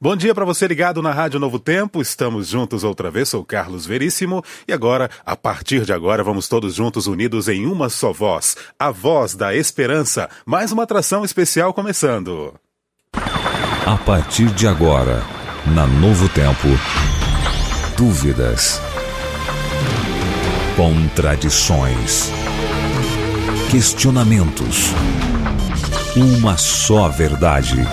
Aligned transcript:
Bom 0.00 0.14
dia 0.14 0.32
para 0.32 0.44
você 0.44 0.64
ligado 0.68 1.02
na 1.02 1.10
Rádio 1.10 1.40
Novo 1.40 1.58
Tempo. 1.58 2.00
Estamos 2.00 2.46
juntos 2.46 2.84
outra 2.84 3.10
vez. 3.10 3.30
Sou 3.30 3.44
Carlos 3.44 3.84
Veríssimo 3.84 4.44
e 4.68 4.72
agora, 4.72 5.10
a 5.26 5.36
partir 5.36 5.84
de 5.84 5.92
agora, 5.92 6.22
vamos 6.22 6.46
todos 6.46 6.72
juntos 6.72 7.08
unidos 7.08 7.48
em 7.48 7.66
uma 7.66 7.88
só 7.88 8.12
voz, 8.12 8.56
a 8.78 8.92
voz 8.92 9.34
da 9.34 9.56
esperança. 9.56 10.30
Mais 10.46 10.70
uma 10.70 10.84
atração 10.84 11.24
especial 11.24 11.74
começando. 11.74 12.54
A 13.12 13.96
partir 14.06 14.46
de 14.50 14.68
agora, 14.68 15.20
na 15.74 15.84
Novo 15.84 16.28
Tempo, 16.28 16.68
dúvidas, 17.96 18.80
contradições, 20.76 22.30
questionamentos. 23.68 24.92
Uma 26.16 26.56
só 26.56 27.08
verdade 27.08 27.84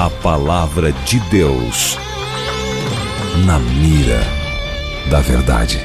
a 0.00 0.08
palavra 0.08 0.92
de 0.92 1.18
Deus 1.28 1.98
na 3.44 3.58
mira 3.58 4.20
da 5.10 5.18
verdade. 5.18 5.80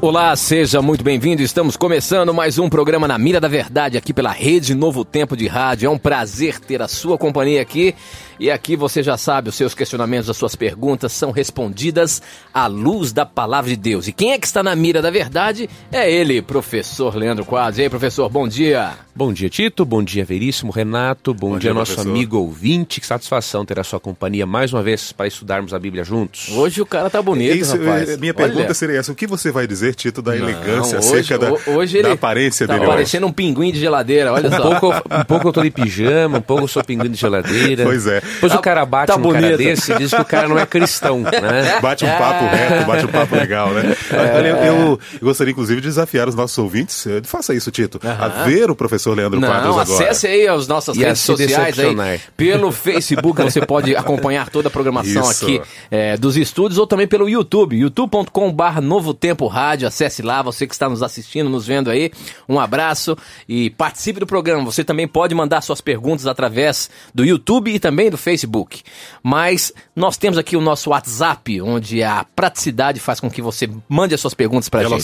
Olá, 0.00 0.34
seja 0.34 0.82
muito 0.82 1.04
bem-vindo. 1.04 1.40
Estamos 1.40 1.76
começando 1.76 2.34
mais 2.34 2.58
um 2.58 2.68
programa 2.68 3.06
na 3.06 3.16
Mira 3.16 3.40
da 3.40 3.46
Verdade 3.46 3.96
aqui 3.96 4.12
pela 4.12 4.32
Rede 4.32 4.74
Novo 4.74 5.04
Tempo 5.04 5.36
de 5.36 5.46
Rádio. 5.46 5.86
É 5.86 5.90
um 5.90 5.96
prazer 5.96 6.58
ter 6.58 6.82
a 6.82 6.88
sua 6.88 7.16
companhia 7.16 7.62
aqui. 7.62 7.94
E 8.38 8.50
aqui 8.50 8.76
você 8.76 9.02
já 9.02 9.16
sabe, 9.16 9.48
os 9.48 9.54
seus 9.54 9.74
questionamentos, 9.74 10.28
as 10.28 10.36
suas 10.36 10.56
perguntas 10.56 11.12
são 11.12 11.30
respondidas 11.30 12.20
à 12.52 12.66
luz 12.66 13.12
da 13.12 13.24
palavra 13.24 13.70
de 13.70 13.76
Deus. 13.76 14.08
E 14.08 14.12
quem 14.12 14.32
é 14.32 14.38
que 14.38 14.46
está 14.46 14.62
na 14.62 14.74
mira 14.74 15.00
da 15.00 15.10
verdade 15.10 15.68
é 15.92 16.10
ele, 16.10 16.42
professor 16.42 17.14
Leandro 17.14 17.44
Quadros. 17.44 17.78
E 17.78 17.82
aí, 17.82 17.90
professor, 17.90 18.28
bom 18.28 18.48
dia. 18.48 18.92
Bom 19.16 19.32
dia, 19.32 19.48
Tito. 19.48 19.84
Bom 19.84 20.02
dia, 20.02 20.24
Veríssimo. 20.24 20.72
Renato. 20.72 21.32
Bom, 21.32 21.50
bom 21.50 21.52
dia, 21.52 21.70
dia, 21.70 21.74
nosso 21.74 21.92
professor. 21.92 22.10
amigo 22.10 22.36
ouvinte. 22.38 23.00
Que 23.00 23.06
satisfação 23.06 23.64
ter 23.64 23.78
a 23.78 23.84
sua 23.84 24.00
companhia 24.00 24.44
mais 24.44 24.72
uma 24.72 24.82
vez 24.82 25.12
para 25.12 25.28
estudarmos 25.28 25.72
a 25.72 25.78
Bíblia 25.78 26.02
juntos. 26.02 26.48
Hoje 26.50 26.82
o 26.82 26.86
cara 26.86 27.08
tá 27.08 27.22
bonito, 27.22 27.56
Isso, 27.56 27.76
rapaz. 27.76 28.16
Minha 28.18 28.34
pergunta 28.34 28.64
Olha. 28.64 28.74
seria 28.74 28.98
essa. 28.98 29.12
O 29.12 29.14
que 29.14 29.26
você 29.26 29.52
vai 29.52 29.68
dizer, 29.68 29.94
Tito, 29.94 30.20
da 30.20 30.34
Não, 30.34 30.48
elegância 30.48 30.98
hoje, 30.98 31.08
acerca 31.08 31.38
da, 31.38 31.52
hoje 31.70 31.98
ele 31.98 32.08
da 32.08 32.14
aparência 32.14 32.66
tá 32.66 32.74
dele 32.74 32.86
parecendo 32.86 33.26
um 33.28 33.32
pinguim 33.32 33.70
de 33.70 33.78
geladeira, 33.78 34.32
olha 34.32 34.50
só. 34.50 34.72
Um 34.72 34.80
pouco, 34.80 35.08
um 35.08 35.24
pouco 35.24 35.48
eu 35.48 35.52
tô 35.52 35.62
de 35.62 35.70
pijama, 35.70 36.38
um 36.38 36.42
pouco 36.42 36.64
eu 36.64 36.68
sou 36.68 36.82
pinguim 36.82 37.10
de 37.10 37.16
geladeira. 37.16 37.84
Pois 37.84 38.08
é. 38.08 38.20
Depois 38.34 38.52
tá, 38.52 38.58
o 38.58 38.62
cara 38.62 38.84
bate 38.84 39.12
tá 39.12 39.18
um 39.18 39.22
bonito. 39.22 39.42
cara 39.42 39.56
desse 39.56 39.92
e 39.92 39.98
diz 39.98 40.12
que 40.12 40.20
o 40.20 40.24
cara 40.24 40.48
não 40.48 40.58
é 40.58 40.66
cristão, 40.66 41.20
né? 41.20 41.78
Bate 41.80 42.04
um 42.04 42.08
papo 42.08 42.44
reto, 42.46 42.86
bate 42.86 43.04
um 43.04 43.08
papo 43.08 43.36
legal, 43.36 43.70
né? 43.70 43.96
É. 44.10 44.36
Olha, 44.36 44.48
eu, 44.48 44.64
eu, 44.64 45.00
gostaria, 45.20 45.52
inclusive, 45.52 45.80
de 45.80 45.88
desafiar 45.88 46.28
os 46.28 46.34
nossos 46.34 46.56
ouvintes. 46.58 47.06
Eh, 47.06 47.20
faça 47.24 47.54
isso, 47.54 47.70
Tito. 47.70 48.00
Uhum. 48.02 48.10
A 48.10 48.28
ver 48.44 48.70
o 48.70 48.76
professor 48.76 49.16
Leandro 49.16 49.40
não, 49.40 49.48
Quadros 49.48 49.78
agora. 49.78 50.10
Acesse 50.10 50.26
aí 50.26 50.46
as 50.46 50.66
nossas 50.66 50.96
e 50.96 51.00
redes 51.00 51.20
sociais 51.20 51.78
aí. 51.78 52.20
Pelo 52.36 52.72
Facebook 52.72 53.42
você 53.42 53.64
pode 53.64 53.94
acompanhar 53.96 54.48
toda 54.48 54.68
a 54.68 54.70
programação 54.70 55.30
isso. 55.30 55.44
aqui 55.44 55.60
é, 55.90 56.16
dos 56.16 56.36
estúdios 56.36 56.78
ou 56.78 56.86
também 56.86 57.06
pelo 57.06 57.28
YouTube, 57.28 57.76
youtube.com.br 57.76 58.80
Novo 58.82 59.14
Tempo 59.14 59.46
Rádio. 59.46 59.88
Acesse 59.88 60.22
lá, 60.22 60.42
você 60.42 60.66
que 60.66 60.74
está 60.74 60.88
nos 60.88 61.02
assistindo, 61.02 61.48
nos 61.50 61.66
vendo 61.66 61.90
aí. 61.90 62.10
Um 62.48 62.58
abraço 62.58 63.16
e 63.48 63.70
participe 63.70 64.20
do 64.20 64.26
programa. 64.26 64.64
Você 64.64 64.84
também 64.84 65.06
pode 65.06 65.34
mandar 65.34 65.60
suas 65.60 65.80
perguntas 65.80 66.26
através 66.26 66.90
do 67.14 67.24
YouTube 67.24 67.72
e 67.72 67.78
também 67.78 68.10
do 68.14 68.18
Facebook. 68.18 68.82
Mas 69.22 69.72
nós 69.94 70.16
temos 70.16 70.38
aqui 70.38 70.56
o 70.56 70.60
nosso 70.60 70.90
WhatsApp, 70.90 71.60
onde 71.60 72.02
a 72.02 72.24
praticidade 72.36 73.00
faz 73.00 73.20
com 73.20 73.30
que 73.30 73.42
você 73.42 73.68
mande 73.88 74.14
as 74.14 74.20
suas 74.20 74.34
perguntas 74.34 74.68
para 74.68 74.80
a 74.80 74.82
gente. 74.98 75.02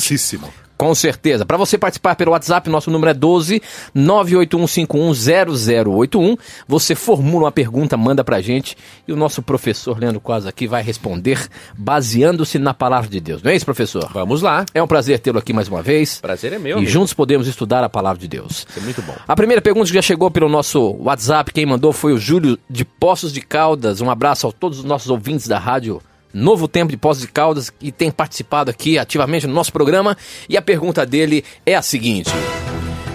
Com 0.81 0.95
certeza. 0.95 1.45
Para 1.45 1.59
você 1.59 1.77
participar 1.77 2.17
pelo 2.17 2.31
WhatsApp, 2.31 2.71
nosso 2.71 2.91
número 2.91 3.11
é 3.11 3.15
12 3.15 3.61
981510081. 3.95 6.39
Você 6.67 6.95
formula 6.95 7.45
uma 7.45 7.53
pergunta, 7.53 7.99
manda 7.99 8.25
pra 8.25 8.41
gente 8.41 8.75
e 9.07 9.13
o 9.13 9.17
nosso 9.17 9.43
professor 9.43 9.99
Leandro 9.99 10.23
Quase 10.23 10.49
aqui 10.49 10.67
vai 10.67 10.83
responder 10.83 11.47
baseando-se 11.77 12.59
na 12.59 12.73
palavra 12.73 13.11
de 13.11 13.21
Deus. 13.21 13.43
Não 13.43 13.51
é 13.51 13.57
isso, 13.57 13.67
professor? 13.67 14.09
Vamos 14.11 14.41
lá. 14.41 14.65
É 14.73 14.83
um 14.83 14.87
prazer 14.87 15.19
tê-lo 15.19 15.39
aqui 15.39 15.53
mais 15.53 15.69
uma 15.69 15.83
vez. 15.83 16.19
Prazer 16.19 16.55
é 16.55 16.59
meu. 16.59 16.77
E 16.77 16.79
amigo. 16.79 16.91
juntos 16.91 17.13
podemos 17.13 17.47
estudar 17.47 17.85
a 17.85 17.89
palavra 17.91 18.19
de 18.19 18.29
Deus. 18.29 18.67
É 18.75 18.81
muito 18.81 19.03
bom. 19.03 19.15
A 19.29 19.37
primeira 19.37 19.61
pergunta 19.61 19.87
que 19.87 19.95
já 19.95 20.01
chegou 20.01 20.31
pelo 20.31 20.49
nosso 20.49 20.97
WhatsApp, 20.99 21.53
quem 21.53 21.67
mandou 21.67 21.93
foi 21.93 22.15
o 22.15 22.19
Júlio 22.19 22.59
de 22.71 22.87
Poços 22.87 23.35
de 23.35 23.43
Caldas. 23.43 24.01
Um 24.01 24.11
abraço 24.11 24.49
a 24.49 24.53
todos 24.53 24.79
os 24.79 24.85
nossos 24.85 25.11
ouvintes 25.11 25.47
da 25.47 25.59
rádio 25.59 26.01
Novo 26.33 26.69
Tempo 26.69 26.91
de 26.91 26.97
Poços 26.97 27.23
de 27.23 27.29
Caldas, 27.29 27.71
que 27.71 27.91
tem 27.91 28.11
participado 28.11 28.71
aqui 28.71 28.99
ativamente 28.99 29.47
no 29.47 29.55
nosso 29.55 29.73
programa. 29.73 30.17
E 30.49 30.57
a 30.57 30.63
pergunta 30.63 31.05
dele 31.05 31.45
é 31.67 31.75
a 31.75 31.83
seguinte: 31.83 32.31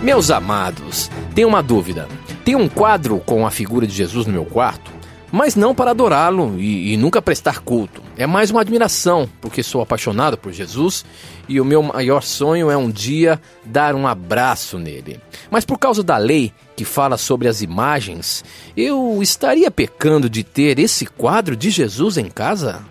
Meus 0.01 0.29
amados, 0.29 1.09
tenho 1.33 1.47
uma 1.47 1.63
dúvida. 1.63 2.07
Tem 2.43 2.55
um 2.55 2.69
quadro 2.69 3.19
com 3.19 3.45
a 3.47 3.49
figura 3.49 3.87
de 3.87 3.93
Jesus 3.93 4.27
no 4.27 4.33
meu 4.33 4.45
quarto, 4.45 4.91
mas 5.31 5.55
não 5.55 5.73
para 5.73 5.91
adorá-lo 5.91 6.59
e, 6.59 6.93
e, 6.93 6.97
nunca 6.97 7.21
prestar 7.21 7.59
culto. 7.59 8.03
É 8.15 8.27
mais 8.27 8.51
uma 8.51 8.61
admiração, 8.61 9.27
porque 9.41 9.63
sou 9.63 9.81
apaixonado 9.81 10.37
por 10.37 10.53
Jesus 10.53 11.03
e 11.49 11.59
o 11.59 11.65
meu 11.65 11.81
maior 11.81 12.21
sonho 12.21 12.69
é 12.69 12.77
um 12.77 12.89
dia 12.89 13.41
dar 13.65 13.95
um 13.95 14.05
abraço 14.05 14.77
nele. 14.77 15.19
Mas 15.49 15.65
por 15.65 15.79
causa 15.79 16.03
da 16.03 16.17
lei 16.17 16.53
que 16.75 16.85
fala 16.85 17.17
sobre 17.17 17.47
as 17.47 17.61
imagens, 17.61 18.45
eu 18.77 19.19
estaria 19.23 19.71
pecando 19.71 20.29
de 20.29 20.43
ter 20.43 20.77
esse 20.77 21.05
quadro 21.05 21.55
de 21.55 21.69
Jesus 21.71 22.17
em 22.17 22.29
casa? 22.29 22.83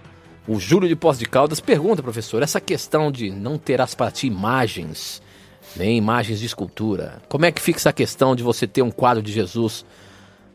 O 0.47 0.61
Júlio 0.61 0.87
de 0.87 0.95
Pós 0.95 1.19
de 1.19 1.25
Caldas 1.25 1.59
pergunta, 1.59 2.03
professor, 2.03 2.43
essa 2.43 2.61
questão 2.61 3.11
de 3.11 3.31
não 3.31 3.57
terás 3.57 3.95
para 3.95 4.11
ti 4.11 4.27
imagens, 4.27 5.23
nem 5.75 5.97
imagens 5.97 6.39
de 6.39 6.45
escultura. 6.45 7.23
Como 7.31 7.47
é 7.47 7.51
que 7.51 7.63
fica 7.63 7.79
essa 7.79 7.95
questão 7.95 8.37
de 8.37 8.43
você 8.43 8.67
ter 8.67 8.83
um 8.83 8.91
quadro 8.91 9.23
de 9.23 9.33
Jesus 9.33 9.87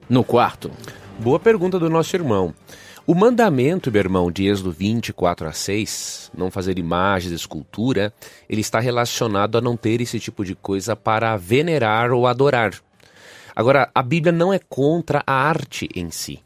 no 0.07 0.23
quarto? 0.23 0.69
Boa 1.17 1.39
pergunta 1.39 1.79
do 1.79 1.89
nosso 1.89 2.15
irmão. 2.15 2.53
O 3.07 3.15
mandamento, 3.15 3.91
meu 3.91 3.99
irmão, 3.99 4.31
de 4.31 4.45
Êxodo 4.45 4.71
24 4.71 5.47
a 5.47 5.51
6, 5.51 6.29
não 6.37 6.51
fazer 6.51 6.77
imagens, 6.77 7.33
escultura, 7.33 8.13
ele 8.47 8.61
está 8.61 8.79
relacionado 8.79 9.57
a 9.57 9.61
não 9.61 9.75
ter 9.75 9.99
esse 10.01 10.19
tipo 10.19 10.45
de 10.45 10.53
coisa 10.53 10.95
para 10.95 11.35
venerar 11.35 12.11
ou 12.11 12.27
adorar. 12.27 12.75
Agora, 13.55 13.89
a 13.95 14.03
Bíblia 14.03 14.31
não 14.31 14.53
é 14.53 14.59
contra 14.59 15.23
a 15.25 15.33
arte 15.33 15.89
em 15.95 16.11
si. 16.11 16.43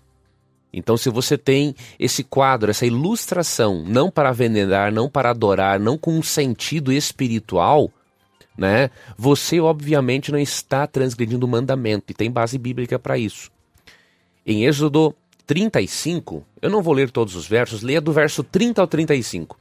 Então, 0.73 0.97
se 0.97 1.09
você 1.09 1.38
tem 1.38 1.75
esse 2.00 2.23
quadro, 2.23 2.72
essa 2.72 2.85
ilustração, 2.85 3.84
não 3.85 4.09
para 4.09 4.31
venerar, 4.31 4.91
não 4.91 5.07
para 5.07 5.29
adorar, 5.29 5.79
não 5.79 5.97
com 5.97 6.17
um 6.17 6.23
sentido 6.23 6.91
espiritual, 6.91 7.91
né? 8.57 8.89
Você 9.16 9.59
obviamente 9.59 10.31
não 10.31 10.39
está 10.39 10.88
transgredindo 10.88 11.45
o 11.45 11.50
mandamento 11.50 12.06
e 12.09 12.16
tem 12.16 12.31
base 12.31 12.57
bíblica 12.57 12.97
para 12.97 13.17
isso. 13.17 13.51
Em 14.45 14.66
Êxodo 14.66 15.16
35, 15.45 16.44
eu 16.62 16.69
não 16.69 16.81
vou 16.81 16.94
ler 16.94 17.12
todos 17.12 17.35
os 17.35 17.47
versos, 17.47 17.83
leia 17.83 18.01
do 18.01 18.12
verso 18.12 18.44
30 18.44 18.81
ao 18.81 18.88
35. 18.88 19.57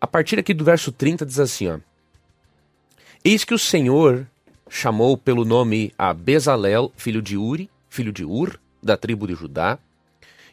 A 0.00 0.06
partir 0.06 0.38
aqui 0.38 0.54
do 0.54 0.64
verso 0.64 0.92
30 0.92 1.26
diz 1.26 1.38
assim, 1.38 1.68
ó: 1.68 1.78
Eis 3.22 3.44
que 3.44 3.54
o 3.54 3.58
Senhor 3.58 4.26
chamou 4.68 5.16
pelo 5.16 5.44
nome 5.44 5.92
a 5.98 6.12
Bezalel, 6.12 6.92
filho 6.96 7.20
de 7.20 7.36
Uri, 7.36 7.70
filho 7.88 8.12
de 8.12 8.24
Ur, 8.24 8.58
da 8.84 8.96
tribo 8.96 9.26
de 9.26 9.34
Judá, 9.34 9.78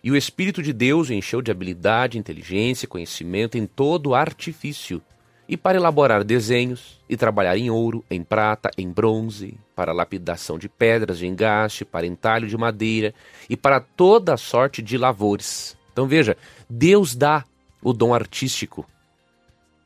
e 0.03 0.09
o 0.09 0.16
Espírito 0.16 0.64
de 0.64 0.74
Deus 0.74 1.09
o 1.09 1.14
encheu 1.14 1.42
de 1.42 1.52
habilidade, 1.52 2.18
inteligência 2.18 2.86
e 2.86 2.88
conhecimento 2.88 3.58
em 3.58 3.68
todo 3.68 4.16
artifício, 4.16 5.02
e 5.47 5.58
para 5.58 5.78
elaborar 5.78 6.24
desenhos, 6.24 7.00
e 7.09 7.18
trabalhar 7.18 7.58
em 7.58 7.70
ouro, 7.70 8.03
em 8.09 8.24
prata, 8.24 8.72
em 8.78 8.90
bronze, 8.90 9.58
para 9.75 9.91
lapidação 9.91 10.58
de 10.58 10.70
pedras 10.70 11.20
de 11.20 11.28
engaste, 11.28 11.84
para 11.84 12.08
entalho 12.08 12.47
de 12.47 12.58
madeira, 12.58 13.14
e 13.50 13.58
para 13.58 13.80
toda 13.80 14.38
sorte 14.38 14.81
de 14.81 14.97
lavores. 14.97 15.78
Então 15.91 16.08
veja, 16.08 16.38
Deus 16.70 17.16
dá 17.16 17.44
o 17.81 17.91
dom 17.91 18.14
artístico. 18.14 18.88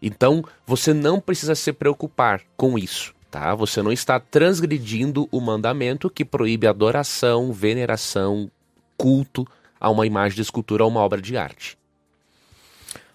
Então 0.01 0.45
você 0.67 0.93
não 0.93 1.19
precisa 1.19 1.55
se 1.55 1.73
preocupar 1.73 2.41
com 2.55 2.77
isso 2.77 3.14
tá? 3.35 3.53
Você 3.53 3.81
não 3.81 3.91
está 3.91 4.17
transgredindo 4.17 5.27
o 5.29 5.41
mandamento 5.41 6.09
que 6.09 6.23
proíbe 6.23 6.67
adoração, 6.67 7.51
veneração, 7.51 8.49
culto 8.95 9.45
a 9.77 9.89
uma 9.89 10.07
imagem 10.07 10.37
de 10.37 10.41
escultura 10.41 10.85
ou 10.85 10.89
uma 10.89 11.01
obra 11.01 11.21
de 11.21 11.35
arte. 11.35 11.77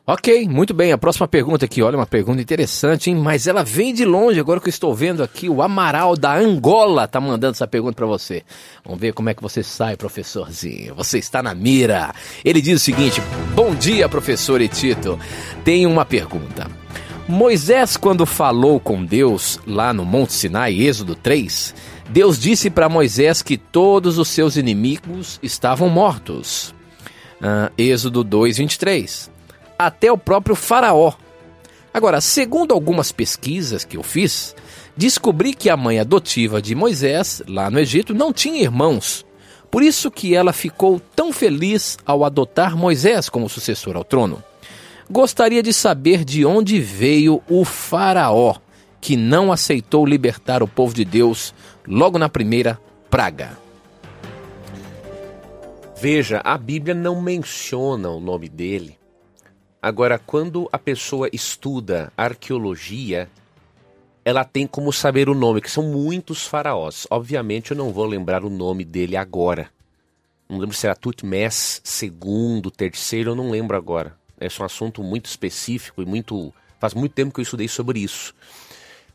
Ok, 0.06 0.46
muito 0.46 0.74
bem. 0.74 0.92
A 0.92 0.98
próxima 0.98 1.26
pergunta 1.26 1.64
aqui, 1.64 1.80
olha, 1.80 1.96
uma 1.96 2.04
pergunta 2.04 2.42
interessante, 2.42 3.08
hein? 3.08 3.16
Mas 3.16 3.46
ela 3.46 3.64
vem 3.64 3.94
de 3.94 4.04
longe, 4.04 4.38
agora 4.38 4.60
que 4.60 4.68
eu 4.68 4.70
estou 4.70 4.94
vendo 4.94 5.22
aqui, 5.22 5.48
o 5.48 5.62
Amaral 5.62 6.14
da 6.16 6.36
Angola 6.36 7.08
tá 7.08 7.18
mandando 7.18 7.54
essa 7.54 7.66
pergunta 7.66 7.94
para 7.94 8.06
você. 8.06 8.42
Vamos 8.84 9.00
ver 9.00 9.14
como 9.14 9.30
é 9.30 9.34
que 9.34 9.42
você 9.42 9.62
sai, 9.62 9.96
professorzinho. 9.96 10.94
Você 10.96 11.18
está 11.18 11.42
na 11.42 11.54
mira. 11.54 12.12
Ele 12.44 12.60
diz 12.60 12.78
o 12.78 12.84
seguinte: 12.84 13.22
Bom 13.54 13.74
dia, 13.74 14.06
professor 14.06 14.60
Etito. 14.60 15.18
Tenho 15.64 15.88
uma 15.88 16.04
pergunta. 16.04 16.79
Moisés, 17.30 17.96
quando 17.96 18.26
falou 18.26 18.80
com 18.80 19.04
Deus 19.04 19.60
lá 19.64 19.92
no 19.92 20.04
Monte 20.04 20.32
Sinai, 20.32 20.74
Êxodo 20.74 21.14
3, 21.14 21.74
Deus 22.10 22.36
disse 22.36 22.68
para 22.68 22.88
Moisés 22.88 23.40
que 23.40 23.56
todos 23.56 24.18
os 24.18 24.26
seus 24.26 24.56
inimigos 24.56 25.38
estavam 25.40 25.88
mortos. 25.88 26.74
Uh, 27.40 27.72
Êxodo 27.78 28.24
2, 28.24 28.58
23. 28.58 29.30
Até 29.78 30.10
o 30.10 30.18
próprio 30.18 30.56
Faraó. 30.56 31.12
Agora, 31.94 32.20
segundo 32.20 32.74
algumas 32.74 33.12
pesquisas 33.12 33.84
que 33.84 33.96
eu 33.96 34.02
fiz, 34.02 34.56
descobri 34.96 35.54
que 35.54 35.70
a 35.70 35.76
mãe 35.76 36.00
adotiva 36.00 36.60
de 36.60 36.74
Moisés, 36.74 37.42
lá 37.46 37.70
no 37.70 37.78
Egito, 37.78 38.12
não 38.12 38.32
tinha 38.32 38.60
irmãos. 38.60 39.24
Por 39.70 39.84
isso 39.84 40.10
que 40.10 40.34
ela 40.34 40.52
ficou 40.52 41.00
tão 41.14 41.32
feliz 41.32 41.96
ao 42.04 42.24
adotar 42.24 42.76
Moisés 42.76 43.28
como 43.28 43.48
sucessor 43.48 43.96
ao 43.96 44.02
trono. 44.02 44.42
Gostaria 45.10 45.60
de 45.60 45.72
saber 45.72 46.24
de 46.24 46.46
onde 46.46 46.78
veio 46.78 47.42
o 47.48 47.64
faraó 47.64 48.54
que 49.00 49.16
não 49.16 49.50
aceitou 49.50 50.06
libertar 50.06 50.62
o 50.62 50.68
povo 50.68 50.94
de 50.94 51.04
Deus 51.04 51.52
logo 51.84 52.16
na 52.16 52.28
primeira 52.28 52.80
praga. 53.10 53.58
Veja, 56.00 56.40
a 56.44 56.56
Bíblia 56.56 56.94
não 56.94 57.20
menciona 57.20 58.08
o 58.08 58.20
nome 58.20 58.48
dele. 58.48 58.96
Agora, 59.82 60.16
quando 60.16 60.68
a 60.70 60.78
pessoa 60.78 61.28
estuda 61.32 62.12
arqueologia, 62.16 63.28
ela 64.24 64.44
tem 64.44 64.64
como 64.64 64.92
saber 64.92 65.28
o 65.28 65.34
nome, 65.34 65.60
que 65.60 65.70
são 65.70 65.82
muitos 65.82 66.46
faraós. 66.46 67.08
Obviamente, 67.10 67.72
eu 67.72 67.76
não 67.76 67.92
vou 67.92 68.06
lembrar 68.06 68.44
o 68.44 68.50
nome 68.50 68.84
dele 68.84 69.16
agora. 69.16 69.70
Não 70.48 70.58
lembro 70.58 70.76
se 70.76 70.86
era 70.86 70.94
Tutmés 70.94 71.80
segundo, 71.82 72.70
terceiro, 72.70 73.32
eu 73.32 73.34
não 73.34 73.50
lembro 73.50 73.76
agora. 73.76 74.19
Esse 74.40 74.60
é 74.60 74.62
um 74.62 74.66
assunto 74.66 75.02
muito 75.02 75.26
específico 75.26 76.02
e 76.02 76.06
muito 76.06 76.52
faz 76.78 76.94
muito 76.94 77.12
tempo 77.12 77.32
que 77.32 77.40
eu 77.40 77.42
estudei 77.42 77.68
sobre 77.68 78.00
isso. 78.00 78.34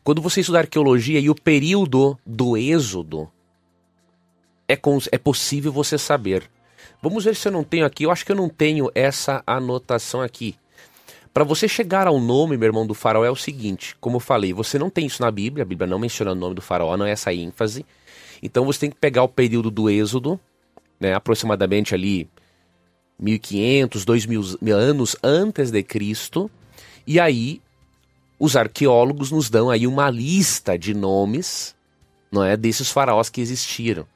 Quando 0.04 0.22
você 0.22 0.40
estuda 0.40 0.60
arqueologia 0.60 1.18
e 1.18 1.28
o 1.28 1.34
período 1.34 2.16
do 2.24 2.56
Êxodo, 2.56 3.28
é, 4.68 4.78
é 5.10 5.18
possível 5.18 5.72
você 5.72 5.98
saber. 5.98 6.48
Vamos 7.02 7.24
ver 7.24 7.34
se 7.34 7.48
eu 7.48 7.52
não 7.52 7.64
tenho 7.64 7.84
aqui. 7.84 8.04
Eu 8.04 8.10
acho 8.12 8.24
que 8.24 8.30
eu 8.30 8.36
não 8.36 8.48
tenho 8.48 8.88
essa 8.94 9.42
anotação 9.44 10.22
aqui. 10.22 10.54
Para 11.34 11.44
você 11.44 11.68
chegar 11.68 12.06
ao 12.06 12.18
nome, 12.18 12.56
meu 12.56 12.68
irmão, 12.68 12.86
do 12.86 12.94
faraó 12.94 13.24
é 13.24 13.30
o 13.30 13.36
seguinte: 13.36 13.96
como 14.00 14.16
eu 14.16 14.20
falei, 14.20 14.52
você 14.52 14.78
não 14.78 14.88
tem 14.88 15.06
isso 15.06 15.20
na 15.20 15.30
Bíblia, 15.30 15.62
a 15.62 15.66
Bíblia 15.66 15.86
não 15.86 15.98
menciona 15.98 16.32
o 16.32 16.34
nome 16.36 16.54
do 16.54 16.62
faraó, 16.62 16.96
não 16.96 17.04
é 17.04 17.10
essa 17.10 17.34
ênfase. 17.34 17.84
Então 18.42 18.64
você 18.64 18.80
tem 18.80 18.90
que 18.90 18.96
pegar 18.96 19.22
o 19.22 19.28
período 19.28 19.70
do 19.70 19.90
Êxodo, 19.90 20.40
né, 21.00 21.14
aproximadamente 21.14 21.94
ali 21.94 22.28
1500, 23.18 24.04
2000 24.04 24.58
anos 24.74 25.16
antes 25.22 25.70
de 25.70 25.82
Cristo, 25.82 26.50
e 27.06 27.18
aí 27.18 27.60
os 28.38 28.56
arqueólogos 28.56 29.30
nos 29.30 29.48
dão 29.48 29.70
aí 29.70 29.86
uma 29.86 30.10
lista 30.10 30.78
de 30.78 30.92
nomes, 30.92 31.74
não 32.30 32.44
é, 32.44 32.56
desses 32.56 32.90
faraós 32.90 33.30
que 33.30 33.40
existiram. 33.40 34.06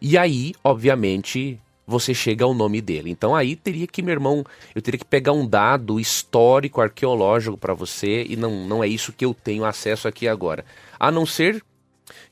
E 0.00 0.18
aí, 0.18 0.52
obviamente, 0.62 1.60
você 1.86 2.12
chega 2.12 2.44
ao 2.44 2.54
nome 2.54 2.80
dele. 2.80 3.10
Então 3.10 3.34
aí 3.34 3.54
teria 3.54 3.86
que, 3.86 4.02
meu 4.02 4.12
irmão, 4.12 4.44
eu 4.74 4.82
teria 4.82 4.98
que 4.98 5.04
pegar 5.04 5.32
um 5.32 5.46
dado 5.46 6.00
histórico, 6.00 6.80
arqueológico 6.80 7.56
para 7.56 7.74
você, 7.74 8.24
e 8.28 8.36
não, 8.36 8.66
não 8.66 8.82
é 8.82 8.88
isso 8.88 9.12
que 9.12 9.24
eu 9.24 9.34
tenho 9.34 9.64
acesso 9.64 10.08
aqui 10.08 10.26
agora. 10.26 10.64
A 10.98 11.10
não 11.10 11.24
ser 11.24 11.62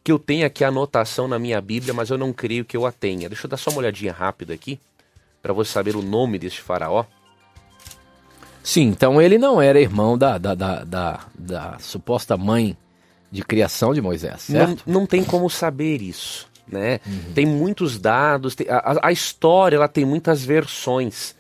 que 0.03 0.11
eu 0.11 0.19
tenha 0.19 0.47
aqui 0.47 0.65
a 0.65 0.69
anotação 0.69 1.29
na 1.29 1.39
minha 1.39 1.61
Bíblia, 1.61 1.95
mas 1.95 2.11
eu 2.11 2.19
não 2.19 2.33
creio 2.33 2.65
que 2.65 2.77
eu 2.77 2.85
a 2.85 2.93
tenha. 2.93 3.29
Deixa 3.29 3.47
eu 3.47 3.51
dar 3.51 3.57
só 3.57 3.71
uma 3.71 3.79
olhadinha 3.79 4.13
rápida 4.13 4.53
aqui, 4.53 4.81
para 5.43 5.53
você 5.53 5.73
saber 5.73 5.97
o 5.97 6.03
nome 6.03 6.39
deste 6.39 6.63
faraó. 6.63 7.05
Sim, 8.63 8.83
então 8.83 9.21
ele 9.21 9.39
não 9.39 9.61
era 9.61 9.81
irmão 9.81 10.17
da, 10.17 10.39
da, 10.39 10.55
da, 10.55 10.85
da, 10.85 11.21
da 11.35 11.79
suposta 11.81 12.37
mãe 12.37 12.77
de 13.31 13.43
criação 13.43 13.93
de 13.93 14.01
Moisés, 14.01 14.43
certo? 14.43 14.83
Não, 14.87 15.01
não 15.01 15.07
tem 15.07 15.25
como 15.25 15.51
saber 15.51 16.01
isso, 16.01 16.47
né? 16.69 17.01
Uhum. 17.05 17.33
Tem 17.35 17.45
muitos 17.45 17.99
dados, 17.99 18.55
tem, 18.55 18.69
a, 18.69 19.01
a 19.03 19.11
história 19.11 19.77
ela 19.77 19.89
tem 19.89 20.05
muitas 20.05 20.45
versões. 20.45 21.35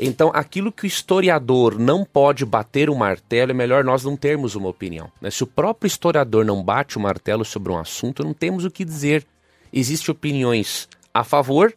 Então, 0.00 0.32
aquilo 0.34 0.72
que 0.72 0.84
o 0.84 0.86
historiador 0.86 1.78
não 1.78 2.04
pode 2.04 2.44
bater 2.44 2.90
o 2.90 2.96
martelo, 2.96 3.52
é 3.52 3.54
melhor 3.54 3.84
nós 3.84 4.02
não 4.02 4.16
termos 4.16 4.56
uma 4.56 4.68
opinião. 4.68 5.08
Né? 5.20 5.30
Se 5.30 5.44
o 5.44 5.46
próprio 5.46 5.86
historiador 5.86 6.44
não 6.44 6.60
bate 6.60 6.96
o 6.96 7.00
martelo 7.00 7.44
sobre 7.44 7.70
um 7.70 7.78
assunto, 7.78 8.24
não 8.24 8.34
temos 8.34 8.64
o 8.64 8.70
que 8.70 8.84
dizer. 8.84 9.24
Existem 9.72 10.10
opiniões 10.10 10.88
a 11.12 11.22
favor 11.22 11.72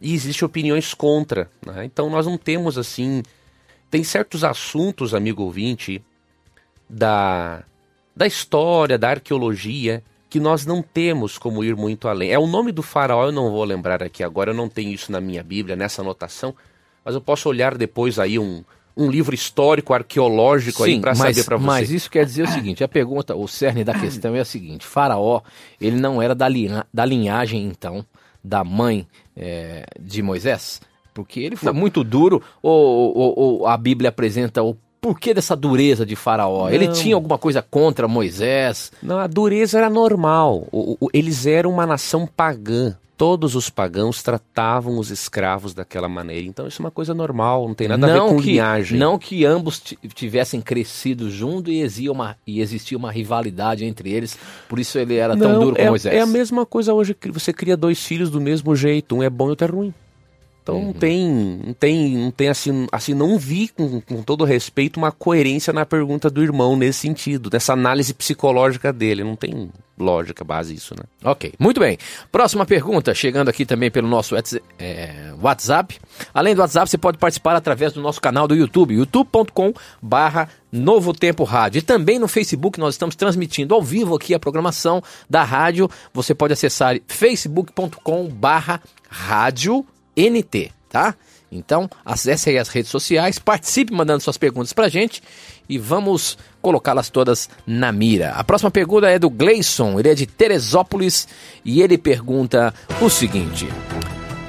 e 0.00 0.14
existem 0.14 0.46
opiniões 0.46 0.94
contra. 0.94 1.50
Né? 1.64 1.84
Então, 1.84 2.10
nós 2.10 2.26
não 2.26 2.36
temos 2.36 2.76
assim 2.78 3.22
tem 3.90 4.02
certos 4.02 4.44
assuntos, 4.44 5.14
amigo 5.14 5.42
ouvinte, 5.42 6.02
da, 6.88 7.62
da 8.14 8.26
história, 8.26 8.98
da 8.98 9.10
arqueologia, 9.10 10.02
que 10.28 10.40
nós 10.40 10.66
não 10.66 10.82
temos 10.82 11.38
como 11.38 11.62
ir 11.62 11.76
muito 11.76 12.08
além. 12.08 12.30
É 12.30 12.38
o 12.38 12.46
nome 12.46 12.72
do 12.72 12.82
faraó, 12.82 13.26
eu 13.26 13.32
não 13.32 13.50
vou 13.50 13.64
lembrar 13.64 14.02
aqui 14.02 14.22
agora, 14.22 14.50
eu 14.50 14.54
não 14.54 14.68
tenho 14.68 14.90
isso 14.90 15.10
na 15.12 15.20
minha 15.20 15.42
Bíblia, 15.42 15.76
nessa 15.76 16.02
anotação, 16.02 16.54
mas 17.04 17.14
eu 17.14 17.20
posso 17.20 17.48
olhar 17.48 17.78
depois 17.78 18.18
aí 18.18 18.38
um, 18.38 18.64
um 18.96 19.08
livro 19.08 19.34
histórico, 19.34 19.94
arqueológico 19.94 20.84
Sim, 20.84 20.94
aí 20.94 21.00
para 21.00 21.14
saber 21.14 21.44
para 21.44 21.56
você. 21.56 21.64
Mas 21.64 21.90
isso 21.90 22.10
quer 22.10 22.24
dizer 22.24 22.42
o 22.42 22.48
seguinte, 22.48 22.82
a 22.82 22.88
pergunta, 22.88 23.36
o 23.36 23.46
cerne 23.46 23.84
da 23.84 23.94
questão 23.94 24.34
é 24.34 24.40
a 24.40 24.44
seguinte, 24.44 24.84
faraó, 24.84 25.40
ele 25.80 25.98
não 25.98 26.20
era 26.20 26.34
da, 26.34 26.48
linha, 26.48 26.84
da 26.92 27.04
linhagem, 27.04 27.64
então, 27.64 28.04
da 28.42 28.64
mãe 28.64 29.06
é, 29.36 29.84
de 30.00 30.22
Moisés? 30.22 30.80
Porque 31.12 31.40
ele 31.40 31.56
foi 31.56 31.72
não. 31.72 31.80
muito 31.80 32.04
duro, 32.04 32.42
ou, 32.62 33.16
ou, 33.16 33.38
ou, 33.38 33.66
a 33.66 33.76
Bíblia 33.76 34.10
apresenta 34.10 34.62
o 34.62 34.76
porquê 35.00 35.32
dessa 35.32 35.54
dureza 35.54 36.04
de 36.04 36.16
Faraó? 36.16 36.64
Não. 36.64 36.70
Ele 36.70 36.88
tinha 36.88 37.14
alguma 37.14 37.38
coisa 37.38 37.62
contra 37.62 38.08
Moisés? 38.08 38.92
Não, 39.02 39.18
a 39.18 39.26
dureza 39.26 39.78
era 39.78 39.88
normal. 39.88 40.66
O, 40.72 40.96
o, 41.00 41.08
eles 41.12 41.46
eram 41.46 41.70
uma 41.70 41.86
nação 41.86 42.26
pagã. 42.26 42.96
Todos 43.16 43.54
os 43.54 43.70
pagãos 43.70 44.22
tratavam 44.22 44.98
os 44.98 45.10
escravos 45.10 45.72
daquela 45.72 46.08
maneira. 46.08 46.46
Então 46.46 46.66
isso 46.66 46.82
é 46.82 46.84
uma 46.84 46.90
coisa 46.90 47.14
normal, 47.14 47.66
não 47.66 47.74
tem 47.74 47.88
nada 47.88 48.06
não 48.06 48.26
a 48.26 48.28
ver 48.28 48.34
com 48.34 48.42
que, 48.42 48.50
linhagem. 48.50 48.98
Não 48.98 49.18
que 49.18 49.44
ambos 49.44 49.82
tivessem 50.14 50.60
crescido 50.60 51.30
junto 51.30 51.70
e 51.70 51.80
existia, 51.80 52.12
uma, 52.12 52.36
e 52.46 52.60
existia 52.60 52.98
uma 52.98 53.10
rivalidade 53.10 53.84
entre 53.84 54.12
eles, 54.12 54.36
por 54.68 54.78
isso 54.78 54.98
ele 54.98 55.14
era 55.14 55.36
tão 55.36 55.58
duro 55.58 55.76
com 55.76 55.82
é, 55.82 55.88
Moisés. 55.88 56.14
É 56.14 56.20
a 56.20 56.26
mesma 56.26 56.66
coisa 56.66 56.92
hoje, 56.92 57.14
que 57.14 57.30
você 57.30 57.52
cria 57.52 57.76
dois 57.76 58.04
filhos 58.04 58.30
do 58.30 58.40
mesmo 58.40 58.76
jeito, 58.76 59.16
um 59.16 59.22
é 59.22 59.30
bom 59.30 59.46
e 59.46 59.50
outro 59.50 59.66
é 59.66 59.70
ruim. 59.70 59.94
Então 60.66 60.74
uhum. 60.74 60.86
não 60.86 60.92
tem, 60.92 61.28
não 61.64 61.72
tem, 61.74 62.16
não 62.16 62.30
tem 62.32 62.48
assim, 62.48 62.88
assim 62.90 63.14
não 63.14 63.38
vi 63.38 63.68
com, 63.68 64.00
com 64.00 64.20
todo 64.20 64.44
respeito 64.44 64.96
uma 64.96 65.12
coerência 65.12 65.72
na 65.72 65.86
pergunta 65.86 66.28
do 66.28 66.42
irmão 66.42 66.76
nesse 66.76 66.98
sentido, 66.98 67.48
dessa 67.48 67.72
análise 67.72 68.12
psicológica 68.12 68.92
dele, 68.92 69.22
não 69.22 69.36
tem 69.36 69.70
lógica 69.96 70.42
base 70.42 70.74
isso, 70.74 70.92
né? 70.96 71.04
Ok, 71.22 71.54
muito 71.56 71.78
bem. 71.78 71.96
Próxima 72.32 72.66
pergunta, 72.66 73.14
chegando 73.14 73.48
aqui 73.48 73.64
também 73.64 73.92
pelo 73.92 74.08
nosso 74.08 74.34
é, 74.76 75.32
WhatsApp. 75.40 76.00
Além 76.34 76.52
do 76.52 76.60
WhatsApp, 76.60 76.90
você 76.90 76.98
pode 76.98 77.16
participar 77.16 77.54
através 77.54 77.92
do 77.92 78.02
nosso 78.02 78.20
canal 78.20 78.48
do 78.48 78.54
YouTube, 78.56 78.94
youtube.com 78.94 79.72
barra 80.02 80.48
Novo 80.72 81.12
Tempo 81.14 81.44
Rádio. 81.44 81.78
E 81.78 81.82
também 81.82 82.18
no 82.18 82.26
Facebook 82.26 82.80
nós 82.80 82.94
estamos 82.94 83.14
transmitindo 83.14 83.72
ao 83.72 83.80
vivo 83.80 84.16
aqui 84.16 84.34
a 84.34 84.40
programação 84.40 85.00
da 85.30 85.44
rádio. 85.44 85.88
Você 86.12 86.34
pode 86.34 86.52
acessar 86.52 86.98
facebook.com 87.06 88.26
barra 88.28 88.82
rádio 89.08 89.86
NT, 90.16 90.72
tá? 90.88 91.14
Então, 91.50 91.88
acesse 92.04 92.50
aí 92.50 92.58
as 92.58 92.68
redes 92.68 92.90
sociais, 92.90 93.38
participe 93.38 93.92
mandando 93.92 94.22
suas 94.22 94.36
perguntas 94.36 94.72
pra 94.72 94.88
gente 94.88 95.22
e 95.68 95.78
vamos 95.78 96.36
colocá-las 96.60 97.08
todas 97.08 97.48
na 97.66 97.92
mira. 97.92 98.30
A 98.30 98.42
próxima 98.42 98.70
pergunta 98.70 99.08
é 99.08 99.18
do 99.18 99.30
Gleison, 99.30 99.98
ele 99.98 100.10
é 100.10 100.14
de 100.14 100.26
Teresópolis 100.26 101.28
e 101.64 101.80
ele 101.80 101.96
pergunta 101.96 102.74
o 103.00 103.08
seguinte: 103.08 103.68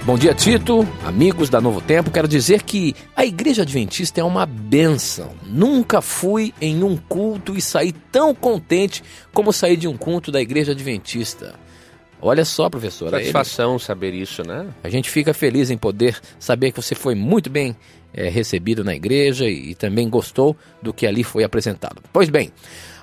Bom 0.07 0.17
dia, 0.17 0.33
Tito, 0.33 0.87
amigos 1.05 1.49
da 1.49 1.59
Novo 1.59 1.81
Tempo. 1.81 2.09
Quero 2.09 2.27
dizer 2.27 2.63
que 2.63 2.95
a 3.15 3.25
Igreja 3.25 3.63
Adventista 3.63 4.21
é 4.21 4.23
uma 4.23 4.45
benção. 4.45 5.31
Nunca 5.45 6.01
fui 6.01 6.53
em 6.61 6.81
um 6.81 6.95
culto 6.95 7.55
e 7.55 7.61
saí 7.61 7.91
tão 7.91 8.33
contente 8.33 9.03
como 9.33 9.51
saí 9.51 9.75
de 9.75 9.87
um 9.87 9.97
culto 9.97 10.31
da 10.31 10.41
Igreja 10.41 10.71
Adventista. 10.71 11.55
Olha 12.21 12.43
só, 12.43 12.69
professor. 12.69 13.09
Satisfação 13.11 13.71
ele... 13.73 13.79
saber 13.79 14.13
isso, 14.13 14.43
né? 14.43 14.67
A 14.83 14.89
gente 14.89 15.09
fica 15.09 15.33
feliz 15.33 15.69
em 15.69 15.77
poder 15.77 16.19
saber 16.39 16.71
que 16.71 16.81
você 16.81 16.95
foi 16.95 17.13
muito 17.13 17.49
bem 17.49 17.75
é, 18.13 18.27
recebido 18.29 18.83
na 18.83 18.95
igreja 18.95 19.47
e, 19.47 19.71
e 19.71 19.75
também 19.75 20.09
gostou 20.09 20.55
do 20.81 20.93
que 20.93 21.05
ali 21.05 21.23
foi 21.23 21.43
apresentado. 21.43 22.01
Pois 22.11 22.29
bem, 22.29 22.51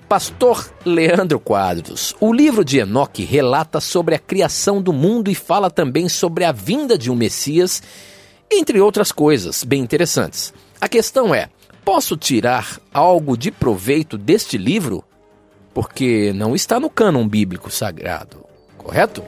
Pastor 0.08 0.68
Leandro 0.84 1.38
Quadros, 1.38 2.14
o 2.20 2.32
livro 2.32 2.64
de 2.64 2.78
Enoque 2.78 3.24
relata 3.24 3.80
sobre 3.80 4.14
a 4.14 4.18
criação 4.18 4.82
do 4.82 4.92
mundo 4.92 5.30
e 5.30 5.34
fala 5.34 5.70
também 5.70 6.08
sobre 6.08 6.44
a 6.44 6.52
vinda 6.52 6.98
de 6.98 7.10
um 7.10 7.14
Messias, 7.14 7.82
entre 8.50 8.80
outras 8.80 9.12
coisas 9.12 9.62
bem 9.62 9.80
interessantes. 9.80 10.52
A 10.80 10.88
questão 10.88 11.34
é: 11.34 11.48
posso 11.84 12.16
tirar 12.16 12.80
algo 12.92 13.36
de 13.36 13.50
proveito 13.50 14.18
deste 14.18 14.58
livro? 14.58 15.04
Porque 15.72 16.32
não 16.34 16.54
está 16.54 16.78
no 16.78 16.90
cânon 16.90 17.26
bíblico 17.26 17.70
sagrado 17.70 18.43
correto? 18.84 19.24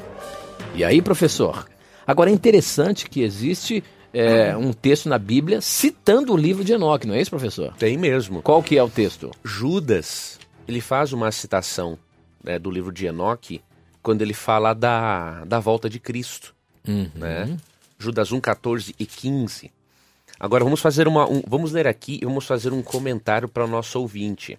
E 0.74 0.84
aí, 0.84 1.00
professor? 1.00 1.66
Agora 2.06 2.30
é 2.30 2.32
interessante 2.32 3.08
que 3.08 3.22
existe 3.22 3.82
é, 4.12 4.56
um 4.56 4.72
texto 4.72 5.08
na 5.08 5.18
Bíblia 5.18 5.60
citando 5.60 6.32
o 6.32 6.36
livro 6.36 6.62
de 6.62 6.74
Enoque, 6.74 7.06
não 7.06 7.14
é 7.14 7.20
isso, 7.20 7.30
professor? 7.30 7.74
Tem 7.74 7.96
mesmo. 7.96 8.42
Qual 8.42 8.62
que 8.62 8.76
é 8.76 8.82
o 8.82 8.88
texto? 8.88 9.30
Judas, 9.42 10.38
ele 10.68 10.80
faz 10.80 11.12
uma 11.12 11.32
citação 11.32 11.98
né, 12.44 12.58
do 12.58 12.70
livro 12.70 12.92
de 12.92 13.06
Enoque 13.06 13.62
quando 14.02 14.22
ele 14.22 14.34
fala 14.34 14.74
da, 14.74 15.44
da 15.44 15.58
volta 15.58 15.88
de 15.90 15.98
Cristo. 15.98 16.54
Uhum. 16.86 17.10
Né? 17.14 17.56
Judas 17.98 18.30
1, 18.30 18.40
14 18.40 18.94
e 18.98 19.06
15. 19.06 19.72
Agora 20.38 20.62
vamos 20.62 20.80
fazer 20.80 21.08
uma. 21.08 21.28
Um, 21.28 21.42
vamos 21.46 21.72
ler 21.72 21.86
aqui 21.86 22.20
e 22.22 22.26
vamos 22.26 22.46
fazer 22.46 22.72
um 22.72 22.82
comentário 22.82 23.48
para 23.48 23.64
o 23.64 23.68
nosso 23.68 23.98
ouvinte. 23.98 24.58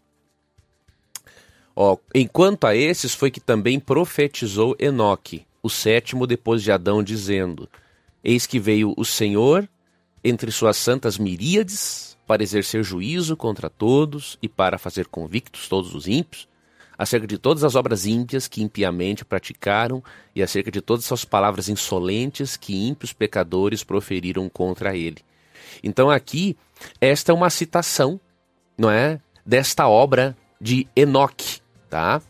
Ó, 1.79 1.95
enquanto 2.15 2.65
a 2.65 2.75
esses 2.75 3.13
foi 3.13 3.29
que 3.29 3.39
também 3.39 3.79
profetizou 3.79 4.75
Enoque, 4.79 5.45
o 5.61 5.69
sétimo 5.69 6.25
depois 6.25 6.63
de 6.63 6.71
Adão, 6.71 7.03
dizendo: 7.03 7.69
Eis 8.23 8.47
que 8.47 8.59
veio 8.59 8.95
o 8.97 9.05
Senhor 9.05 9.69
entre 10.23 10.49
suas 10.49 10.75
santas 10.75 11.19
miríades 11.19 12.17
para 12.25 12.41
exercer 12.41 12.83
juízo 12.83 13.37
contra 13.37 13.69
todos 13.69 14.39
e 14.41 14.49
para 14.49 14.79
fazer 14.79 15.05
convictos 15.05 15.69
todos 15.69 15.93
os 15.93 16.07
ímpios, 16.07 16.47
acerca 16.97 17.27
de 17.27 17.37
todas 17.37 17.63
as 17.63 17.75
obras 17.75 18.07
ímpias 18.07 18.47
que 18.47 18.63
impiamente 18.63 19.23
praticaram 19.23 20.03
e 20.35 20.41
acerca 20.41 20.71
de 20.71 20.81
todas 20.81 21.11
as 21.11 21.23
palavras 21.23 21.69
insolentes 21.69 22.57
que 22.57 22.87
ímpios 22.87 23.13
pecadores 23.13 23.83
proferiram 23.83 24.49
contra 24.49 24.97
ele. 24.97 25.23
Então 25.83 26.09
aqui, 26.09 26.57
esta 26.99 27.31
é 27.31 27.35
uma 27.35 27.51
citação, 27.51 28.19
não 28.75 28.89
é, 28.89 29.21
desta 29.45 29.87
obra 29.87 30.35
de 30.59 30.87
Enoque, 30.95 31.61
tá? 31.89 32.21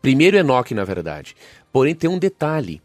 Primeiro 0.00 0.36
Enoque, 0.36 0.74
na 0.74 0.84
verdade. 0.84 1.36
Porém, 1.72 1.94
tem 1.94 2.08
um 2.08 2.18
detalhe. 2.18 2.82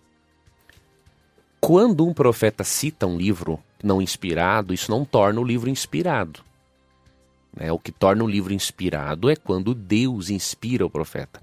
Quando 1.59 2.07
um 2.07 2.13
profeta 2.13 2.63
cita 2.63 3.05
um 3.05 3.17
livro 3.17 3.59
não 3.83 4.01
inspirado, 4.01 4.73
isso 4.73 4.89
não 4.89 5.03
torna 5.03 5.39
o 5.39 5.43
livro 5.43 5.69
inspirado. 5.69 6.41
Né? 7.55 7.71
O 7.71 7.79
que 7.79 7.91
torna 7.91 8.23
o 8.23 8.27
livro 8.27 8.53
inspirado 8.53 9.29
é 9.29 9.35
quando 9.35 9.73
Deus 9.73 10.29
inspira 10.29 10.85
o 10.85 10.89
profeta. 10.89 11.41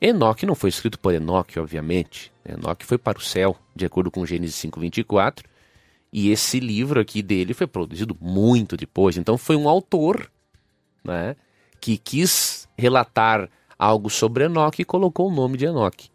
Enoque 0.00 0.46
não 0.46 0.54
foi 0.54 0.70
escrito 0.70 0.98
por 0.98 1.14
Enoque, 1.14 1.58
obviamente. 1.58 2.30
Enoque 2.44 2.86
foi 2.86 2.98
para 2.98 3.18
o 3.18 3.22
céu, 3.22 3.56
de 3.74 3.84
acordo 3.84 4.10
com 4.10 4.24
Gênesis 4.24 4.56
5:24, 4.56 5.44
e 6.12 6.30
esse 6.30 6.60
livro 6.60 7.00
aqui 7.00 7.22
dele 7.22 7.52
foi 7.52 7.66
produzido 7.66 8.16
muito 8.20 8.76
depois. 8.76 9.16
Então 9.16 9.36
foi 9.36 9.56
um 9.56 9.68
autor, 9.68 10.30
né, 11.04 11.34
que 11.80 11.98
quis 11.98 12.68
relatar 12.76 13.48
algo 13.78 14.10
sobre 14.10 14.44
Enoque 14.44 14.82
e 14.82 14.84
colocou 14.84 15.28
o 15.28 15.34
nome 15.34 15.56
de 15.56 15.66
Enoque. 15.66 16.10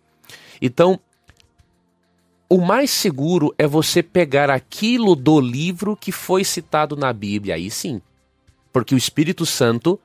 Então, 0.61 0.99
o 2.49 2.59
mais 2.59 2.91
seguro 2.91 3.53
é 3.57 3.65
você 3.65 4.03
pegar 4.03 4.49
aquilo 4.49 5.15
do 5.15 5.39
livro 5.39 5.95
que 5.95 6.11
foi 6.11 6.43
citado 6.43 6.95
na 6.95 7.11
Bíblia, 7.13 7.55
aí 7.55 7.71
sim. 7.71 8.01
Porque 8.71 8.93
o 8.93 8.97
Espírito 8.97 9.45
Santo 9.45 9.99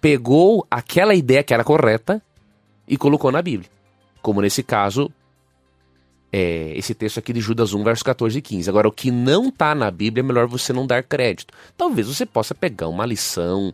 pegou 0.00 0.66
aquela 0.70 1.14
ideia 1.14 1.42
que 1.42 1.54
era 1.54 1.64
correta 1.64 2.20
e 2.88 2.96
colocou 2.96 3.30
na 3.30 3.40
Bíblia. 3.40 3.70
Como 4.20 4.42
nesse 4.42 4.62
caso, 4.62 5.10
é, 6.32 6.72
esse 6.76 6.94
texto 6.94 7.18
aqui 7.18 7.32
de 7.32 7.40
Judas 7.40 7.72
1, 7.72 7.84
versos 7.84 8.02
14 8.02 8.38
e 8.38 8.42
15. 8.42 8.68
Agora, 8.68 8.88
o 8.88 8.92
que 8.92 9.10
não 9.10 9.48
está 9.48 9.74
na 9.74 9.90
Bíblia 9.90 10.22
é 10.22 10.26
melhor 10.26 10.46
você 10.46 10.72
não 10.72 10.86
dar 10.86 11.02
crédito. 11.02 11.54
Talvez 11.76 12.08
você 12.08 12.24
possa 12.26 12.54
pegar 12.54 12.88
uma 12.88 13.06
lição 13.06 13.72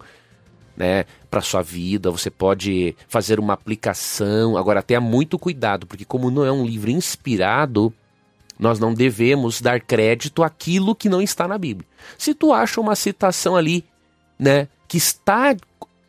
né, 0.78 1.04
para 1.28 1.40
sua 1.40 1.60
vida, 1.60 2.08
você 2.08 2.30
pode 2.30 2.94
fazer 3.08 3.40
uma 3.40 3.52
aplicação. 3.52 4.56
Agora, 4.56 4.80
tenha 4.80 5.00
muito 5.00 5.36
cuidado, 5.36 5.88
porque 5.88 6.04
como 6.04 6.30
não 6.30 6.44
é 6.44 6.52
um 6.52 6.64
livro 6.64 6.88
inspirado, 6.88 7.92
nós 8.56 8.78
não 8.78 8.94
devemos 8.94 9.60
dar 9.60 9.80
crédito 9.80 10.40
àquilo 10.40 10.94
que 10.94 11.08
não 11.08 11.20
está 11.20 11.48
na 11.48 11.58
Bíblia. 11.58 11.86
Se 12.16 12.32
tu 12.32 12.52
acha 12.52 12.80
uma 12.80 12.94
citação 12.94 13.56
ali, 13.56 13.84
né, 14.38 14.68
que 14.86 14.96
está 14.96 15.56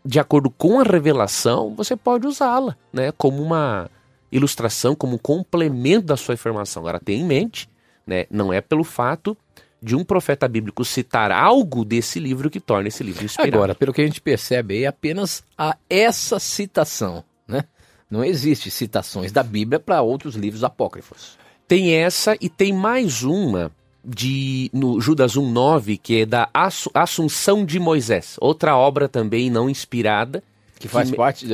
de 0.06 0.20
acordo 0.20 0.52
com 0.52 0.80
a 0.80 0.84
revelação, 0.84 1.74
você 1.76 1.96
pode 1.96 2.28
usá-la, 2.28 2.78
né, 2.94 3.12
como 3.12 3.42
uma 3.42 3.90
ilustração, 4.32 4.94
como 4.94 5.16
um 5.16 5.18
complemento 5.20 6.06
da 6.06 6.16
sua 6.16 6.36
informação. 6.36 6.84
Agora, 6.84 7.00
tenha 7.00 7.20
em 7.20 7.26
mente, 7.26 7.68
né, 8.06 8.28
não 8.30 8.54
é 8.54 8.62
pelo 8.62 8.84
fato 8.84 9.36
de 9.82 9.96
um 9.96 10.04
profeta 10.04 10.48
bíblico 10.48 10.84
citar 10.84 11.32
algo 11.32 11.86
desse 11.86 12.20
livro 12.20 12.50
que 12.50 12.60
torna 12.60 12.88
esse 12.88 13.04
livro 13.04 13.24
inspirado. 13.24 13.56
Agora, 13.56 13.76
pelo 13.76 13.94
que 13.94 14.02
a 14.02 14.06
gente 14.06 14.22
percebe, 14.22 14.84
é 14.84 14.88
apenas 14.88 15.44
a 15.58 15.76
essa 15.90 16.40
citação, 16.40 17.24
né? 17.48 17.64
Não 18.10 18.24
existe 18.24 18.72
citações 18.72 19.32
da 19.32 19.44
Bíblia 19.44 19.80
para 19.80 20.02
outros 20.02 20.36
livros 20.36 20.64
apócrifos. 20.64 21.38
Tem 21.68 21.94
essa 21.94 22.36
e 22.42 22.50
tem 22.50 22.74
mais 22.74 23.24
uma 23.24 23.72
de 24.04 24.72
no 24.74 25.00
Judas 25.00 25.36
1:9, 25.36 25.98
que 25.98 26.22
é 26.22 26.26
da 26.26 26.50
Assunção 26.94 27.64
de 27.64 27.80
Moisés, 27.80 28.38
outra 28.42 28.76
obra 28.76 29.08
também 29.08 29.50
não 29.50 29.70
inspirada, 29.70 30.44
que 30.80 30.88
faz 30.88 31.12
que... 31.12 31.16
parte 31.16 31.46
de 31.46 31.54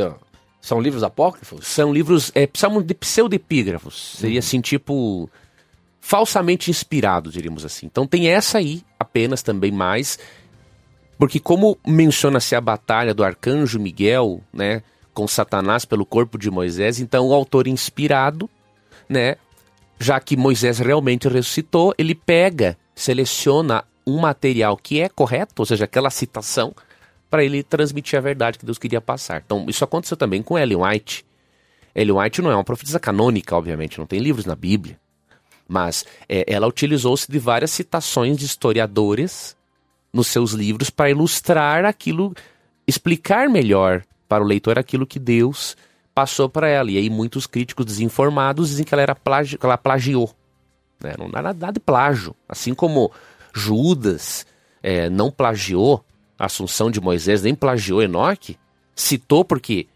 são 0.65 0.81
livros 0.81 1.03
apócrifos? 1.03 1.67
São 1.67 1.93
livros, 1.93 2.31
é, 2.33 2.49
chamam 2.51 2.81
de 2.81 2.95
pseudepígrafos. 2.95 4.15
Seria 4.17 4.37
uhum. 4.37 4.39
assim, 4.39 4.59
tipo 4.59 5.29
falsamente 6.05 6.69
inspirado, 6.69 7.31
diríamos 7.31 7.65
assim. 7.65 7.87
Então 7.87 8.05
tem 8.05 8.27
essa 8.27 8.59
aí 8.59 8.83
apenas 8.99 9.41
também 9.41 9.71
mais, 9.71 10.19
porque 11.17 11.39
como 11.39 11.79
menciona-se 11.85 12.55
a 12.55 12.61
batalha 12.61 13.11
do 13.11 13.23
arcanjo 13.23 13.79
Miguel, 13.79 14.39
né, 14.53 14.83
com 15.15 15.27
Satanás 15.27 15.83
pelo 15.83 16.05
corpo 16.05 16.37
de 16.37 16.51
Moisés, 16.51 16.99
então 16.99 17.25
o 17.29 17.33
autor 17.33 17.65
inspirado, 17.65 18.47
né, 19.09 19.37
já 19.99 20.19
que 20.19 20.37
Moisés 20.37 20.77
realmente 20.77 21.27
ressuscitou, 21.27 21.91
ele 21.97 22.13
pega, 22.13 22.77
seleciona 22.93 23.83
um 24.05 24.19
material 24.19 24.77
que 24.77 25.01
é 25.01 25.09
correto, 25.09 25.55
ou 25.57 25.65
seja, 25.65 25.85
aquela 25.85 26.11
citação, 26.11 26.75
para 27.31 27.43
ele 27.43 27.63
transmitir 27.63 28.19
a 28.19 28.21
verdade 28.21 28.59
que 28.59 28.65
Deus 28.65 28.77
queria 28.77 29.01
passar. 29.01 29.41
Então, 29.43 29.65
isso 29.67 29.83
aconteceu 29.83 30.15
também 30.15 30.43
com 30.43 30.55
Ellen 30.55 30.83
White. 30.83 31.25
Ellen 31.95 32.19
White 32.19 32.43
não 32.43 32.51
é 32.51 32.55
uma 32.55 32.63
profetisa 32.63 32.99
canônica, 32.99 33.55
obviamente, 33.55 33.97
não 33.97 34.05
tem 34.05 34.19
livros 34.19 34.45
na 34.45 34.55
Bíblia. 34.55 34.99
Mas 35.67 36.05
é, 36.29 36.45
ela 36.47 36.67
utilizou-se 36.67 37.29
de 37.29 37.39
várias 37.39 37.71
citações 37.71 38.37
de 38.37 38.45
historiadores 38.45 39.55
nos 40.13 40.27
seus 40.27 40.51
livros 40.51 40.89
para 40.89 41.09
ilustrar 41.09 41.85
aquilo, 41.85 42.33
explicar 42.87 43.49
melhor 43.49 44.03
para 44.29 44.43
o 44.43 44.47
leitor 44.47 44.79
aquilo 44.79 45.05
que 45.05 45.19
Deus 45.19 45.75
passou 46.13 46.47
para 46.47 46.69
ela. 46.69 46.89
E 46.89 46.97
aí 46.97 47.09
muitos 47.09 47.45
críticos 47.45 47.85
desinformados 47.85 48.69
dizem 48.69 48.85
que 48.85 48.93
ela, 48.93 49.01
era 49.01 49.15
plagi 49.15 49.57
que 49.57 49.65
ela 49.65 49.77
plagiou. 49.77 50.33
Né? 51.03 51.13
Não 51.17 51.29
dá 51.29 51.41
nada 51.41 51.71
de 51.71 51.79
plágio. 51.79 52.35
Assim 52.47 52.73
como 52.73 53.11
Judas 53.53 54.45
é, 54.81 55.09
não 55.09 55.29
plagiou 55.29 56.03
a 56.37 56.45
Assunção 56.45 56.91
de 56.91 57.01
Moisés, 57.01 57.41
nem 57.43 57.55
plagiou 57.55 58.01
Enoque, 58.01 58.57
citou 58.95 59.43
porque 59.43 59.87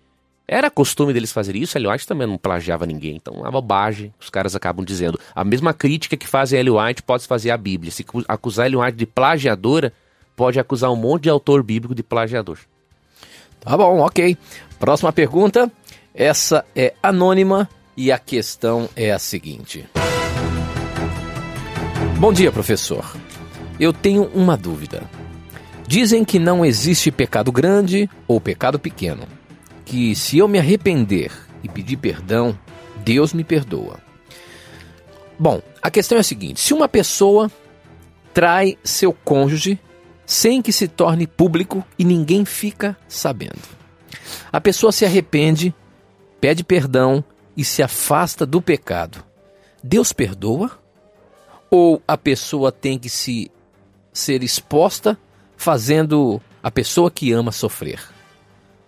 era 0.51 0.71
costume 0.71 1.13
deles 1.13 1.31
fazer 1.31 1.55
isso, 1.55 1.77
Ellen 1.77 1.91
White 1.91 2.07
também 2.07 2.25
não 2.25 2.35
plagiava 2.35 2.83
ninguém, 2.83 3.17
então 3.17 3.35
é 3.35 3.41
uma 3.41 3.51
bobagem, 3.51 4.11
os 4.19 4.31
caras 4.31 4.55
acabam 4.55 4.83
dizendo. 4.83 5.19
A 5.35 5.43
mesma 5.43 5.75
crítica 5.75 6.17
que 6.17 6.27
fazem 6.27 6.57
a 6.57 6.59
Ellen 6.61 6.73
White 6.73 7.03
pode 7.03 7.27
fazer 7.27 7.51
a 7.51 7.57
Bíblia. 7.57 7.91
Se 7.91 8.03
acusar 8.27 8.63
a 8.63 8.67
Ellen 8.67 8.81
White 8.81 8.97
de 8.97 9.05
plagiadora, 9.05 9.93
pode 10.35 10.59
acusar 10.59 10.89
um 10.91 10.95
monte 10.95 11.23
de 11.23 11.29
autor 11.29 11.61
bíblico 11.61 11.93
de 11.93 12.01
plagiador. 12.01 12.57
Tá 13.59 13.77
bom, 13.77 13.99
ok. 13.99 14.35
Próxima 14.79 15.13
pergunta. 15.13 15.71
Essa 16.15 16.65
é 16.75 16.95
anônima 17.03 17.69
e 17.95 18.11
a 18.11 18.17
questão 18.17 18.89
é 18.95 19.11
a 19.11 19.19
seguinte. 19.19 19.87
Bom 22.17 22.33
dia, 22.33 22.51
professor. 22.51 23.05
Eu 23.79 23.93
tenho 23.93 24.23
uma 24.33 24.57
dúvida. 24.57 25.03
Dizem 25.87 26.25
que 26.25 26.39
não 26.39 26.65
existe 26.65 27.11
pecado 27.11 27.51
grande 27.51 28.09
ou 28.27 28.41
pecado 28.41 28.79
pequeno 28.79 29.38
que 29.89 30.15
se 30.15 30.38
eu 30.38 30.48
me 30.48 30.60
arrepender 30.60 31.31
e 31.63 31.67
pedir 31.67 31.98
perdão, 31.98 32.58
Deus 32.98 33.34
me 33.34 33.43
perdoa. 33.43 34.00
Bom, 35.38 35.63
a 35.81 35.89
questão 35.89 36.15
é 36.15 36.22
a 36.22 36.24
seguinte: 36.24 36.62
se 36.62 36.75
uma 36.75 36.88
pessoa 36.88 37.51
trai 38.31 38.77
seu 38.84 39.12
cônjuge 39.12 39.79
sem 40.27 40.62
que 40.62 40.72
se 40.72 40.88
torne 40.88 41.25
público 41.25 41.84
e 41.98 42.05
ninguém 42.05 42.46
fica 42.46 42.96
sabendo, 43.08 43.63
a 44.51 44.62
pessoa 44.62 44.91
se 44.91 45.05
arrepende, 45.05 45.74
pede 46.39 46.63
perdão 46.63 47.24
e 47.58 47.65
se 47.65 47.81
afasta 47.81 48.46
do 48.46 48.62
pecado. 48.62 49.25
Deus 49.84 50.13
perdoa? 50.13 50.69
Ou 51.72 52.00
a 52.08 52.15
pessoa 52.15 52.72
tem 52.72 53.00
que 53.00 53.10
se 53.10 53.51
ser 54.13 54.43
exposta 54.43 55.17
fazendo 55.58 56.39
a 56.62 56.69
pessoa 56.69 57.10
que 57.10 57.31
ama 57.31 57.51
sofrer? 57.51 58.18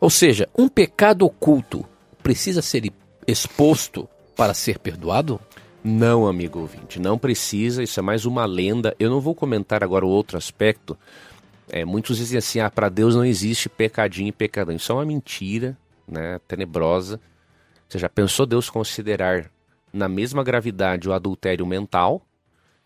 Ou 0.01 0.09
seja, 0.09 0.49
um 0.57 0.67
pecado 0.67 1.23
oculto 1.23 1.85
precisa 2.23 2.59
ser 2.59 2.91
exposto 3.27 4.09
para 4.35 4.51
ser 4.55 4.79
perdoado? 4.79 5.39
Não, 5.83 6.25
amigo 6.25 6.59
ouvinte, 6.59 6.99
não 6.99 7.19
precisa, 7.19 7.83
isso 7.83 7.99
é 7.99 8.03
mais 8.03 8.25
uma 8.25 8.43
lenda. 8.45 8.95
Eu 8.99 9.11
não 9.11 9.21
vou 9.21 9.35
comentar 9.35 9.83
agora 9.83 10.03
o 10.03 10.09
outro 10.09 10.37
aspecto. 10.37 10.97
É, 11.69 11.85
muitos 11.85 12.17
dizem 12.17 12.39
assim: 12.39 12.59
ah, 12.59 12.69
para 12.69 12.89
Deus 12.89 13.15
não 13.15 13.23
existe 13.23 13.69
pecadinho 13.69 14.29
e 14.29 14.31
pecadão. 14.31 14.75
Isso 14.75 14.91
é 14.91 14.95
uma 14.95 15.05
mentira, 15.05 15.77
né, 16.07 16.39
tenebrosa. 16.47 17.19
Você 17.87 17.99
já 17.99 18.09
pensou 18.09 18.47
Deus 18.47 18.71
considerar 18.71 19.51
na 19.93 20.07
mesma 20.07 20.43
gravidade 20.43 21.07
o 21.07 21.13
adultério 21.13 21.65
mental 21.65 22.25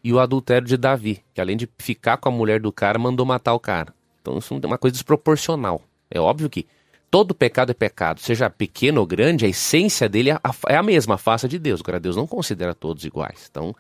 e 0.03 0.11
o 0.11 0.19
adultério 0.19 0.67
de 0.67 0.75
Davi, 0.75 1.23
que 1.33 1.39
além 1.39 1.55
de 1.55 1.69
ficar 1.77 2.17
com 2.17 2.27
a 2.27 2.31
mulher 2.31 2.59
do 2.59 2.73
cara, 2.73 2.99
mandou 2.99 3.25
matar 3.25 3.53
o 3.53 3.59
cara. 3.59 3.93
Então 4.21 4.37
isso 4.37 4.59
é 4.61 4.67
uma 4.67 4.77
coisa 4.77 4.93
desproporcional. 4.93 5.81
É 6.11 6.19
óbvio 6.19 6.49
que 6.49 6.67
todo 7.09 7.33
pecado 7.33 7.71
é 7.71 7.73
pecado, 7.73 8.19
seja 8.19 8.49
pequeno 8.49 9.01
ou 9.01 9.07
grande, 9.07 9.45
a 9.45 9.49
essência 9.49 10.09
dele 10.09 10.31
é 10.31 10.33
a, 10.33 10.55
é 10.69 10.75
a 10.75 10.83
mesma, 10.83 11.15
a 11.15 11.17
face 11.17 11.47
de 11.47 11.59
Deus. 11.59 11.81
Agora, 11.81 11.99
Deus 11.99 12.15
não 12.15 12.27
considera 12.27 12.73
todos 12.73 13.05
iguais. 13.05 13.47
Então, 13.49 13.75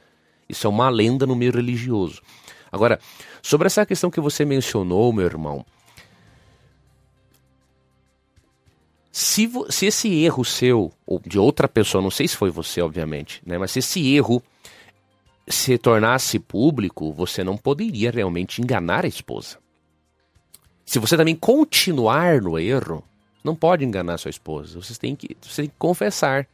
isso 0.47 0.67
é 0.67 0.69
uma 0.69 0.89
lenda 0.89 1.25
no 1.25 1.35
meio 1.35 1.53
religioso. 1.53 2.21
Agora, 2.71 2.99
sobre 3.41 3.67
essa 3.67 3.85
questão 3.85 4.09
que 4.09 4.19
você 4.19 4.45
mencionou, 4.45 5.11
meu 5.13 5.25
irmão, 5.25 5.65
Se, 9.17 9.49
se 9.69 9.85
esse 9.85 10.13
erro 10.25 10.43
seu, 10.43 10.91
ou 11.07 11.21
de 11.25 11.39
outra 11.39 11.69
pessoa, 11.69 12.01
não 12.01 12.11
sei 12.11 12.27
se 12.27 12.35
foi 12.35 12.49
você, 12.49 12.81
obviamente, 12.81 13.41
né? 13.45 13.57
Mas 13.57 13.71
se 13.71 13.79
esse 13.79 14.13
erro 14.13 14.43
se 15.47 15.77
tornasse 15.77 16.37
público, 16.37 17.13
você 17.13 17.41
não 17.41 17.55
poderia 17.55 18.11
realmente 18.11 18.61
enganar 18.61 19.05
a 19.05 19.07
esposa. 19.07 19.57
Se 20.85 20.99
você 20.99 21.15
também 21.15 21.33
continuar 21.33 22.41
no 22.41 22.59
erro, 22.59 23.05
não 23.45 23.55
pode 23.55 23.85
enganar 23.85 24.17
sua 24.17 24.29
esposa. 24.29 24.81
Você 24.81 24.95
tem 24.95 25.15
que, 25.15 25.37
você 25.39 25.61
tem 25.61 25.69
que 25.69 25.75
confessar. 25.77 26.47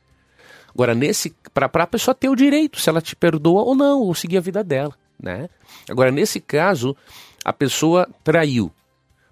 Agora, 0.74 0.93
nesse 0.93 1.33
para 1.53 1.65
a 1.65 1.88
pessoa 1.88 2.13
ter 2.13 2.29
o 2.29 2.36
direito, 2.36 2.79
se 2.79 2.89
ela 2.89 3.01
te 3.01 3.15
perdoa 3.15 3.63
ou 3.63 3.74
não, 3.74 4.01
ou 4.01 4.13
seguir 4.13 4.38
a 4.38 4.41
vida 4.41 4.63
dela, 4.63 4.93
né? 5.17 5.50
Agora, 5.89 6.12
nesse 6.12 6.39
caso, 6.39 6.95
a 7.43 7.53
pessoa 7.53 8.07
traiu, 8.24 8.71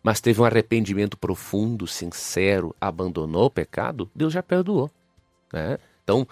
mas 0.02 0.22
teve 0.22 0.42
um 0.42 0.46
arrependimento 0.46 1.18
profundo, 1.18 1.86
sincero, 1.86 2.76
abandonou 2.80 3.46
o 3.46 3.52
pecado, 3.52 4.10
Deus 4.16 4.34
já 4.34 4.42
perdoou, 4.42 4.90
né? 5.52 5.78
Então, 6.04 6.28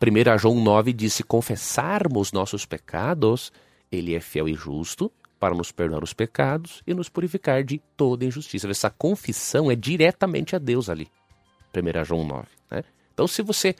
1 0.00 0.38
João 0.38 0.60
9 0.60 0.92
diz: 0.92 1.14
se 1.14 1.22
confessarmos 1.22 2.32
nossos 2.32 2.66
pecados, 2.66 3.52
ele 3.90 4.14
é 4.14 4.20
fiel 4.20 4.48
e 4.48 4.54
justo 4.54 5.10
para 5.42 5.56
nos 5.56 5.72
perdoar 5.72 6.04
os 6.04 6.12
pecados 6.12 6.84
e 6.86 6.94
nos 6.94 7.08
purificar 7.08 7.64
de 7.64 7.82
toda 7.96 8.24
injustiça. 8.24 8.70
Essa 8.70 8.88
confissão 8.88 9.72
é 9.72 9.74
diretamente 9.74 10.54
a 10.54 10.58
Deus 10.60 10.88
ali. 10.88 11.08
1 11.74 12.04
João 12.04 12.24
9. 12.24 12.46
Né? 12.70 12.84
Então, 13.12 13.26
se 13.26 13.42
você 13.42 13.74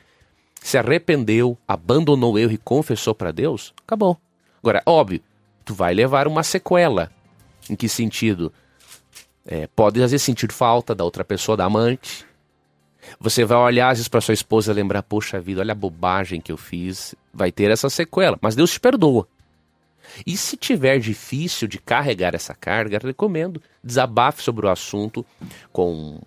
se 0.61 0.77
arrependeu, 0.77 1.57
abandonou 1.65 2.33
o 2.33 2.37
erro 2.37 2.51
e 2.51 2.57
confessou 2.57 3.15
para 3.15 3.31
Deus, 3.31 3.73
acabou. 3.87 4.19
Agora, 4.61 4.83
óbvio, 4.85 5.21
tu 5.63 5.73
vai 5.73 5.93
levar 5.93 6.27
uma 6.27 6.43
sequela. 6.43 7.09
Em 7.69 7.77
que 7.77 7.87
sentido? 7.87 8.51
É, 9.45 9.65
pode 9.67 10.03
às 10.03 10.11
vezes 10.11 10.25
sentir 10.25 10.51
falta 10.51 10.93
da 10.93 11.05
outra 11.05 11.23
pessoa, 11.23 11.55
da 11.55 11.63
amante. 11.63 12.25
Você 13.21 13.45
vai 13.45 13.57
olhar 13.57 13.87
às 13.87 13.99
vezes 13.99 14.09
para 14.09 14.19
sua 14.19 14.33
esposa 14.33 14.73
e 14.73 14.75
lembrar, 14.75 15.01
poxa 15.01 15.39
vida, 15.39 15.61
olha 15.61 15.71
a 15.71 15.75
bobagem 15.75 16.41
que 16.41 16.51
eu 16.51 16.57
fiz. 16.57 17.15
Vai 17.33 17.53
ter 17.53 17.71
essa 17.71 17.89
sequela, 17.89 18.37
mas 18.41 18.53
Deus 18.53 18.73
te 18.73 18.81
perdoa. 18.81 19.25
E 20.25 20.37
se 20.37 20.55
tiver 20.57 20.99
difícil 20.99 21.67
de 21.67 21.77
carregar 21.79 22.35
essa 22.35 22.53
carga, 22.53 22.99
recomendo 23.03 23.61
desabafe 23.83 24.41
sobre 24.43 24.65
o 24.65 24.69
assunto 24.69 25.25
com 25.71 26.19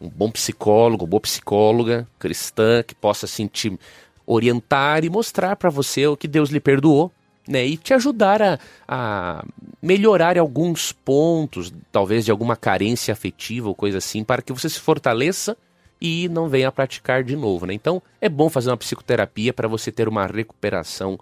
um 0.00 0.08
bom 0.08 0.30
psicólogo, 0.30 1.06
boa 1.06 1.20
psicóloga 1.20 2.08
cristã 2.18 2.82
que 2.82 2.94
possa 2.94 3.26
assim, 3.26 3.46
te 3.46 3.78
orientar 4.26 5.04
e 5.04 5.10
mostrar 5.10 5.56
para 5.56 5.70
você 5.70 6.06
o 6.06 6.16
que 6.16 6.26
Deus 6.26 6.50
lhe 6.50 6.60
perdoou, 6.60 7.12
né? 7.46 7.64
E 7.64 7.76
te 7.76 7.94
ajudar 7.94 8.42
a, 8.42 8.58
a 8.86 9.44
melhorar 9.80 10.38
alguns 10.38 10.92
pontos, 10.92 11.72
talvez 11.90 12.24
de 12.24 12.30
alguma 12.30 12.56
carência 12.56 13.12
afetiva 13.12 13.68
ou 13.68 13.74
coisa 13.74 13.98
assim, 13.98 14.24
para 14.24 14.42
que 14.42 14.52
você 14.52 14.68
se 14.68 14.80
fortaleça 14.80 15.56
e 16.00 16.28
não 16.28 16.48
venha 16.48 16.68
a 16.68 16.72
praticar 16.72 17.22
de 17.22 17.36
novo, 17.36 17.66
né? 17.66 17.74
Então 17.74 18.02
é 18.20 18.28
bom 18.28 18.48
fazer 18.48 18.70
uma 18.70 18.76
psicoterapia 18.76 19.52
para 19.52 19.68
você 19.68 19.92
ter 19.92 20.08
uma 20.08 20.26
recuperação, 20.26 21.18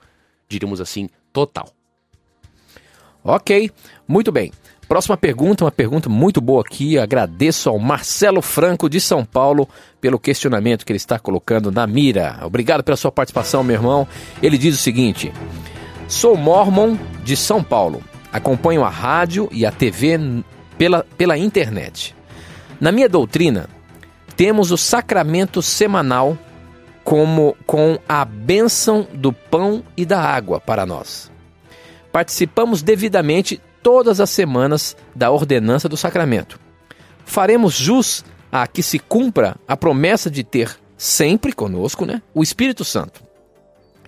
diríamos 0.48 0.80
assim, 0.80 1.08
total. 1.32 1.68
Ok, 3.24 3.70
muito 4.08 4.32
bem. 4.32 4.52
Próxima 4.90 5.16
pergunta, 5.16 5.64
uma 5.64 5.70
pergunta 5.70 6.08
muito 6.08 6.40
boa 6.40 6.62
aqui. 6.62 6.98
Agradeço 6.98 7.68
ao 7.68 7.78
Marcelo 7.78 8.42
Franco 8.42 8.88
de 8.88 9.00
São 9.00 9.24
Paulo 9.24 9.68
pelo 10.00 10.18
questionamento 10.18 10.84
que 10.84 10.90
ele 10.90 10.96
está 10.96 11.16
colocando 11.16 11.70
na 11.70 11.86
mira. 11.86 12.40
Obrigado 12.42 12.82
pela 12.82 12.96
sua 12.96 13.12
participação, 13.12 13.62
meu 13.62 13.76
irmão. 13.76 14.08
Ele 14.42 14.58
diz 14.58 14.74
o 14.74 14.82
seguinte: 14.82 15.32
Sou 16.08 16.36
mormon 16.36 16.96
de 17.22 17.36
São 17.36 17.62
Paulo. 17.62 18.02
Acompanho 18.32 18.82
a 18.82 18.88
rádio 18.88 19.48
e 19.52 19.64
a 19.64 19.70
TV 19.70 20.18
pela, 20.76 21.06
pela 21.16 21.38
internet. 21.38 22.16
Na 22.80 22.90
minha 22.90 23.08
doutrina, 23.08 23.68
temos 24.36 24.72
o 24.72 24.76
sacramento 24.76 25.62
semanal 25.62 26.36
como 27.04 27.56
com 27.66 27.96
a 28.08 28.24
bênção 28.24 29.06
do 29.14 29.32
pão 29.32 29.84
e 29.96 30.04
da 30.04 30.20
água 30.20 30.58
para 30.60 30.84
nós. 30.84 31.29
Participamos 32.12 32.82
devidamente 32.82 33.60
todas 33.82 34.20
as 34.20 34.30
semanas 34.30 34.96
da 35.14 35.30
ordenança 35.30 35.88
do 35.88 35.96
sacramento. 35.96 36.58
Faremos 37.24 37.74
jus 37.74 38.24
a 38.50 38.66
que 38.66 38.82
se 38.82 38.98
cumpra 38.98 39.56
a 39.66 39.76
promessa 39.76 40.30
de 40.30 40.42
ter 40.42 40.76
sempre 40.96 41.52
conosco 41.52 42.04
né, 42.04 42.20
o 42.34 42.42
Espírito 42.42 42.84
Santo. 42.84 43.22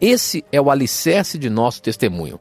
Esse 0.00 0.44
é 0.50 0.60
o 0.60 0.70
alicerce 0.70 1.38
de 1.38 1.48
nosso 1.48 1.80
testemunho. 1.80 2.40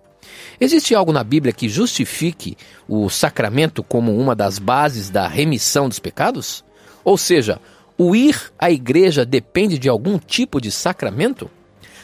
Existe 0.60 0.96
algo 0.96 1.12
na 1.12 1.24
Bíblia 1.24 1.54
que 1.54 1.70
justifique 1.70 2.58
o 2.88 3.10
sacramento 3.10 3.84
como 3.84 4.18
uma 4.18 4.36
das 4.36 4.58
bases 4.58 5.10
da 5.10 5.28
remissão 5.28 5.88
dos 5.88 6.00
pecados? 6.00 6.64
Ou 7.04 7.18
seja, 7.18 7.60
o 7.98 8.16
ir 8.16 8.52
à 8.58 8.72
igreja 8.72 9.26
depende 9.26 9.78
de 9.78 9.88
algum 9.88 10.18
tipo 10.18 10.60
de 10.60 10.72
sacramento? 10.72 11.50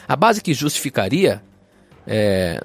A 0.06 0.14
base 0.14 0.40
que 0.40 0.54
justificaria 0.54 1.42
é, 2.06 2.62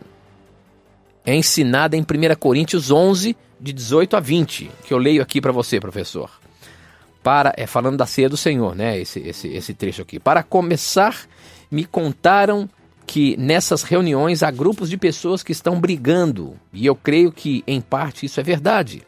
é 1.25 1.35
ensinada 1.35 1.95
em 1.95 2.01
1 2.01 2.05
Coríntios 2.39 2.91
11, 2.91 3.35
de 3.59 3.73
18 3.73 4.17
a 4.17 4.19
20, 4.19 4.71
que 4.83 4.93
eu 4.93 4.97
leio 4.97 5.21
aqui 5.21 5.39
para 5.39 5.51
você, 5.51 5.79
professor. 5.79 6.29
Para, 7.23 7.53
é 7.55 7.65
falando 7.65 7.97
da 7.97 8.05
ceia 8.05 8.29
do 8.29 8.35
Senhor, 8.35 8.75
né? 8.75 8.99
Esse, 8.99 9.19
esse, 9.19 9.47
esse 9.47 9.73
trecho 9.73 10.01
aqui. 10.01 10.19
Para 10.19 10.43
começar, 10.43 11.25
me 11.71 11.85
contaram 11.85 12.69
que 13.07 13.37
nessas 13.37 13.83
reuniões 13.83 14.43
há 14.43 14.51
grupos 14.51 14.89
de 14.89 14.97
pessoas 14.97 15.41
que 15.43 15.51
estão 15.51 15.79
brigando, 15.79 16.55
e 16.73 16.85
eu 16.85 16.95
creio 16.95 17.31
que, 17.31 17.63
em 17.65 17.79
parte, 17.79 18.25
isso 18.25 18.39
é 18.39 18.43
verdade. 18.43 19.03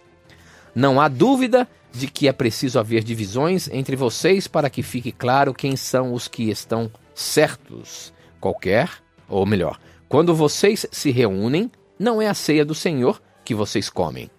Não 0.74 1.02
há 1.02 1.08
dúvida 1.08 1.68
de 1.92 2.08
que 2.08 2.28
é 2.28 2.34
preciso 2.34 2.78
haver 2.78 3.04
divisões 3.04 3.70
entre 3.70 3.96
vocês 3.96 4.48
para 4.48 4.70
que 4.70 4.84
fique 4.84 5.12
claro 5.12 5.54
quem 5.54 5.76
são 5.76 6.14
os 6.14 6.28
que 6.28 6.50
estão 6.50 6.92
certos. 7.14 8.14
Qualquer, 8.40 8.90
ou 9.28 9.46
melhor, 9.46 9.80
quando 10.10 10.36
vocês 10.36 10.86
se 10.92 11.12
reúnem, 11.12 11.72
não 11.98 12.22
é 12.22 12.28
a 12.28 12.34
ceia 12.34 12.66
do 12.66 12.76
Senhor 12.76 13.22
que 13.44 13.56
vocês 13.56 13.90
comem. 13.90 14.30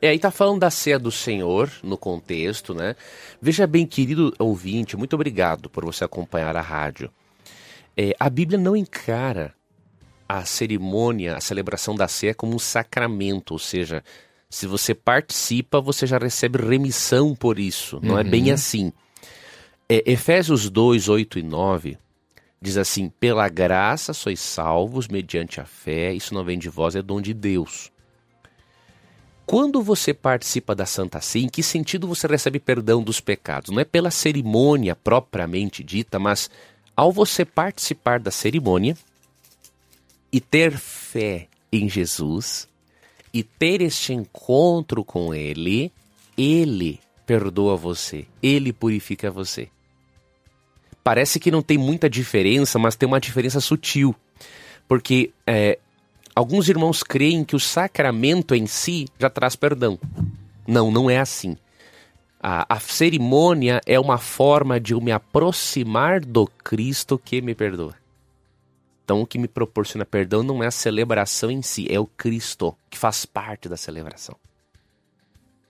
É, 0.00 0.08
aí 0.08 0.18
tá 0.18 0.30
falando 0.30 0.60
da 0.60 0.70
ceia 0.70 0.98
do 0.98 1.10
Senhor 1.10 1.70
no 1.82 1.96
contexto, 1.96 2.74
né? 2.74 2.94
Veja 3.40 3.66
bem, 3.66 3.86
querido 3.86 4.34
ouvinte, 4.38 4.96
muito 4.96 5.14
obrigado 5.14 5.70
por 5.70 5.84
você 5.84 6.04
acompanhar 6.04 6.56
a 6.56 6.60
rádio. 6.60 7.10
É, 7.96 8.14
a 8.20 8.28
Bíblia 8.28 8.58
não 8.58 8.76
encara 8.76 9.54
a 10.28 10.44
cerimônia, 10.44 11.36
a 11.36 11.40
celebração 11.40 11.94
da 11.94 12.08
ceia 12.08 12.34
como 12.34 12.54
um 12.54 12.58
sacramento, 12.58 13.52
ou 13.52 13.58
seja, 13.58 14.02
se 14.50 14.66
você 14.66 14.94
participa, 14.94 15.80
você 15.80 16.06
já 16.06 16.18
recebe 16.18 16.58
remissão 16.58 17.34
por 17.34 17.58
isso. 17.58 17.98
Não 18.02 18.18
é 18.18 18.24
bem 18.24 18.50
assim. 18.50 18.92
É, 19.88 20.02
Efésios 20.10 20.68
2, 20.68 21.08
8 21.08 21.38
e 21.38 21.42
9 21.42 21.98
diz 22.60 22.76
assim: 22.76 23.08
Pela 23.08 23.48
graça 23.48 24.12
sois 24.12 24.40
salvos 24.40 25.08
mediante 25.08 25.60
a 25.60 25.64
fé, 25.64 26.12
isso 26.12 26.34
não 26.34 26.44
vem 26.44 26.58
de 26.58 26.68
vós, 26.68 26.94
é 26.94 27.02
dom 27.02 27.20
de 27.20 27.34
Deus. 27.34 27.90
Quando 29.44 29.80
você 29.80 30.12
participa 30.12 30.74
da 30.74 30.84
Santa 30.84 31.20
Ceia, 31.20 31.44
em 31.44 31.48
que 31.48 31.62
sentido 31.62 32.08
você 32.08 32.26
recebe 32.26 32.58
perdão 32.58 33.00
dos 33.00 33.20
pecados? 33.20 33.70
Não 33.70 33.78
é 33.78 33.84
pela 33.84 34.10
cerimônia 34.10 34.96
propriamente 34.96 35.84
dita, 35.84 36.18
mas 36.18 36.50
ao 36.96 37.12
você 37.12 37.44
participar 37.44 38.18
da 38.18 38.32
cerimônia 38.32 38.96
e 40.32 40.40
ter 40.40 40.76
fé 40.76 41.46
em 41.70 41.88
Jesus 41.88 42.68
e 43.32 43.44
ter 43.44 43.82
este 43.82 44.12
encontro 44.12 45.04
com 45.04 45.32
Ele, 45.32 45.92
Ele 46.36 46.98
perdoa 47.24 47.76
você, 47.76 48.26
Ele 48.42 48.72
purifica 48.72 49.30
você. 49.30 49.68
Parece 51.06 51.38
que 51.38 51.52
não 51.52 51.62
tem 51.62 51.78
muita 51.78 52.10
diferença, 52.10 52.80
mas 52.80 52.96
tem 52.96 53.06
uma 53.06 53.20
diferença 53.20 53.60
sutil. 53.60 54.12
Porque 54.88 55.30
é, 55.46 55.78
alguns 56.34 56.68
irmãos 56.68 57.04
creem 57.04 57.44
que 57.44 57.54
o 57.54 57.60
sacramento 57.60 58.56
em 58.56 58.66
si 58.66 59.06
já 59.16 59.30
traz 59.30 59.54
perdão. 59.54 60.00
Não, 60.66 60.90
não 60.90 61.08
é 61.08 61.18
assim. 61.18 61.56
A, 62.42 62.66
a 62.68 62.80
cerimônia 62.80 63.80
é 63.86 64.00
uma 64.00 64.18
forma 64.18 64.80
de 64.80 64.94
eu 64.94 65.00
me 65.00 65.12
aproximar 65.12 66.18
do 66.18 66.48
Cristo 66.48 67.16
que 67.16 67.40
me 67.40 67.54
perdoa. 67.54 67.94
Então, 69.04 69.22
o 69.22 69.26
que 69.28 69.38
me 69.38 69.46
proporciona 69.46 70.04
perdão 70.04 70.42
não 70.42 70.60
é 70.60 70.66
a 70.66 70.72
celebração 70.72 71.52
em 71.52 71.62
si, 71.62 71.86
é 71.88 72.00
o 72.00 72.06
Cristo, 72.06 72.76
que 72.90 72.98
faz 72.98 73.24
parte 73.24 73.68
da 73.68 73.76
celebração. 73.76 74.34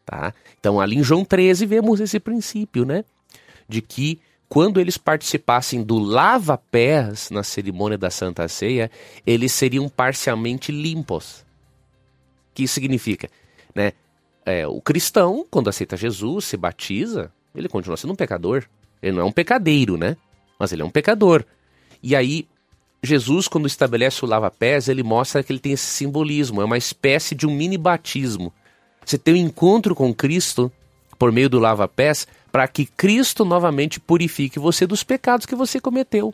Tá? 0.07 0.33
Então, 0.59 0.81
ali 0.81 0.97
em 0.97 1.05
João 1.05 1.27
13, 1.27 1.67
vemos 1.67 2.01
esse 2.01 2.19
princípio, 2.19 2.87
né? 2.87 3.05
De 3.69 3.83
que 3.83 4.19
quando 4.49 4.81
eles 4.81 4.97
participassem 4.97 5.83
do 5.83 5.99
lava-pés 5.99 7.31
na 7.31 7.43
cerimônia 7.43 7.99
da 7.99 8.11
Santa 8.11 8.47
Ceia, 8.49 8.91
eles 9.27 9.53
seriam 9.53 9.89
parcialmente 9.89 10.71
limpos. 10.71 11.45
O 12.51 12.55
que 12.55 12.65
isso 12.65 12.75
significa? 12.75 13.29
Né? 13.75 13.93
É, 14.45 14.67
o 14.67 14.81
cristão, 14.81 15.45
quando 15.51 15.69
aceita 15.69 15.97
Jesus, 15.97 16.45
se 16.45 16.57
batiza, 16.57 17.33
ele 17.55 17.69
continua 17.69 17.97
sendo 17.97 18.13
um 18.13 18.17
pecador. 18.17 18.65
Ele 19.03 19.17
não 19.17 19.23
é 19.23 19.25
um 19.25 19.33
pecadeiro, 19.33 19.97
né? 19.97 20.17
Mas 20.59 20.73
ele 20.73 20.83
é 20.83 20.85
um 20.85 20.91
pecador. 20.91 21.45
E 22.03 22.15
aí, 22.15 22.47
Jesus, 23.03 23.49
quando 23.49 23.67
estabelece 23.67 24.25
o 24.25 24.29
lava-pés, 24.29 24.89
ele 24.89 25.03
mostra 25.03 25.43
que 25.43 25.53
ele 25.53 25.59
tem 25.59 25.73
esse 25.73 25.87
simbolismo. 25.87 26.63
É 26.63 26.65
uma 26.65 26.79
espécie 26.79 27.35
de 27.35 27.47
um 27.47 27.55
mini 27.55 27.77
batismo. 27.77 28.53
Você 29.05 29.19
tem 29.19 29.35
um 29.35 29.37
encontro 29.37 29.95
com 29.95 30.15
Cristo 30.15 30.71
por 31.19 31.33
meio 31.33 31.49
do 31.49 31.59
lava-pés, 31.59 32.27
para 32.51 32.67
que 32.69 32.87
Cristo 32.87 33.45
novamente 33.45 34.01
purifique 34.01 34.59
você 34.59 34.87
dos 34.87 35.03
pecados 35.03 35.47
que 35.47 35.55
você 35.55 35.81
cometeu 35.81 36.33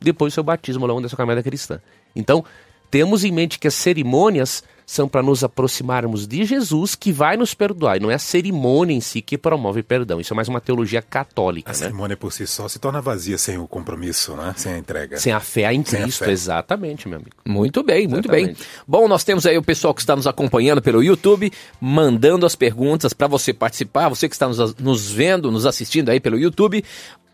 depois 0.00 0.32
do 0.32 0.34
seu 0.34 0.42
batismo 0.42 0.84
ao 0.84 0.88
longo 0.88 1.02
da 1.02 1.08
sua 1.08 1.16
caminhada 1.16 1.42
cristã. 1.42 1.80
Então, 2.16 2.44
temos 2.90 3.24
em 3.24 3.32
mente 3.32 3.58
que 3.58 3.68
as 3.68 3.74
cerimônias 3.74 4.62
são 4.90 5.08
para 5.08 5.22
nos 5.22 5.44
aproximarmos 5.44 6.26
de 6.26 6.44
Jesus 6.44 6.96
que 6.96 7.12
vai 7.12 7.36
nos 7.36 7.54
perdoar. 7.54 7.96
E 7.96 8.00
não 8.00 8.10
é 8.10 8.14
a 8.14 8.18
cerimônia 8.18 8.92
em 8.92 9.00
si 9.00 9.22
que 9.22 9.38
promove 9.38 9.84
perdão. 9.84 10.20
Isso 10.20 10.34
é 10.34 10.36
mais 10.36 10.48
uma 10.48 10.60
teologia 10.60 11.00
católica. 11.00 11.70
A 11.70 11.72
né? 11.72 11.78
cerimônia 11.78 12.16
por 12.16 12.32
si 12.32 12.44
só 12.44 12.66
se 12.66 12.80
torna 12.80 13.00
vazia 13.00 13.38
sem 13.38 13.56
o 13.56 13.68
compromisso, 13.68 14.34
né? 14.34 14.52
Sem 14.56 14.72
a 14.72 14.78
entrega. 14.78 15.16
Sem 15.16 15.32
a 15.32 15.38
fé 15.38 15.72
em 15.72 15.84
Sem 15.84 16.02
Cristo, 16.02 16.24
fé. 16.24 16.32
exatamente, 16.32 17.06
meu 17.06 17.18
amigo. 17.18 17.36
Muito 17.46 17.84
bem, 17.84 18.08
muito 18.08 18.28
bem. 18.28 18.46
Exatamente. 18.46 18.68
Bom, 18.84 19.06
nós 19.06 19.22
temos 19.22 19.46
aí 19.46 19.56
o 19.56 19.62
pessoal 19.62 19.94
que 19.94 20.00
está 20.00 20.16
nos 20.16 20.26
acompanhando 20.26 20.82
pelo 20.82 21.04
YouTube, 21.04 21.52
mandando 21.80 22.44
as 22.44 22.56
perguntas 22.56 23.12
para 23.12 23.28
você 23.28 23.54
participar. 23.54 24.08
Você 24.08 24.28
que 24.28 24.34
está 24.34 24.48
nos, 24.48 24.74
nos 24.74 25.08
vendo, 25.08 25.52
nos 25.52 25.66
assistindo 25.66 26.08
aí 26.08 26.18
pelo 26.18 26.36
YouTube. 26.36 26.84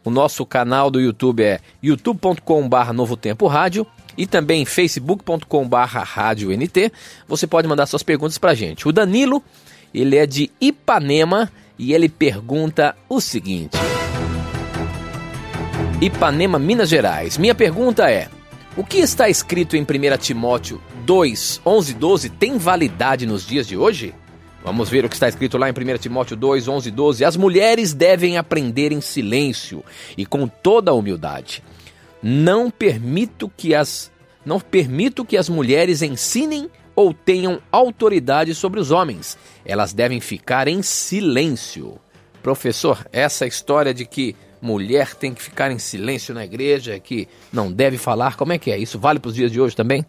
O 0.07 0.11
nosso 0.11 0.47
canal 0.47 0.88
do 0.88 1.01
YouTube 1.01 1.42
é 1.42 1.59
youtube.com.br 1.83 2.92
Novo 2.95 3.16
Tempo 3.16 3.49
Rádio 3.49 3.85
e 4.16 4.25
também 4.25 4.64
facebook.com.br 4.64 5.77
Rádio 5.77 6.57
NT. 6.57 6.92
Você 7.27 7.45
pode 7.45 7.66
mandar 7.66 7.87
suas 7.87 8.05
perguntas 8.05 8.38
para 8.38 8.53
a 8.53 8.55
gente. 8.55 8.87
O 8.87 8.92
Danilo, 8.92 9.42
ele 9.92 10.14
é 10.14 10.25
de 10.25 10.49
Ipanema 10.61 11.51
e 11.77 11.92
ele 11.92 12.09
pergunta 12.09 12.95
o 13.09 13.21
seguinte: 13.21 13.77
Ipanema, 16.01 16.57
Minas 16.57 16.88
Gerais. 16.88 17.37
Minha 17.37 17.57
pergunta 17.57 18.09
é: 18.09 18.29
o 18.77 18.85
que 18.85 18.99
está 18.99 19.29
escrito 19.29 19.77
em 19.77 19.83
1 19.83 19.87
Timóteo 20.19 20.81
2, 21.05 21.62
11 21.66 21.90
e 21.90 21.95
12 21.95 22.29
tem 22.31 22.59
validade 22.59 23.27
nos 23.27 23.45
dias 23.45 23.66
de 23.66 23.77
hoje? 23.77 24.14
Vamos 24.66 24.88
ver 24.88 25.05
o 25.05 25.09
que 25.09 25.14
está 25.14 25.29
escrito 25.29 25.57
lá 25.57 25.68
em 25.70 25.72
1 25.72 25.98
Timóteo 25.98 26.37
2, 26.37 26.66
11 26.66 26.88
e 26.88 26.90
12. 26.90 27.24
As 27.24 27.37
mulheres 27.37 27.94
devem 27.94 28.37
aprender 28.37 28.90
em 28.90 29.00
silêncio 29.00 29.85
e 30.18 30.26
com 30.26 30.48
toda 30.48 30.90
a 30.90 30.94
humildade. 30.94 31.62
Não 32.20 32.68
permito 32.68 33.48
que 33.57 33.76
as 33.76 34.11
não 34.44 34.59
permito 34.59 35.24
que 35.24 35.37
as 35.37 35.48
mulheres 35.48 36.02
ensinem 36.02 36.68
ou 36.96 37.14
tenham 37.14 37.62
autoridade 37.70 38.57
sobre 38.57 38.81
os 38.81 38.90
homens. 38.90 39.38
Elas 39.64 39.92
devem 39.92 40.20
ficar 40.20 40.66
em 40.66 40.83
silêncio. 40.83 42.00
Professor, 42.42 43.07
essa 43.12 43.46
história 43.46 43.94
de 43.94 44.05
que 44.05 44.35
mulher 44.61 45.14
tem 45.14 45.33
que 45.33 45.44
ficar 45.44 45.70
em 45.70 45.79
silêncio 45.79 46.35
na 46.35 46.44
igreja, 46.44 46.98
que 46.98 47.29
não 47.52 47.70
deve 47.70 47.98
falar, 47.98 48.35
como 48.35 48.52
é 48.52 48.59
que 48.59 48.72
é? 48.72 48.79
Isso 48.79 48.98
vale 48.98 49.20
para 49.20 49.29
os 49.29 49.35
dias 49.37 49.52
de 49.52 49.61
hoje 49.61 49.76
também? 49.76 50.05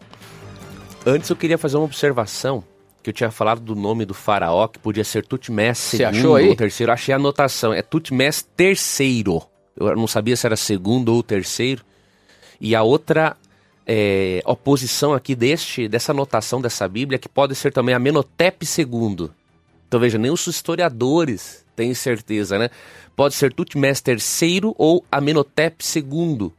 Antes 1.06 1.30
eu 1.30 1.36
queria 1.36 1.56
fazer 1.56 1.76
uma 1.76 1.84
observação, 1.84 2.64
que 3.08 3.10
eu 3.10 3.14
tinha 3.14 3.30
falado 3.30 3.62
do 3.62 3.74
nome 3.74 4.04
do 4.04 4.12
faraó, 4.12 4.68
que 4.68 4.78
podia 4.78 5.02
ser 5.02 5.24
Tutmés 5.24 5.78
Você 5.78 5.96
segundo 5.96 6.16
achou 6.16 6.36
aí? 6.36 6.48
ou 6.48 6.54
terceiro. 6.54 6.92
Achei 6.92 7.14
a 7.14 7.16
anotação, 7.16 7.72
é 7.72 7.80
Tutmés 7.80 8.46
terceiro. 8.54 9.42
Eu 9.74 9.96
não 9.96 10.06
sabia 10.06 10.36
se 10.36 10.46
era 10.46 10.56
segundo 10.56 11.14
ou 11.14 11.22
terceiro. 11.22 11.82
E 12.60 12.74
a 12.74 12.82
outra 12.82 13.34
é, 13.86 14.42
oposição 14.44 15.14
aqui 15.14 15.34
deste, 15.34 15.88
dessa 15.88 16.12
anotação 16.12 16.60
dessa 16.60 16.86
Bíblia, 16.86 17.18
que 17.18 17.30
pode 17.30 17.54
ser 17.54 17.72
também 17.72 17.94
Amenhotep 17.94 18.66
II. 18.66 19.30
Então 19.86 19.98
veja, 19.98 20.18
nem 20.18 20.30
os 20.30 20.46
historiadores 20.46 21.64
têm 21.74 21.94
certeza, 21.94 22.58
né? 22.58 22.68
Pode 23.16 23.34
ser 23.34 23.54
Tutmés 23.54 24.02
III 24.06 24.74
ou 24.76 25.02
Amenhotep 25.10 25.82
II, 25.96 26.52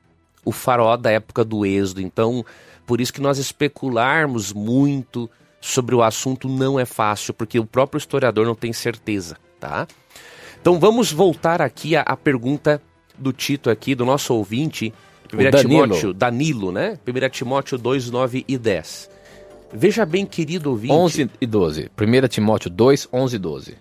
o 0.44 0.52
faraó 0.52 0.98
da 0.98 1.12
época 1.12 1.46
do 1.46 1.64
Êxodo. 1.64 2.02
Então, 2.02 2.44
por 2.88 3.00
isso 3.00 3.14
que 3.14 3.22
nós 3.22 3.38
especularmos 3.38 4.52
muito 4.52 5.30
sobre 5.62 5.96
o 5.96 6.02
assunto 6.02 6.48
não 6.48 6.80
é 6.80 6.86
fácil, 6.86 7.34
porque 7.34 7.60
o 7.60 7.66
próprio 7.66 7.98
historiador 7.98 8.46
não 8.46 8.56
tem 8.56 8.72
certeza, 8.74 9.38
tá? 9.60 9.88
Então 10.62 10.80
vamos 10.80 11.12
voltar 11.12 11.62
aqui 11.62 11.96
à, 11.96 12.02
à 12.02 12.16
pergunta 12.16 12.82
do 13.18 13.34
Tito 13.34 13.70
aqui, 13.70 13.96
do 13.96 14.06
nosso 14.06 14.34
ouvinte, 14.34 14.94
1 15.34 15.38
Danilo. 15.52 15.62
Timóteo, 15.62 16.14
Danilo, 16.14 16.72
né? 16.72 16.98
1 17.08 17.30
Timóteo 17.30 17.78
2, 17.78 18.10
9 18.10 18.46
e 18.48 18.58
10. 18.58 19.10
Veja 19.72 20.06
bem, 20.06 20.26
querido 20.26 20.72
ouvinte, 20.72 20.94
11 20.94 21.30
e 21.40 21.46
12. 21.46 21.92
1 21.98 22.28
Timóteo 22.28 22.70
2, 22.70 23.10
11 23.14 23.36
e 23.36 23.40
12. 23.40 23.78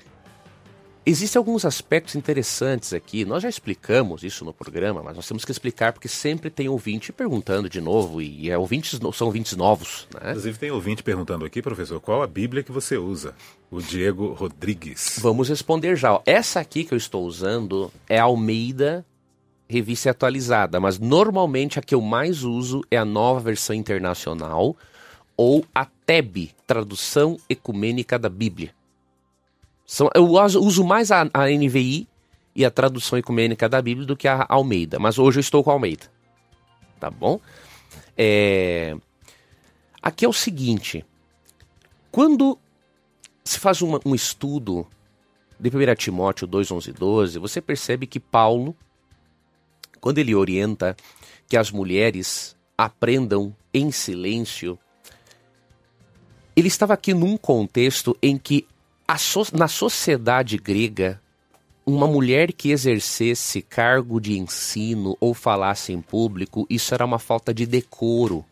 Existem 1.10 1.38
alguns 1.38 1.64
aspectos 1.64 2.14
interessantes 2.14 2.92
aqui. 2.92 3.24
Nós 3.24 3.42
já 3.42 3.48
explicamos 3.48 4.22
isso 4.22 4.44
no 4.44 4.52
programa, 4.52 5.02
mas 5.02 5.16
nós 5.16 5.26
temos 5.26 5.44
que 5.44 5.50
explicar 5.50 5.92
porque 5.92 6.08
sempre 6.08 6.50
tem 6.50 6.68
ouvinte 6.68 7.12
perguntando 7.12 7.68
de 7.68 7.80
novo 7.80 8.20
e 8.20 8.50
é 8.50 8.58
ouvintes, 8.58 8.98
são 9.14 9.26
ouvintes 9.26 9.56
novos, 9.56 10.06
né? 10.14 10.30
Inclusive 10.30 10.58
tem 10.58 10.70
ouvinte 10.70 11.02
perguntando 11.02 11.44
aqui, 11.44 11.62
professor, 11.62 12.00
qual 12.00 12.22
a 12.22 12.26
Bíblia 12.26 12.62
que 12.62 12.72
você 12.72 12.96
usa? 12.96 13.34
O 13.70 13.80
Diego 13.80 14.32
Rodrigues. 14.32 15.18
Vamos 15.20 15.48
responder 15.48 15.96
já. 15.96 16.20
Essa 16.24 16.60
aqui 16.60 16.84
que 16.84 16.94
eu 16.94 16.98
estou 16.98 17.24
usando 17.24 17.92
é 18.08 18.18
a 18.18 18.24
Almeida 18.24 19.04
Revista 19.68 20.10
Atualizada, 20.10 20.80
mas 20.80 20.98
normalmente 20.98 21.78
a 21.78 21.82
que 21.82 21.94
eu 21.94 22.00
mais 22.00 22.42
uso 22.42 22.82
é 22.90 22.96
a 22.96 23.04
nova 23.04 23.40
versão 23.40 23.76
internacional 23.76 24.74
ou 25.36 25.64
a 25.74 25.84
TEB, 25.84 26.50
Tradução 26.66 27.38
Ecumênica 27.48 28.18
da 28.18 28.28
Bíblia. 28.28 28.77
São, 29.90 30.10
eu 30.14 30.26
uso, 30.26 30.84
mais 30.84 31.10
a, 31.10 31.22
a 31.32 31.46
NVI 31.48 32.06
e 32.54 32.62
a 32.62 32.70
Tradução 32.70 33.18
Ecumênica 33.18 33.66
da 33.70 33.80
Bíblia 33.80 34.06
do 34.06 34.14
que 34.14 34.28
a 34.28 34.44
Almeida, 34.46 34.98
mas 34.98 35.18
hoje 35.18 35.38
eu 35.38 35.40
estou 35.40 35.64
com 35.64 35.70
a 35.70 35.72
Almeida. 35.72 36.12
Tá 37.00 37.10
bom? 37.10 37.40
É... 38.14 38.94
Aqui 40.02 40.26
é 40.26 40.28
o 40.28 40.32
seguinte: 40.32 41.06
quando 42.12 42.58
se 43.42 43.58
faz 43.58 43.80
uma- 43.80 43.98
um 44.04 44.14
estudo 44.14 44.86
de 45.58 45.70
1 45.70 45.94
Timóteo 45.94 46.46
2, 46.46 46.70
11 46.70 46.90
e 46.90 46.92
12, 46.92 47.38
você 47.38 47.58
percebe 47.62 48.06
que 48.06 48.20
Paulo, 48.20 48.76
quando 50.02 50.18
ele 50.18 50.34
orienta 50.34 50.94
que 51.48 51.56
as 51.56 51.70
mulheres 51.70 52.54
aprendam 52.76 53.56
em 53.72 53.90
silêncio, 53.90 54.78
ele 56.54 56.68
estava 56.68 56.92
aqui 56.92 57.14
num 57.14 57.38
contexto 57.38 58.14
em 58.22 58.36
que 58.36 58.68
so- 59.16 59.46
na 59.56 59.68
sociedade 59.68 60.58
grega, 60.58 61.20
uma 61.86 62.06
mulher 62.06 62.52
que 62.52 62.70
exercesse 62.70 63.62
cargo 63.62 64.20
de 64.20 64.38
ensino 64.38 65.16
ou 65.18 65.32
falasse 65.32 65.92
em 65.92 66.02
público, 66.02 66.66
isso 66.68 66.92
era 66.92 67.04
uma 67.04 67.18
falta 67.18 67.54
de 67.54 67.64
decoro. 67.64 68.44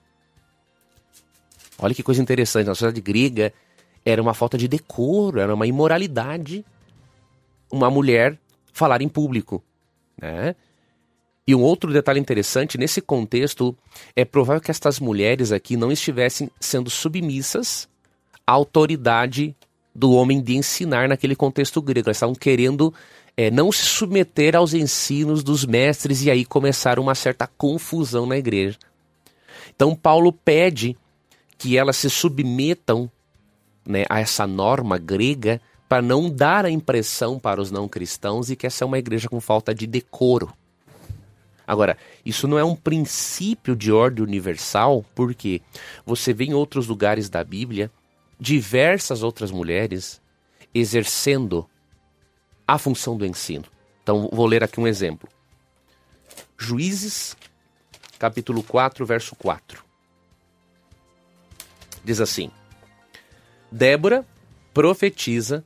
Olha 1.79 1.95
que 1.95 2.03
coisa 2.03 2.23
interessante, 2.23 2.66
na 2.66 2.75
sociedade 2.75 3.03
grega 3.03 3.53
era 4.05 4.23
uma 4.23 4.33
falta 4.33 4.57
de 4.57 4.66
decoro, 4.66 5.40
era 5.40 5.55
uma 5.55 5.66
imoralidade 5.66 6.64
uma 7.71 7.90
mulher 7.90 8.38
falar 8.73 9.03
em 9.03 9.09
público, 9.09 9.62
né? 10.21 10.55
E 11.47 11.55
um 11.55 11.62
outro 11.62 11.92
detalhe 11.92 12.19
interessante, 12.19 12.77
nesse 12.77 13.01
contexto, 13.01 13.77
é 14.16 14.25
provável 14.25 14.61
que 14.61 14.71
estas 14.71 14.99
mulheres 14.99 15.53
aqui 15.53 15.77
não 15.77 15.92
estivessem 15.92 16.51
sendo 16.59 16.90
submissas 16.90 17.88
à 18.45 18.53
autoridade 18.53 19.55
do 19.96 20.12
homem 20.12 20.42
de 20.42 20.54
ensinar 20.56 21.09
naquele 21.09 21.35
contexto 21.35 21.80
grego. 21.80 22.09
Elas 22.09 22.18
estavam 22.18 22.35
querendo 22.35 22.92
é, 23.37 23.50
não 23.50 23.72
se 23.72 23.85
submeter 23.85 24.54
aos 24.54 24.74
ensinos 24.74 25.42
dos 25.42 25.64
mestres 25.64 26.22
e 26.22 26.30
aí 26.30 26.44
começar 26.44 26.98
uma 26.98 27.14
certa 27.14 27.46
confusão 27.46 28.26
na 28.26 28.37
igreja. 28.37 28.78
Então 29.74 29.94
Paulo 29.94 30.32
pede 30.32 30.96
que 31.59 31.78
elas 31.78 31.96
se 31.96 32.11
submetam 32.11 33.11
né, 33.87 34.04
a 34.09 34.20
essa 34.20 34.46
norma 34.46 34.98
grega 34.98 35.61
para 35.88 36.02
não 36.02 36.28
dar 36.28 36.66
a 36.66 36.70
impressão 36.70 37.38
para 37.38 37.61
os 37.61 37.70
não 37.70 37.88
cristãos 37.88 38.48
de 38.48 38.56
que 38.56 38.66
essa 38.66 38.85
é 38.85 38.87
uma 38.87 38.98
igreja 38.98 39.28
com 39.28 39.40
falta 39.40 39.74
de 39.74 39.87
decoro. 39.87 40.52
Agora, 41.66 41.96
isso 42.24 42.46
não 42.46 42.59
é 42.59 42.64
um 42.64 42.76
princípio 42.76 43.74
de 43.74 43.90
ordem 43.90 44.24
universal, 44.24 45.04
porque 45.14 45.61
você 46.04 46.32
vê 46.32 46.44
em 46.44 46.54
outros 46.54 46.87
lugares 46.87 47.28
da 47.28 47.42
Bíblia 47.42 47.90
diversas 48.38 49.22
outras 49.22 49.51
mulheres 49.51 50.20
exercendo 50.75 51.68
a 52.66 52.79
função 52.79 53.16
do 53.16 53.25
ensino. 53.25 53.64
Então, 54.03 54.29
vou 54.33 54.46
ler 54.46 54.62
aqui 54.62 54.79
um 54.79 54.87
exemplo. 54.87 55.29
Juízes, 56.59 57.37
capítulo 58.18 58.62
4, 58.62 59.05
verso 59.05 59.35
4. 59.37 59.85
Diz 62.05 62.20
assim: 62.20 62.51
Débora, 63.70 64.25
profetiza, 64.72 65.64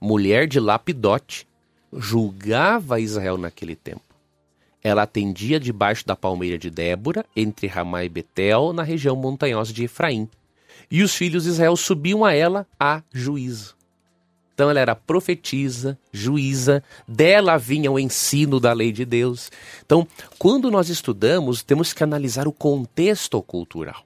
mulher 0.00 0.46
de 0.46 0.60
Lapidote, 0.60 1.46
julgava 1.92 3.00
Israel 3.00 3.38
naquele 3.38 3.74
tempo. 3.74 4.02
Ela 4.82 5.02
atendia 5.02 5.58
debaixo 5.58 6.06
da 6.06 6.14
palmeira 6.14 6.56
de 6.56 6.70
Débora, 6.70 7.24
entre 7.34 7.66
Ramá 7.66 8.04
e 8.04 8.08
Betel, 8.08 8.72
na 8.72 8.82
região 8.82 9.16
montanhosa 9.16 9.72
de 9.72 9.84
Efraim. 9.84 10.28
E 10.90 11.02
os 11.02 11.14
filhos 11.14 11.44
de 11.44 11.50
Israel 11.50 11.76
subiam 11.76 12.24
a 12.24 12.32
ela 12.32 12.66
a 12.78 13.02
juízo. 13.12 13.76
Então 14.54 14.68
ela 14.68 14.80
era 14.80 14.96
profetisa, 14.96 15.96
juíza, 16.12 16.82
dela 17.06 17.56
vinha 17.56 17.92
o 17.92 17.98
ensino 17.98 18.58
da 18.58 18.72
lei 18.72 18.90
de 18.90 19.04
Deus. 19.04 19.52
Então, 19.86 20.06
quando 20.36 20.68
nós 20.68 20.88
estudamos, 20.88 21.62
temos 21.62 21.92
que 21.92 22.02
analisar 22.02 22.48
o 22.48 22.52
contexto 22.52 23.40
cultural. 23.40 24.04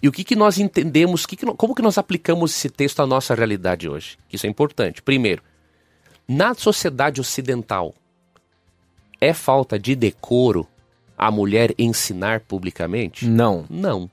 E 0.00 0.06
o 0.06 0.12
que, 0.12 0.22
que 0.22 0.36
nós 0.36 0.58
entendemos, 0.58 1.26
que 1.26 1.34
que 1.34 1.44
como 1.44 1.74
que 1.74 1.82
nós 1.82 1.98
aplicamos 1.98 2.52
esse 2.52 2.70
texto 2.70 3.00
à 3.00 3.06
nossa 3.06 3.34
realidade 3.34 3.88
hoje? 3.88 4.16
Isso 4.32 4.46
é 4.46 4.48
importante. 4.48 5.02
Primeiro, 5.02 5.42
Na 6.28 6.54
sociedade 6.54 7.20
ocidental, 7.20 7.94
é 9.20 9.32
falta 9.32 9.78
de 9.78 9.94
decoro 9.94 10.66
a 11.16 11.30
mulher 11.30 11.72
ensinar 11.78 12.40
publicamente? 12.40 13.26
Não. 13.26 13.64
Não. 13.70 14.10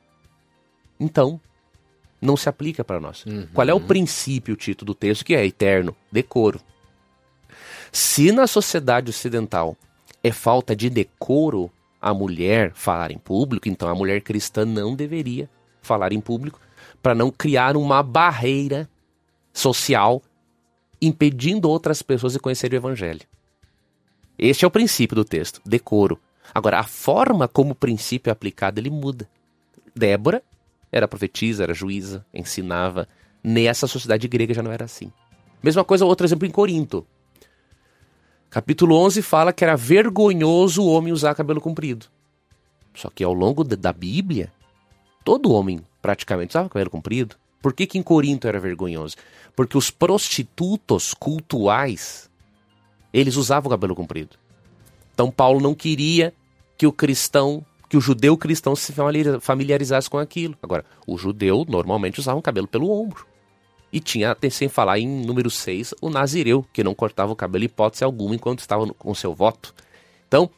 Então, 1.03 1.39
não 2.21 2.37
se 2.37 2.47
aplica 2.47 2.83
para 2.83 2.99
nós. 2.99 3.25
Uhum. 3.25 3.45
Qual 3.53 3.67
é 3.67 3.73
o 3.73 3.81
princípio, 3.81 4.53
o 4.53 4.57
título 4.57 4.93
do 4.93 4.95
texto, 4.95 5.25
que 5.25 5.35
é 5.35 5.45
eterno? 5.45 5.93
Decoro. 6.09 6.61
Se 7.91 8.31
na 8.31 8.47
sociedade 8.47 9.09
ocidental 9.09 9.75
é 10.23 10.31
falta 10.31 10.73
de 10.73 10.89
decoro 10.89 11.69
a 12.01 12.13
mulher 12.13 12.71
falar 12.73 13.11
em 13.11 13.17
público, 13.17 13.67
então 13.67 13.89
a 13.89 13.93
mulher 13.93 14.21
cristã 14.21 14.65
não 14.65 14.95
deveria 14.95 15.49
falar 15.81 16.13
em 16.13 16.21
público 16.21 16.59
para 17.01 17.13
não 17.13 17.29
criar 17.29 17.75
uma 17.75 18.01
barreira 18.01 18.89
social 19.51 20.23
impedindo 21.01 21.69
outras 21.69 22.01
pessoas 22.01 22.31
de 22.31 22.39
conhecer 22.39 22.71
o 22.71 22.75
evangelho. 22.75 23.21
Este 24.39 24.63
é 24.63 24.67
o 24.67 24.71
princípio 24.71 25.15
do 25.15 25.25
texto, 25.25 25.61
decoro. 25.65 26.17
Agora, 26.53 26.79
a 26.79 26.83
forma 26.83 27.47
como 27.47 27.71
o 27.71 27.75
princípio 27.75 28.29
é 28.29 28.33
aplicado, 28.33 28.79
ele 28.79 28.89
muda. 28.89 29.27
Débora 29.93 30.41
era 30.93 31.07
profetisa, 31.07 31.63
era 31.63 31.73
juíza, 31.73 32.23
ensinava. 32.31 33.07
Nessa 33.43 33.87
sociedade 33.87 34.27
grega 34.27 34.53
já 34.53 34.61
não 34.61 34.71
era 34.71 34.85
assim. 34.85 35.11
Mesma 35.61 35.83
coisa, 35.83 36.05
outro 36.05 36.25
exemplo 36.25 36.47
em 36.47 36.51
Corinto. 36.51 37.05
Capítulo 38.49 38.95
11 38.97 39.23
fala 39.23 39.51
que 39.51 39.63
era 39.63 39.75
vergonhoso 39.75 40.83
o 40.83 40.87
homem 40.87 41.11
usar 41.11 41.33
cabelo 41.33 41.59
comprido. 41.59 42.05
Só 42.93 43.09
que 43.09 43.23
ao 43.23 43.33
longo 43.33 43.63
da 43.63 43.91
Bíblia, 43.91 44.53
todo 45.25 45.51
homem 45.51 45.81
praticamente 45.99 46.51
usava 46.51 46.69
cabelo 46.69 46.91
comprido. 46.91 47.35
Por 47.59 47.73
que, 47.73 47.87
que 47.87 47.97
em 47.97 48.03
Corinto 48.03 48.47
era 48.47 48.59
vergonhoso? 48.59 49.15
Porque 49.55 49.75
os 49.75 49.89
prostitutos 49.89 51.15
cultuais, 51.15 52.29
eles 53.11 53.35
usavam 53.35 53.71
cabelo 53.71 53.95
comprido. 53.95 54.37
Então 55.13 55.31
Paulo 55.31 55.59
não 55.59 55.73
queria 55.73 56.33
que 56.77 56.85
o 56.85 56.91
cristão, 56.93 57.65
que 57.93 57.97
o 57.97 58.01
judeu 58.01 58.35
cristão 58.35 58.75
se 58.75 58.91
familiarizasse 59.39 60.09
com 60.09 60.17
aquilo. 60.17 60.57
Agora, 60.63 60.83
o 61.05 61.15
judeu 61.15 61.63
normalmente 61.69 62.19
usava 62.19 62.39
um 62.39 62.41
cabelo 62.41 62.67
pelo 62.67 62.89
ombro. 62.89 63.23
E 63.91 63.99
tinha, 63.99 64.35
sem 64.49 64.67
falar 64.67 64.97
em 64.97 65.07
número 65.07 65.47
6, 65.47 65.93
o 66.01 66.09
nazireu, 66.09 66.65
que 66.73 66.83
não 66.83 66.95
cortava 66.95 67.31
o 67.31 67.35
cabelo 67.35 67.65
hipótese 67.65 68.03
alguma 68.03 68.33
enquanto 68.33 68.61
estava 68.61 68.87
com 68.95 69.13
seu 69.13 69.35
voto. 69.35 69.75
Então, 70.27 70.49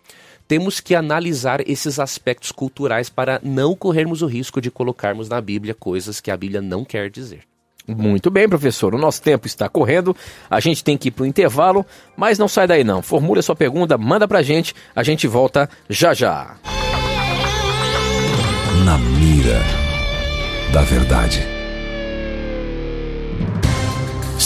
temos 0.47 0.79
que 0.79 0.95
analisar 0.95 1.59
esses 1.69 1.99
aspectos 1.99 2.53
culturais 2.53 3.09
para 3.09 3.41
não 3.43 3.75
corrermos 3.75 4.21
o 4.21 4.27
risco 4.27 4.61
de 4.61 4.71
colocarmos 4.71 5.27
na 5.27 5.41
Bíblia 5.41 5.73
coisas 5.73 6.21
que 6.21 6.31
a 6.31 6.37
Bíblia 6.37 6.61
não 6.61 6.85
quer 6.85 7.09
dizer. 7.09 7.41
Muito 7.85 8.31
bem, 8.31 8.47
professor. 8.47 8.95
O 8.95 8.97
nosso 8.97 9.21
tempo 9.21 9.45
está 9.45 9.67
correndo. 9.67 10.15
A 10.49 10.61
gente 10.61 10.81
tem 10.81 10.97
que 10.97 11.09
ir 11.09 11.11
para 11.11 11.23
o 11.23 11.27
intervalo, 11.27 11.85
mas 12.15 12.39
não 12.39 12.47
sai 12.47 12.65
daí 12.65 12.85
não. 12.85 13.01
Formule 13.01 13.41
a 13.41 13.43
sua 13.43 13.57
pergunta, 13.57 13.97
manda 13.97 14.25
para 14.25 14.39
a 14.39 14.43
gente. 14.43 14.73
A 14.95 15.03
gente 15.03 15.27
volta 15.27 15.69
já 15.89 16.13
já. 16.13 16.55
Na 18.85 18.99
mira 18.99 19.63
da 20.71 20.83
verdade. 20.83 21.54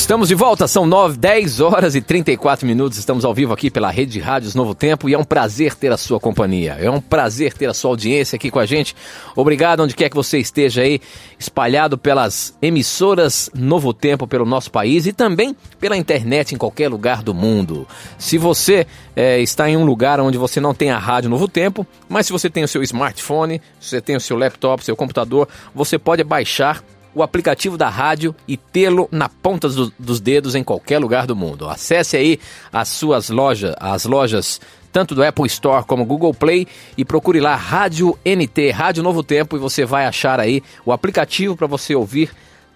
Estamos 0.09 0.27
de 0.27 0.33
volta, 0.33 0.67
são 0.67 0.87
9, 0.87 1.19
10 1.19 1.59
horas 1.59 1.93
e 1.93 2.01
34 2.01 2.65
minutos. 2.65 2.97
Estamos 2.97 3.23
ao 3.23 3.31
vivo 3.31 3.53
aqui 3.53 3.69
pela 3.69 3.91
Rede 3.91 4.13
de 4.13 4.19
Rádios 4.19 4.55
Novo 4.55 4.73
Tempo 4.73 5.07
e 5.07 5.13
é 5.13 5.17
um 5.19 5.23
prazer 5.23 5.75
ter 5.75 5.91
a 5.91 5.97
sua 5.97 6.19
companhia. 6.19 6.75
É 6.79 6.89
um 6.89 6.99
prazer 6.99 7.53
ter 7.53 7.67
a 7.69 7.75
sua 7.75 7.91
audiência 7.91 8.35
aqui 8.35 8.49
com 8.49 8.57
a 8.57 8.65
gente. 8.65 8.95
Obrigado 9.35 9.83
onde 9.83 9.93
quer 9.93 10.09
que 10.09 10.15
você 10.15 10.39
esteja 10.39 10.81
aí, 10.81 10.99
espalhado 11.37 11.95
pelas 11.95 12.57
emissoras 12.59 13.51
Novo 13.53 13.93
Tempo 13.93 14.25
pelo 14.25 14.45
nosso 14.45 14.71
país 14.71 15.05
e 15.05 15.13
também 15.13 15.55
pela 15.79 15.95
internet 15.95 16.55
em 16.55 16.57
qualquer 16.57 16.89
lugar 16.89 17.21
do 17.21 17.35
mundo. 17.35 17.87
Se 18.17 18.39
você 18.39 18.87
é, 19.15 19.39
está 19.39 19.69
em 19.69 19.77
um 19.77 19.85
lugar 19.85 20.19
onde 20.19 20.39
você 20.39 20.59
não 20.59 20.73
tem 20.73 20.89
a 20.89 20.97
Rádio 20.97 21.29
Novo 21.29 21.47
Tempo, 21.47 21.85
mas 22.09 22.25
se 22.25 22.31
você 22.31 22.49
tem 22.49 22.63
o 22.63 22.67
seu 22.67 22.81
smartphone, 22.81 23.61
se 23.79 23.89
você 23.91 24.01
tem 24.01 24.15
o 24.15 24.19
seu 24.19 24.37
laptop, 24.39 24.83
seu 24.83 24.95
computador, 24.95 25.47
você 25.75 25.99
pode 25.99 26.23
baixar 26.23 26.83
o 27.19 27.23
aplicativo 27.23 27.77
da 27.77 27.89
rádio 27.89 28.33
e 28.47 28.55
tê-lo 28.55 29.09
na 29.11 29.27
ponta 29.27 29.67
do, 29.67 29.91
dos 29.99 30.21
dedos 30.21 30.55
em 30.55 30.63
qualquer 30.63 30.99
lugar 30.99 31.27
do 31.27 31.35
mundo. 31.35 31.67
Acesse 31.67 32.15
aí 32.15 32.39
as 32.71 32.87
suas 32.87 33.29
lojas, 33.29 33.75
as 33.77 34.05
lojas 34.05 34.61
tanto 34.91 35.13
do 35.13 35.23
Apple 35.23 35.45
Store 35.47 35.85
como 35.85 36.05
Google 36.05 36.33
Play 36.33 36.65
e 36.97 37.03
procure 37.03 37.41
lá 37.41 37.55
Rádio 37.55 38.17
NT, 38.25 38.71
Rádio 38.71 39.03
Novo 39.03 39.21
Tempo 39.21 39.57
e 39.57 39.59
você 39.59 39.85
vai 39.85 40.05
achar 40.05 40.39
aí 40.39 40.63
o 40.85 40.93
aplicativo 40.93 41.57
para 41.57 41.67
você 41.67 41.93
ouvir 41.93 42.31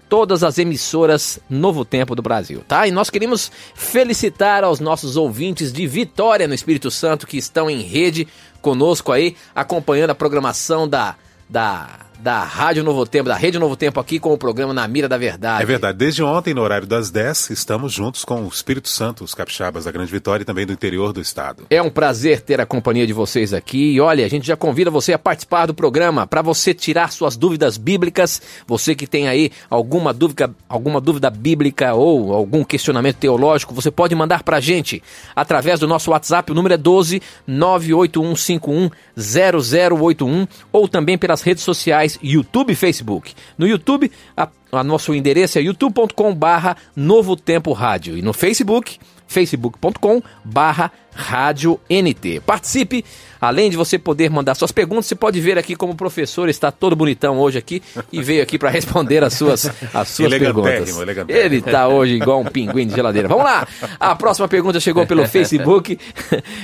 todas 0.09 0.43
as 0.43 0.59
emissoras 0.59 1.39
Novo 1.49 1.85
Tempo 1.85 2.13
do 2.13 2.21
Brasil, 2.21 2.63
tá? 2.67 2.85
E 2.85 2.91
nós 2.91 3.09
queremos 3.09 3.49
felicitar 3.73 4.63
aos 4.63 4.81
nossos 4.81 5.15
ouvintes 5.15 5.71
de 5.71 5.87
Vitória 5.87 6.49
no 6.49 6.53
Espírito 6.53 6.91
Santo 6.91 7.25
que 7.25 7.37
estão 7.37 7.69
em 7.69 7.81
rede 7.81 8.27
conosco 8.61 9.11
aí, 9.11 9.37
acompanhando 9.55 10.11
a 10.11 10.15
programação 10.15 10.87
da 10.87 11.15
da 11.49 11.99
da 12.23 12.41
Rádio 12.41 12.85
Novo 12.85 13.05
Tempo, 13.05 13.27
da 13.27 13.35
Rede 13.35 13.59
Novo 13.59 13.75
Tempo 13.75 13.99
aqui 13.99 14.17
com 14.17 14.31
o 14.31 14.37
programa 14.37 14.73
Na 14.73 14.87
Mira 14.87 15.09
da 15.09 15.17
Verdade. 15.17 15.61
É 15.61 15.65
verdade. 15.65 15.97
Desde 15.97 16.23
ontem, 16.23 16.53
no 16.53 16.61
horário 16.61 16.87
das 16.87 17.11
10, 17.11 17.49
estamos 17.49 17.91
juntos 17.91 18.23
com 18.23 18.45
o 18.45 18.47
Espírito 18.47 18.87
Santo, 18.87 19.25
os 19.25 19.35
capixabas 19.35 19.83
da 19.83 19.91
Grande 19.91 20.09
Vitória 20.09 20.43
e 20.43 20.45
também 20.45 20.65
do 20.65 20.71
interior 20.71 21.11
do 21.11 21.19
estado. 21.19 21.65
É 21.69 21.81
um 21.81 21.89
prazer 21.89 22.39
ter 22.39 22.61
a 22.61 22.65
companhia 22.65 23.05
de 23.05 23.11
vocês 23.11 23.53
aqui. 23.53 23.95
E 23.95 23.99
olha, 23.99 24.25
a 24.25 24.29
gente 24.29 24.47
já 24.47 24.55
convida 24.55 24.89
você 24.89 25.11
a 25.11 25.19
participar 25.19 25.65
do 25.65 25.73
programa 25.73 26.25
para 26.25 26.41
você 26.41 26.73
tirar 26.73 27.11
suas 27.11 27.35
dúvidas 27.35 27.75
bíblicas. 27.75 28.41
Você 28.65 28.95
que 28.95 29.05
tem 29.05 29.27
aí 29.27 29.51
alguma 29.69 30.13
dúvida, 30.13 30.49
alguma 30.69 31.01
dúvida 31.01 31.29
bíblica 31.29 31.93
ou 31.93 32.33
algum 32.33 32.63
questionamento 32.63 33.17
teológico, 33.17 33.73
você 33.73 33.91
pode 33.91 34.15
mandar 34.15 34.43
para 34.43 34.57
a 34.57 34.61
gente 34.61 35.03
através 35.35 35.77
do 35.77 35.87
nosso 35.89 36.11
WhatsApp. 36.11 36.53
O 36.53 36.55
número 36.55 36.75
é 36.75 36.77
12 36.77 37.21
98151 37.45 38.89
0081 39.17 40.47
ou 40.71 40.87
também 40.87 41.17
pelas 41.17 41.41
redes 41.41 41.63
sociais 41.65 42.12
YouTube 42.21 42.73
e 42.73 42.75
Facebook. 42.75 43.33
No 43.57 43.67
YouTube, 43.67 44.11
a, 44.35 44.47
a 44.71 44.83
nosso 44.83 45.13
endereço 45.13 45.57
é 45.57 45.61
youtube.com 45.61 46.33
barra 46.35 46.75
Novo 46.95 47.35
Tempo 47.35 47.71
Rádio. 47.73 48.17
E 48.17 48.21
no 48.21 48.33
Facebook, 48.33 48.97
facebook.com 49.27 50.21
barra 50.43 50.91
Rádio 51.15 51.79
NT. 51.89 52.41
Participe, 52.45 53.05
além 53.39 53.69
de 53.69 53.77
você 53.77 53.99
poder 53.99 54.29
mandar 54.31 54.55
suas 54.55 54.71
perguntas, 54.71 55.05
você 55.05 55.15
pode 55.15 55.39
ver 55.39 55.59
aqui 55.59 55.75
como 55.75 55.93
o 55.93 55.95
professor 55.95 56.49
está 56.49 56.71
todo 56.71 56.95
bonitão 56.95 57.39
hoje 57.39 57.57
aqui 57.57 57.83
e 58.11 58.21
veio 58.23 58.41
aqui 58.41 58.57
para 58.57 58.69
responder 58.69 59.23
as 59.23 59.33
suas, 59.33 59.71
as 59.93 60.07
suas 60.07 60.33
perguntas. 60.33 60.97
Ele 61.27 61.57
está 61.57 61.87
hoje 61.87 62.15
igual 62.15 62.41
um 62.41 62.45
pinguim 62.45 62.87
de 62.87 62.95
geladeira. 62.95 63.27
Vamos 63.27 63.43
lá! 63.43 63.67
A 63.99 64.15
próxima 64.15 64.47
pergunta 64.47 64.79
chegou 64.79 65.05
pelo 65.05 65.27
Facebook. 65.27 65.99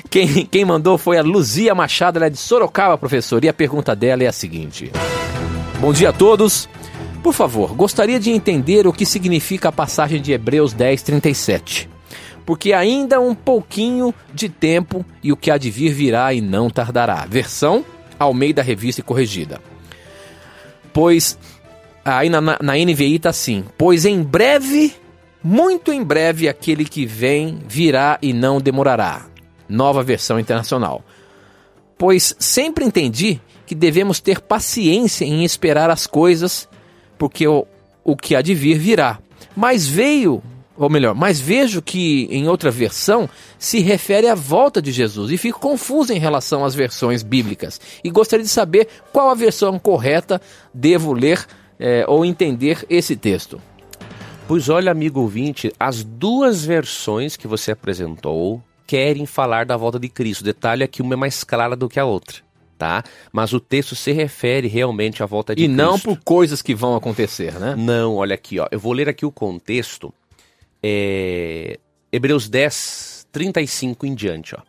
Quem, 0.10 0.46
quem 0.46 0.66
mandou 0.66 0.98
foi 0.98 1.18
a 1.18 1.22
Luzia 1.22 1.76
Machado, 1.76 2.18
ela 2.18 2.26
é 2.26 2.30
de 2.30 2.38
Sorocaba, 2.38 2.98
professor, 2.98 3.44
e 3.44 3.50
a 3.50 3.54
pergunta 3.54 3.96
dela 3.96 4.24
é 4.24 4.28
a 4.28 4.32
seguinte... 4.32 4.92
Bom 5.80 5.94
dia 5.94 6.10
a 6.10 6.14
todos. 6.14 6.68
Por 7.24 7.34
favor, 7.34 7.74
gostaria 7.74 8.20
de 8.20 8.32
entender 8.32 8.86
o 8.86 8.92
que 8.92 9.06
significa 9.06 9.70
a 9.70 9.72
passagem 9.72 10.22
de 10.22 10.34
Hebreus 10.34 10.74
10, 10.74 11.02
37. 11.04 11.90
Porque 12.46 12.74
ainda 12.74 13.22
um 13.22 13.34
pouquinho 13.34 14.14
de 14.34 14.50
tempo 14.50 15.06
e 15.24 15.32
o 15.32 15.38
que 15.38 15.50
há 15.50 15.58
de 15.58 15.72
vir 15.72 15.94
virá 15.94 16.34
e 16.34 16.42
não 16.42 16.70
tardará. 16.70 17.26
Versão 17.26 17.86
Almeida 18.20 18.62
Revista 18.62 19.00
e 19.00 19.04
Corrigida. 19.06 19.62
Pois, 20.92 21.40
aí 22.04 22.30
na, 22.30 22.42
na 22.42 22.74
NVI 22.74 23.16
está 23.16 23.30
assim: 23.30 23.64
Pois 23.78 24.04
em 24.04 24.22
breve, 24.22 24.94
muito 25.42 25.94
em 25.94 26.04
breve, 26.04 26.50
aquele 26.50 26.84
que 26.84 27.06
vem 27.06 27.58
virá 27.66 28.20
e 28.22 28.34
não 28.34 28.60
demorará. 28.60 29.28
Nova 29.70 30.04
versão 30.04 30.38
internacional. 30.38 31.06
Pois 31.98 32.36
sempre 32.38 32.84
entendi 32.84 33.40
que 33.70 33.76
devemos 33.76 34.20
ter 34.20 34.42
paciência 34.42 35.24
em 35.24 35.44
esperar 35.44 35.92
as 35.92 36.08
coisas, 36.08 36.68
porque 37.20 37.48
o, 37.48 37.68
o 38.04 38.18
que 38.18 38.36
há 38.36 38.42
de 38.42 38.56
vir 38.56 38.80
virá. 38.80 39.20
Mas 39.56 39.88
veio, 39.88 40.42
ou 40.76 40.90
melhor, 40.90 41.14
mas 41.14 41.40
vejo 41.40 41.80
que 41.80 42.28
em 42.32 42.48
outra 42.48 42.72
versão 42.72 43.30
se 43.60 43.80
refere 43.80 44.28
à 44.28 44.34
volta 44.34 44.82
de 44.82 44.92
Jesus 44.92 45.30
e 45.30 45.38
fico 45.38 45.60
confuso 45.60 46.12
em 46.12 46.18
relação 46.18 46.66
às 46.66 46.74
versões 46.74 47.22
bíblicas. 47.22 47.80
E 48.04 48.10
gostaria 48.10 48.44
de 48.44 48.50
saber 48.50 48.88
qual 49.14 49.30
a 49.30 49.36
versão 49.36 49.78
correta 49.78 50.42
devo 50.74 51.14
ler 51.14 51.46
é, 51.80 52.04
ou 52.08 52.26
entender 52.26 52.84
esse 52.90 53.16
texto. 53.16 53.62
Pois 54.48 54.68
olha, 54.68 54.92
amigo 54.92 55.22
ouvinte, 55.22 55.72
as 55.80 56.04
duas 56.04 56.66
versões 56.66 57.38
que 57.38 57.48
você 57.48 57.74
apresentou 57.74 58.64
querem 58.88 59.28
falar 59.28 59.64
da 59.64 59.78
volta 59.78 60.00
de 60.00 60.10
Cristo. 60.10 60.42
O 60.42 60.46
detalhe 60.46 60.84
é 60.84 60.88
que 60.88 61.04
uma 61.04 61.14
é 61.14 61.18
mais 61.18 61.44
clara 61.44 61.76
do 61.76 61.88
que 61.88 62.00
a 62.00 62.06
outra 62.06 62.49
tá? 62.80 63.04
Mas 63.32 63.52
o 63.52 63.60
texto 63.60 63.94
se 63.94 64.14
refere 64.14 64.70
realmente 64.70 65.22
à 65.22 65.26
volta 65.26 65.54
de 65.54 65.64
e 65.64 65.68
Cristo. 65.68 65.80
E 65.80 65.84
não 65.84 66.00
por 66.00 66.18
coisas 66.24 66.62
que 66.62 66.74
vão 66.74 66.96
acontecer, 66.96 67.60
né? 67.60 67.76
Não, 67.78 68.16
olha 68.16 68.34
aqui, 68.34 68.58
ó. 68.58 68.68
Eu 68.72 68.80
vou 68.80 68.94
ler 68.94 69.10
aqui 69.10 69.26
o 69.26 69.32
contexto. 69.32 70.14
É... 70.82 71.78
Hebreus 72.12 72.48
10, 72.48 73.28
35 73.32 74.06
em 74.08 74.16
diante, 74.16 74.56
ó. 74.56 74.62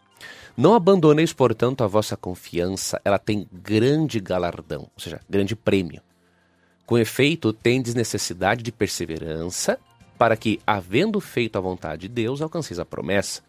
Não 0.57 0.75
abandoneis, 0.75 1.33
portanto, 1.33 1.85
a 1.85 1.87
vossa 1.87 2.17
confiança, 2.17 3.01
ela 3.05 3.19
tem 3.19 3.47
grande 3.51 4.19
galardão, 4.19 4.83
ou 4.83 5.01
seja, 5.01 5.21
grande 5.31 5.55
prêmio. 5.55 6.03
Com 6.85 6.99
efeito, 6.99 7.53
tendes 7.53 7.95
necessidade 7.95 8.63
de 8.63 8.73
perseverança, 8.73 9.79
para 10.19 10.37
que, 10.37 10.61
havendo 10.67 11.21
feito 11.21 11.57
a 11.57 11.61
vontade 11.61 12.03
de 12.03 12.09
Deus, 12.09 12.43
alcanceis 12.43 12.81
a 12.81 12.85
promessa. 12.85 13.41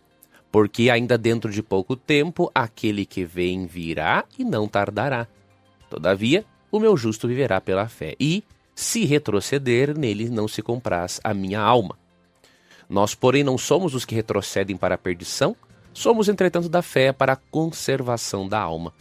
Porque 0.51 0.89
ainda 0.89 1.17
dentro 1.17 1.51
de 1.51 1.63
pouco 1.63 1.95
tempo 1.95 2.51
aquele 2.53 3.05
que 3.05 3.23
vem 3.23 3.65
virá 3.65 4.25
e 4.37 4.43
não 4.43 4.67
tardará. 4.67 5.27
Todavia, 5.89 6.45
o 6.71 6.79
meu 6.79 6.95
justo 6.97 7.27
viverá 7.27 7.61
pela 7.61 7.87
fé. 7.87 8.15
E, 8.19 8.43
se 8.75 9.05
retroceder, 9.05 9.97
nele 9.97 10.29
não 10.29 10.47
se 10.47 10.61
compraz 10.61 11.19
a 11.23 11.33
minha 11.33 11.59
alma. 11.59 11.97
Nós, 12.89 13.15
porém, 13.15 13.43
não 13.43 13.57
somos 13.57 13.95
os 13.95 14.03
que 14.03 14.15
retrocedem 14.15 14.75
para 14.75 14.95
a 14.95 14.97
perdição, 14.97 15.55
somos, 15.93 16.27
entretanto, 16.27 16.67
da 16.67 16.81
fé 16.81 17.13
para 17.13 17.33
a 17.33 17.37
conservação 17.37 18.47
da 18.47 18.59
alma. 18.59 18.93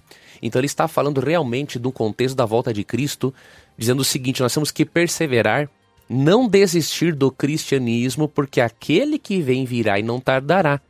Então, 0.42 0.60
ele 0.60 0.66
está 0.66 0.86
falando 0.86 1.20
realmente 1.20 1.78
do 1.78 1.90
contexto 1.90 2.36
da 2.36 2.46
volta 2.46 2.72
de 2.72 2.84
Cristo, 2.84 3.34
dizendo 3.76 4.00
o 4.00 4.04
seguinte: 4.04 4.42
nós 4.42 4.54
temos 4.54 4.70
que 4.70 4.84
perseverar, 4.84 5.68
não 6.08 6.48
desistir 6.48 7.14
do 7.14 7.30
cristianismo, 7.30 8.28
porque 8.28 8.60
aquele 8.60 9.18
que 9.18 9.40
vem 9.40 9.64
virá 9.64 9.98
e 9.98 10.02
não 10.02 10.20
tardará. 10.20 10.80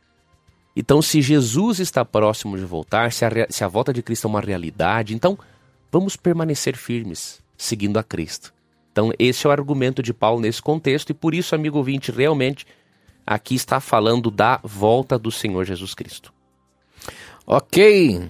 Então, 0.75 1.01
se 1.01 1.21
Jesus 1.21 1.79
está 1.79 2.05
próximo 2.05 2.57
de 2.57 2.63
voltar, 2.63 3.11
se 3.11 3.25
a, 3.25 3.29
se 3.49 3.63
a 3.63 3.67
volta 3.67 3.93
de 3.93 4.01
Cristo 4.01 4.27
é 4.27 4.29
uma 4.29 4.41
realidade, 4.41 5.13
então 5.13 5.37
vamos 5.91 6.15
permanecer 6.15 6.77
firmes, 6.77 7.41
seguindo 7.57 7.97
a 7.97 8.03
Cristo. 8.03 8.53
Então, 8.91 9.11
esse 9.19 9.45
é 9.45 9.49
o 9.49 9.51
argumento 9.51 10.01
de 10.01 10.13
Paulo 10.13 10.41
nesse 10.41 10.61
contexto, 10.61 11.09
e 11.09 11.13
por 11.13 11.33
isso, 11.33 11.55
amigo 11.55 11.77
ouvinte, 11.77 12.11
realmente 12.11 12.65
aqui 13.25 13.55
está 13.55 13.79
falando 13.79 14.31
da 14.31 14.59
volta 14.63 15.17
do 15.17 15.31
Senhor 15.31 15.65
Jesus 15.65 15.93
Cristo. 15.93 16.33
Ok. 17.45 18.21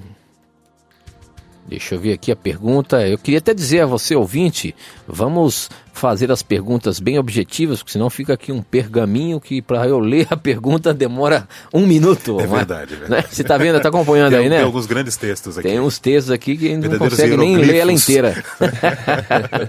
Deixa 1.67 1.95
eu 1.95 1.99
ver 1.99 2.13
aqui 2.13 2.31
a 2.31 2.35
pergunta. 2.35 3.07
Eu 3.07 3.17
queria 3.17 3.37
até 3.37 3.53
dizer 3.53 3.81
a 3.81 3.85
você, 3.85 4.15
ouvinte, 4.15 4.75
vamos 5.07 5.69
fazer 5.93 6.31
as 6.31 6.41
perguntas 6.41 6.99
bem 6.99 7.19
objetivas, 7.19 7.79
porque 7.79 7.91
senão 7.91 8.09
fica 8.09 8.33
aqui 8.33 8.51
um 8.51 8.61
pergaminho 8.61 9.39
que 9.39 9.61
para 9.61 9.87
eu 9.87 9.99
ler 9.99 10.27
a 10.29 10.37
pergunta 10.37 10.93
demora 10.93 11.47
um 11.73 11.85
minuto. 11.85 12.39
É 12.39 12.47
verdade, 12.47 12.93
é 12.93 12.97
verdade. 12.97 13.23
Né? 13.23 13.29
Você 13.29 13.41
está 13.41 13.57
vendo, 13.57 13.77
está 13.77 13.89
acompanhando 13.89 14.31
tem, 14.31 14.39
aí, 14.39 14.49
né? 14.49 14.57
Tem 14.57 14.65
alguns 14.65 14.85
grandes 14.85 15.15
textos 15.17 15.57
aqui. 15.57 15.67
Tem 15.67 15.79
uns 15.79 15.99
textos 15.99 16.31
aqui 16.31 16.57
que 16.57 16.75
não 16.75 16.97
consegue 16.97 17.37
nem 17.37 17.55
ler 17.57 17.75
ela 17.75 17.91
inteira. 17.91 18.43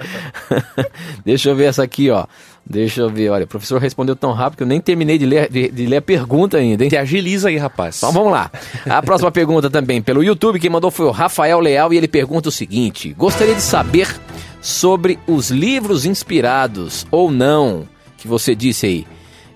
Deixa 1.24 1.50
eu 1.50 1.56
ver 1.56 1.64
essa 1.64 1.82
aqui, 1.82 2.10
ó. 2.10 2.26
Deixa 2.64 3.00
eu 3.02 3.10
ver, 3.10 3.28
olha, 3.28 3.44
o 3.44 3.48
professor 3.48 3.80
respondeu 3.80 4.14
tão 4.14 4.32
rápido 4.32 4.58
que 4.58 4.62
eu 4.62 4.66
nem 4.66 4.80
terminei 4.80 5.18
de 5.18 5.26
ler, 5.26 5.50
de, 5.50 5.68
de 5.68 5.86
ler 5.86 5.96
a 5.96 6.02
pergunta 6.02 6.56
ainda, 6.56 6.84
hein? 6.84 6.90
Se 6.90 6.96
agiliza 6.96 7.48
aí, 7.48 7.56
rapaz. 7.56 7.98
Então 7.98 8.12
vamos 8.12 8.32
lá. 8.32 8.50
A 8.88 9.02
próxima 9.02 9.30
pergunta 9.32 9.68
também 9.68 10.00
pelo 10.00 10.22
YouTube, 10.22 10.60
quem 10.60 10.70
mandou 10.70 10.90
foi 10.90 11.06
o 11.06 11.10
Rafael 11.10 11.58
Leal 11.58 11.92
e 11.92 11.96
ele 11.96 12.08
pergunta 12.08 12.48
o 12.48 12.52
seguinte: 12.52 13.12
Gostaria 13.14 13.54
de 13.54 13.60
saber 13.60 14.08
sobre 14.60 15.18
os 15.26 15.50
livros 15.50 16.06
inspirados 16.06 17.04
ou 17.10 17.30
não, 17.30 17.86
que 18.16 18.28
você 18.28 18.54
disse 18.54 18.86
aí. 18.86 19.06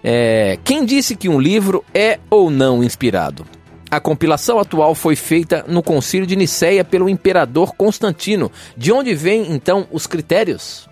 É, 0.03 0.59
quem 0.63 0.85
disse 0.85 1.17
que 1.17 1.29
um 1.29 1.41
livro 1.41 1.85
é 1.95 2.19
ou 2.29 2.51
não 2.51 2.83
inspirado? 2.83 3.47
A 3.91 4.01
compilação 4.01 4.59
atual 4.59 4.95
foi 4.95 5.15
feita 5.15 5.65
no 5.69 5.83
Concílio 5.83 6.27
de 6.27 6.35
Nicéia 6.35 6.85
pelo 6.85 7.09
imperador 7.09 7.75
Constantino. 7.75 8.51
De 8.77 8.93
onde 8.93 9.15
vêm 9.15 9.53
então 9.53 9.87
os 9.93 10.07
critérios? 10.07 10.86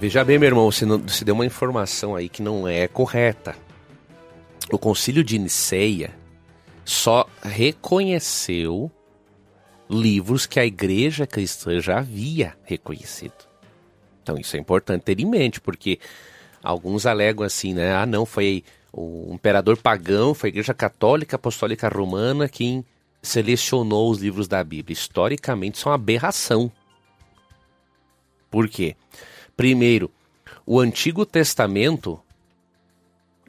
Veja 0.00 0.24
bem, 0.24 0.38
meu 0.38 0.46
irmão, 0.46 0.70
você, 0.70 0.86
não, 0.86 0.96
você 0.96 1.24
deu 1.24 1.34
uma 1.34 1.44
informação 1.44 2.14
aí 2.14 2.28
que 2.28 2.40
não 2.40 2.68
é 2.68 2.86
correta. 2.86 3.56
O 4.70 4.78
Concílio 4.78 5.24
de 5.24 5.36
Nicéia 5.40 6.14
só 6.84 7.28
reconheceu 7.42 8.92
livros 9.90 10.46
que 10.46 10.60
a 10.60 10.64
igreja 10.64 11.26
cristã 11.26 11.80
já 11.80 11.98
havia 11.98 12.56
reconhecido. 12.62 13.34
Então 14.22 14.38
isso 14.38 14.56
é 14.56 14.60
importante 14.60 15.02
ter 15.02 15.18
em 15.18 15.26
mente, 15.26 15.60
porque 15.60 15.98
alguns 16.62 17.04
alegam 17.04 17.44
assim, 17.44 17.74
né? 17.74 17.92
Ah, 17.92 18.06
não, 18.06 18.24
foi 18.24 18.62
o 18.92 19.34
imperador 19.34 19.78
pagão, 19.78 20.32
foi 20.32 20.50
a 20.50 20.52
igreja 20.52 20.74
católica 20.74 21.34
apostólica 21.34 21.88
romana 21.88 22.48
quem 22.48 22.84
selecionou 23.20 24.12
os 24.12 24.18
livros 24.20 24.46
da 24.46 24.62
Bíblia. 24.62 24.92
Historicamente, 24.92 25.78
isso 25.78 25.88
é 25.88 25.90
uma 25.90 25.96
aberração. 25.96 26.70
Por 28.48 28.68
quê? 28.68 28.94
Primeiro, 29.58 30.08
o 30.64 30.78
Antigo 30.78 31.26
Testamento 31.26 32.20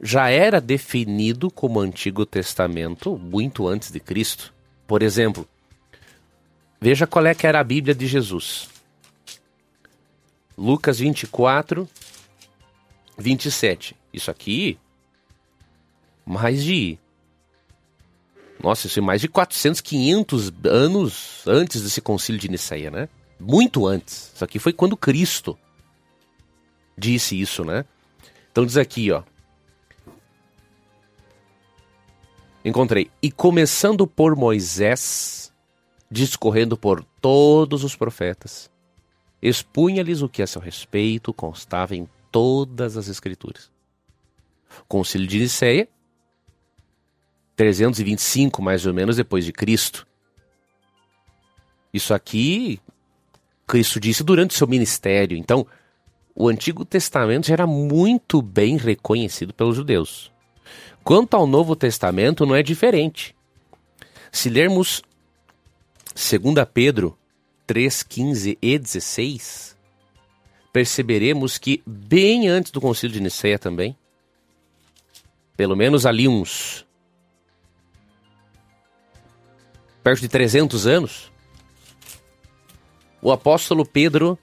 já 0.02 0.28
era 0.28 0.60
definido 0.60 1.52
como 1.52 1.78
Antigo 1.78 2.26
Testamento 2.26 3.16
muito 3.16 3.68
antes 3.68 3.92
de 3.92 4.00
Cristo. 4.00 4.52
Por 4.88 5.04
exemplo, 5.04 5.48
veja 6.80 7.06
qual 7.06 7.26
é 7.26 7.32
que 7.32 7.46
era 7.46 7.60
a 7.60 7.64
Bíblia 7.64 7.94
de 7.94 8.08
Jesus. 8.08 8.68
Lucas 10.58 10.98
24, 10.98 11.88
27. 13.16 13.94
Isso 14.12 14.32
aqui, 14.32 14.80
mais 16.26 16.64
de. 16.64 16.98
Nossa, 18.60 18.88
isso 18.88 18.98
é 18.98 19.02
mais 19.02 19.20
de 19.20 19.28
400, 19.28 19.80
500 19.80 20.52
anos 20.64 21.44
antes 21.46 21.80
desse 21.82 22.00
concílio 22.00 22.40
de 22.40 22.48
Niceia, 22.48 22.90
né? 22.90 23.08
Muito 23.38 23.86
antes. 23.86 24.32
Isso 24.34 24.44
aqui 24.44 24.58
foi 24.58 24.72
quando 24.72 24.96
Cristo 24.96 25.56
disse 27.00 27.40
isso, 27.40 27.64
né? 27.64 27.84
Então 28.52 28.64
diz 28.64 28.76
aqui, 28.76 29.10
ó. 29.10 29.22
Encontrei. 32.64 33.10
E 33.22 33.32
começando 33.32 34.06
por 34.06 34.36
Moisés, 34.36 35.52
discorrendo 36.10 36.76
por 36.76 37.02
todos 37.20 37.82
os 37.82 37.96
profetas, 37.96 38.70
expunha-lhes 39.40 40.20
o 40.20 40.28
que 40.28 40.42
a 40.42 40.46
seu 40.46 40.60
respeito 40.60 41.32
constava 41.32 41.96
em 41.96 42.06
todas 42.30 42.96
as 42.98 43.08
escrituras. 43.08 43.70
Concílio 44.86 45.26
de 45.26 45.38
Nicéia, 45.38 45.88
325 47.56 48.62
mais 48.62 48.84
ou 48.84 48.92
menos 48.92 49.16
depois 49.16 49.44
de 49.44 49.52
Cristo. 49.52 50.06
Isso 51.92 52.12
aqui 52.12 52.80
Cristo 53.70 54.00
disse 54.00 54.24
durante 54.24 54.54
seu 54.54 54.66
ministério. 54.66 55.36
Então, 55.36 55.64
o 56.40 56.48
Antigo 56.48 56.86
Testamento 56.86 57.48
já 57.48 57.52
era 57.52 57.66
muito 57.66 58.40
bem 58.40 58.78
reconhecido 58.78 59.52
pelos 59.52 59.76
judeus. 59.76 60.32
Quanto 61.04 61.34
ao 61.34 61.46
Novo 61.46 61.76
Testamento, 61.76 62.46
não 62.46 62.54
é 62.54 62.62
diferente. 62.62 63.36
Se 64.32 64.48
lermos 64.48 65.02
2 66.14 66.66
Pedro 66.72 67.14
3, 67.66 68.02
15 68.02 68.58
e 68.62 68.78
16, 68.78 69.76
perceberemos 70.72 71.58
que 71.58 71.82
bem 71.86 72.48
antes 72.48 72.72
do 72.72 72.80
Concílio 72.80 73.12
de 73.12 73.20
Nicéia 73.20 73.58
também, 73.58 73.94
pelo 75.58 75.76
menos 75.76 76.06
ali 76.06 76.26
uns 76.26 76.86
perto 80.02 80.22
de 80.22 80.28
300 80.28 80.86
anos, 80.86 81.30
o 83.20 83.30
apóstolo 83.30 83.84
Pedro 83.84 84.38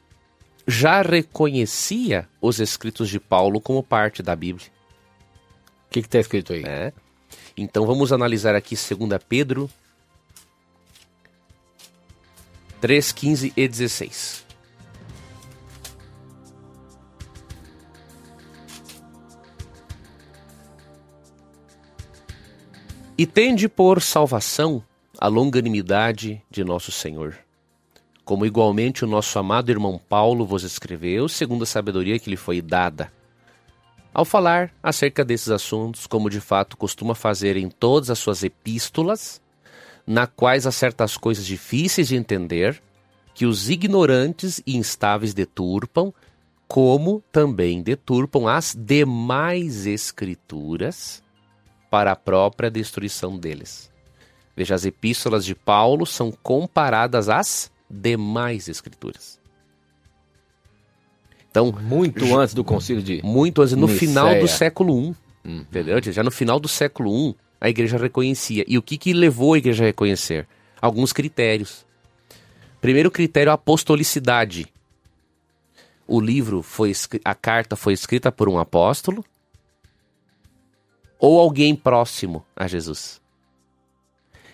já 0.67 1.01
reconhecia 1.01 2.27
os 2.41 2.59
escritos 2.59 3.09
de 3.09 3.19
Paulo 3.19 3.61
como 3.61 3.81
parte 3.81 4.21
da 4.21 4.35
Bíblia. 4.35 4.67
O 5.87 5.89
que 5.89 5.99
está 5.99 6.19
escrito 6.19 6.51
aí? 6.51 6.63
É. 6.65 6.91
Então 7.55 7.85
vamos 7.85 8.11
analisar 8.11 8.53
aqui 8.53 8.75
2 8.75 9.23
Pedro 9.27 9.69
3, 12.81 13.11
15 13.11 13.53
e 13.55 13.67
16. 13.67 14.45
E 23.17 23.25
tende 23.25 23.67
por 23.67 23.99
salvação 23.99 24.83
a 25.17 25.27
longanimidade 25.27 26.39
de 26.51 26.63
nosso 26.63 26.91
Senhor 26.91 27.35
como 28.27 28.45
igualmente 28.45 29.05
o 29.05 29.07
nosso 29.07 29.39
amado 29.39 29.71
irmão 29.71 29.97
Paulo 29.97 30.45
vos 30.45 30.63
escreveu, 30.63 31.29
segundo 31.29 31.63
a 31.63 31.65
sabedoria 31.65 32.19
que 32.19 32.29
lhe 32.29 32.35
foi 32.35 32.61
dada. 32.61 33.09
Ao 34.13 34.25
falar 34.25 34.69
acerca 34.83 35.23
desses 35.23 35.47
assuntos, 35.47 36.05
como 36.05 36.29
de 36.29 36.41
fato 36.41 36.75
costuma 36.75 37.15
fazer 37.15 37.55
em 37.55 37.69
todas 37.69 38.09
as 38.09 38.19
suas 38.19 38.43
epístolas, 38.43 39.41
na 40.05 40.27
quais 40.27 40.67
há 40.67 40.73
certas 40.73 41.15
coisas 41.15 41.45
difíceis 41.45 42.09
de 42.09 42.17
entender, 42.17 42.83
que 43.33 43.45
os 43.45 43.69
ignorantes 43.69 44.61
e 44.67 44.75
instáveis 44.75 45.33
deturpam, 45.33 46.13
como 46.67 47.23
também 47.31 47.81
deturpam 47.81 48.45
as 48.45 48.75
demais 48.77 49.85
escrituras 49.85 51.23
para 51.89 52.11
a 52.11 52.15
própria 52.17 52.69
destruição 52.69 53.37
deles. 53.37 53.89
Veja, 54.53 54.75
as 54.75 54.83
epístolas 54.83 55.45
de 55.45 55.55
Paulo 55.55 56.05
são 56.05 56.29
comparadas 56.29 57.29
às 57.29 57.71
demais 57.89 58.67
escrituras. 58.67 59.39
Então, 61.49 61.71
muito 61.71 62.37
antes 62.37 62.53
do 62.53 62.63
concílio 62.63 63.01
de 63.01 63.21
muito 63.23 63.61
antes, 63.61 63.73
no 63.73 63.87
Niceia. 63.87 63.99
final 63.99 64.39
do 64.39 64.47
século 64.47 64.99
I, 64.99 65.15
hum. 65.45 65.59
entendeu? 65.61 66.01
Já 66.03 66.23
no 66.23 66.29
final 66.29 66.59
do 66.59 66.67
século 66.67 67.29
I, 67.29 67.35
a 67.59 67.69
igreja 67.69 67.97
reconhecia. 67.97 68.63
E 68.67 68.77
o 68.77 68.81
que 68.81 68.97
que 68.97 69.13
levou 69.13 69.53
a 69.53 69.57
igreja 69.57 69.83
a 69.83 69.87
reconhecer? 69.87 70.47
Alguns 70.79 71.11
critérios. 71.11 71.85
Primeiro 72.79 73.09
critério, 73.09 73.51
a 73.51 73.55
apostolicidade. 73.55 74.67
O 76.07 76.21
livro 76.21 76.61
foi 76.61 76.93
a 77.25 77.35
carta 77.35 77.75
foi 77.75 77.93
escrita 77.93 78.31
por 78.31 78.47
um 78.47 78.59
apóstolo 78.59 79.25
ou 81.19 81.39
alguém 81.39 81.75
próximo 81.75 82.45
a 82.55 82.67
Jesus. 82.67 83.19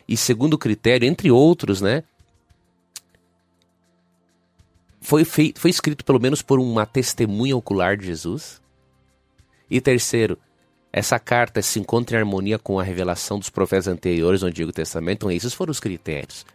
E 0.08 0.18
segundo 0.18 0.58
critério, 0.58 1.08
entre 1.08 1.30
outros, 1.30 1.82
né? 1.82 2.04
Foi, 5.04 5.26
feito, 5.26 5.60
foi 5.60 5.70
escrito 5.70 6.04
pelo 6.04 6.20
menos 6.20 6.42
por 6.42 6.60
uma 6.60 6.86
testemunha 6.86 7.56
ocular 7.56 7.98
de 7.98 8.06
Jesus. 8.06 8.62
E 9.70 9.82
terceiro, 9.82 10.38
essa 10.92 11.20
carta 11.20 11.62
se 11.62 11.80
encontra 11.80 12.16
em 12.16 12.20
harmonia 12.20 12.58
com 12.58 12.80
a 12.80 12.84
revelação 12.84 13.38
dos 13.38 13.50
profetas 13.50 13.88
anteriores 13.88 14.42
no 14.42 14.48
Antigo 14.48 14.72
Testamento. 14.72 15.18
Então, 15.18 15.32
esses 15.32 15.54
foram 15.54 15.72
os 15.72 15.80
critérios. 15.80 16.46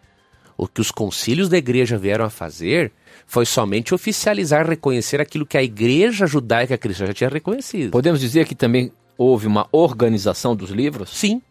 O 0.57 0.67
que 0.67 0.81
os 0.81 0.91
concílios 0.91 1.49
da 1.49 1.59
igreja 1.59 1.99
vieram 1.99 2.25
a 2.25 2.31
fazer 2.31 2.91
foi 3.27 3.45
somente 3.45 3.95
oficializar, 3.95 4.67
reconhecer 4.67 5.21
aquilo 5.21 5.47
que 5.47 5.59
a 5.59 5.63
igreja 5.63 6.27
judaica 6.27 6.79
cristã 6.79 7.07
já 7.07 7.15
tinha 7.15 7.31
reconhecido. 7.31 7.91
Podemos 7.91 8.21
dizer 8.21 8.47
que 8.47 8.55
também 8.55 8.91
houve 9.17 9.47
uma 9.47 9.69
organização 9.71 10.57
dos 10.57 10.71
livros? 10.71 11.11
Sim. 11.11 11.43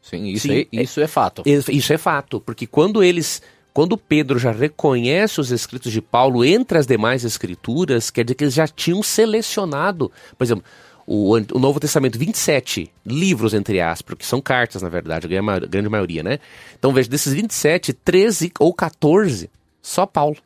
Sim, 0.00 0.26
isso, 0.26 0.48
Sim. 0.48 0.66
É, 0.72 0.82
isso 0.82 1.00
é 1.00 1.06
fato. 1.06 1.42
Isso 1.46 1.92
é 1.92 1.98
fato, 1.98 2.38
porque 2.38 2.66
quando 2.66 3.02
eles 3.02 3.42
quando 3.74 3.98
Pedro 3.98 4.38
já 4.38 4.52
reconhece 4.52 5.40
os 5.40 5.50
escritos 5.50 5.90
de 5.90 6.00
Paulo 6.00 6.44
entre 6.44 6.78
as 6.78 6.86
demais 6.86 7.24
escrituras, 7.24 8.08
quer 8.08 8.24
dizer 8.24 8.36
que 8.36 8.44
eles 8.44 8.54
já 8.54 8.68
tinham 8.68 9.02
selecionado, 9.02 10.12
por 10.38 10.44
exemplo, 10.44 10.64
o, 11.04 11.32
o 11.34 11.58
Novo 11.58 11.80
Testamento, 11.80 12.16
27 12.16 12.88
livros, 13.04 13.52
entre 13.52 13.80
aspas, 13.80 14.16
que 14.16 14.24
são 14.24 14.40
cartas, 14.40 14.80
na 14.80 14.88
verdade, 14.88 15.26
a 15.26 15.58
grande 15.58 15.88
maioria, 15.88 16.22
né? 16.22 16.38
Então 16.78 16.92
veja, 16.92 17.10
desses 17.10 17.32
27, 17.32 17.92
13 17.92 18.52
ou 18.60 18.72
14, 18.72 19.50
só 19.82 20.06
Paulo 20.06 20.36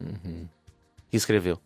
uhum. 0.00 0.46
escreveu. 1.12 1.58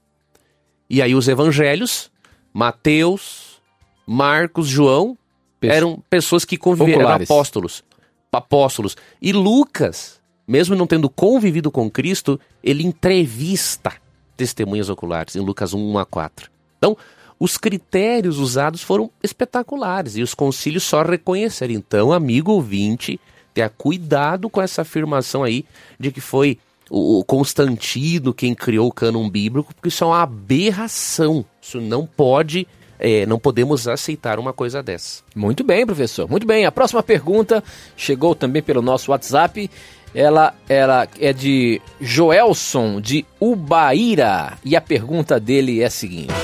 E 0.89 1.03
aí 1.03 1.15
os 1.15 1.29
evangelhos, 1.29 2.11
Mateus, 2.55 3.61
Marcos, 4.07 4.67
João, 4.67 5.17
eram 5.61 6.03
pessoas 6.09 6.47
que 6.47 6.57
conviveram, 6.57 7.03
eram 7.03 7.23
apóstolos, 7.23 7.85
apóstolos. 8.33 8.97
E 9.21 9.31
Lucas 9.31 10.22
mesmo 10.47 10.75
não 10.75 10.87
tendo 10.87 11.09
convivido 11.09 11.71
com 11.71 11.91
Cristo, 11.91 12.39
ele 12.63 12.85
entrevista 12.85 13.93
testemunhas 14.37 14.89
oculares 14.89 15.37
em 15.37 15.41
Lucas 15.41 15.73
1, 15.73 15.93
1 15.93 15.99
a 15.99 16.05
4. 16.05 16.51
Então, 16.79 16.97
os 17.39 17.57
critérios 17.57 18.39
usados 18.39 18.83
foram 18.83 19.11
espetaculares 19.23 20.17
e 20.17 20.23
os 20.23 20.35
concílios 20.35 20.85
só 20.85 21.03
reconheceram. 21.03 21.75
Então, 21.75 22.13
amigo 22.13 22.53
ouvinte, 22.53 23.21
tenha 23.53 23.69
cuidado 23.69 24.49
com 24.49 24.61
essa 24.61 24.83
afirmação 24.83 25.43
aí 25.43 25.65
de 25.99 26.11
que 26.11 26.21
foi 26.21 26.59
o 26.91 27.25
Constantino 27.25 28.35
quem 28.35 28.55
criou 28.55 28.89
o 28.89 28.93
cânon 28.93 29.29
bíblico, 29.29 29.75
porque 29.75 29.89
isso 29.89 30.05
é 30.05 30.07
uma 30.07 30.23
aberração. 30.23 31.45
Isso 31.61 31.81
não 31.81 32.07
pode 32.07 32.67
é, 33.05 33.27
não 33.27 33.37
podemos 33.37 33.89
aceitar 33.89 34.39
uma 34.39 34.53
coisa 34.53 34.81
dessa. 34.81 35.25
Muito 35.35 35.65
bem, 35.65 35.85
professor. 35.85 36.31
Muito 36.31 36.47
bem. 36.47 36.65
A 36.67 36.71
próxima 36.71 37.03
pergunta 37.03 37.65
chegou 37.97 38.33
também 38.33 38.63
pelo 38.63 38.81
nosso 38.81 39.11
WhatsApp. 39.11 39.69
Ela, 40.15 40.55
ela 40.69 41.09
é 41.19 41.33
de 41.33 41.81
Joelson 42.01 43.01
de 43.01 43.25
Ubaíra 43.41 44.59
e 44.65 44.77
a 44.77 44.81
pergunta 44.81 45.41
dele 45.41 45.81
é 45.81 45.87
a 45.87 45.91
seguinte: 45.91 46.35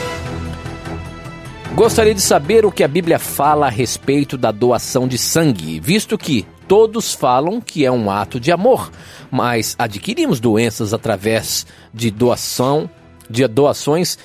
Gostaria 1.74 2.14
de 2.14 2.20
saber 2.20 2.64
o 2.64 2.72
que 2.72 2.82
a 2.82 2.88
Bíblia 2.88 3.18
fala 3.18 3.66
a 3.66 3.70
respeito 3.70 4.36
da 4.38 4.50
doação 4.50 5.06
de 5.06 5.18
sangue, 5.18 5.78
visto 5.78 6.16
que 6.16 6.46
todos 6.66 7.14
falam 7.14 7.60
que 7.60 7.84
é 7.84 7.90
um 7.90 8.10
ato 8.10 8.40
de 8.40 8.50
amor, 8.50 8.90
mas 9.30 9.76
adquirimos 9.78 10.40
doenças 10.40 10.92
através 10.92 11.66
de 11.92 12.10
doação, 12.10 12.90
de 13.28 13.46
doações 13.46 14.18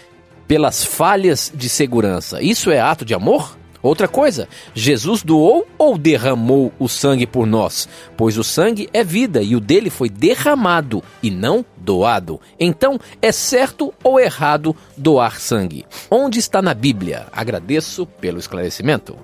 pelas 0.48 0.84
falhas 0.84 1.52
de 1.54 1.70
segurança. 1.70 2.42
Isso 2.42 2.72
é 2.72 2.80
ato 2.80 3.06
de 3.06 3.14
amor? 3.14 3.58
Outra 3.84 4.08
coisa, 4.08 4.48
Jesus 4.74 5.24
doou 5.24 5.68
ou 5.78 5.98
derramou 5.98 6.72
o 6.80 6.88
sangue 6.88 7.28
por 7.28 7.46
nós? 7.46 7.90
Pois 8.16 8.38
o 8.38 8.44
sangue 8.44 8.90
é 8.94 9.04
vida 9.04 9.44
e 9.44 9.58
o 9.58 9.60
dele 9.60 9.90
foi 9.90 10.10
derramado 10.10 11.04
e 11.22 11.30
não 11.30 11.66
doado. 11.76 12.40
Então, 12.58 12.98
é 13.22 13.30
certo 13.34 13.94
ou 14.02 14.18
errado 14.18 14.74
doar 14.96 15.38
sangue? 15.38 15.86
Onde 16.10 16.40
está 16.40 16.62
na 16.62 16.74
Bíblia? 16.74 17.28
Agradeço 17.30 18.06
pelo 18.06 18.40
esclarecimento. 18.40 19.18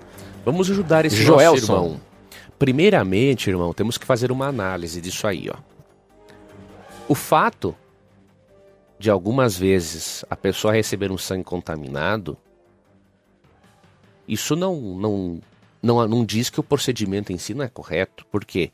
Vamos 0.43 0.69
ajudar 0.69 1.05
esse 1.05 1.15
Joelson. 1.15 1.55
irmão. 1.55 2.01
Primeiramente, 2.59 3.49
irmão, 3.49 3.73
temos 3.73 3.97
que 3.97 4.05
fazer 4.05 4.29
uma 4.29 4.47
análise 4.47 4.99
disso 4.99 5.25
aí, 5.25 5.49
ó. 5.49 5.55
O 7.07 7.15
fato 7.15 7.73
de 8.99 9.09
algumas 9.09 9.57
vezes 9.57 10.25
a 10.29 10.35
pessoa 10.35 10.73
receber 10.73 11.09
um 11.09 11.17
sangue 11.17 11.45
contaminado 11.45 12.37
isso 14.29 14.55
não, 14.55 14.79
não, 14.79 15.41
não, 15.81 16.07
não 16.07 16.25
diz 16.25 16.49
que 16.49 16.59
o 16.59 16.63
procedimento 16.63 17.33
em 17.33 17.37
si 17.37 17.53
não 17.53 17.65
é 17.65 17.67
correto, 17.67 18.25
porque 18.31 18.71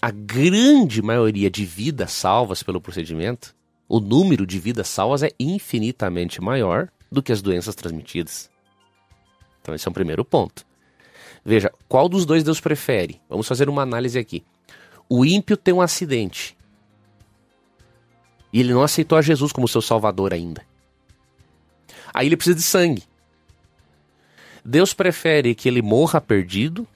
a 0.00 0.10
grande 0.10 1.02
maioria 1.02 1.50
de 1.50 1.64
vidas 1.64 2.12
salvas 2.12 2.62
pelo 2.62 2.80
procedimento, 2.80 3.54
o 3.88 4.00
número 4.00 4.46
de 4.46 4.58
vidas 4.58 4.88
salvas 4.88 5.22
é 5.22 5.30
infinitamente 5.38 6.40
maior 6.40 6.88
do 7.12 7.22
que 7.22 7.32
as 7.32 7.42
doenças 7.42 7.74
transmitidas. 7.74 8.50
Então, 9.60 9.74
esse 9.74 9.86
é 9.86 9.90
o 9.90 9.94
primeiro 9.94 10.24
ponto. 10.24 10.64
Veja, 11.44 11.72
qual 11.88 12.08
dos 12.08 12.24
dois 12.24 12.42
Deus 12.42 12.60
prefere? 12.60 13.20
Vamos 13.28 13.46
fazer 13.46 13.68
uma 13.68 13.82
análise 13.82 14.18
aqui. 14.18 14.44
O 15.08 15.24
ímpio 15.24 15.56
tem 15.56 15.74
um 15.74 15.80
acidente. 15.80 16.56
E 18.52 18.60
ele 18.60 18.72
não 18.72 18.82
aceitou 18.82 19.18
a 19.18 19.22
Jesus 19.22 19.52
como 19.52 19.68
seu 19.68 19.82
salvador 19.82 20.32
ainda. 20.32 20.62
Aí 22.12 22.26
ele 22.26 22.36
precisa 22.36 22.56
de 22.56 22.62
sangue. 22.62 23.02
Deus 24.66 24.92
prefere 24.92 25.54
que 25.54 25.68
ele 25.68 25.80
morra 25.80 26.20
perdido 26.20 26.88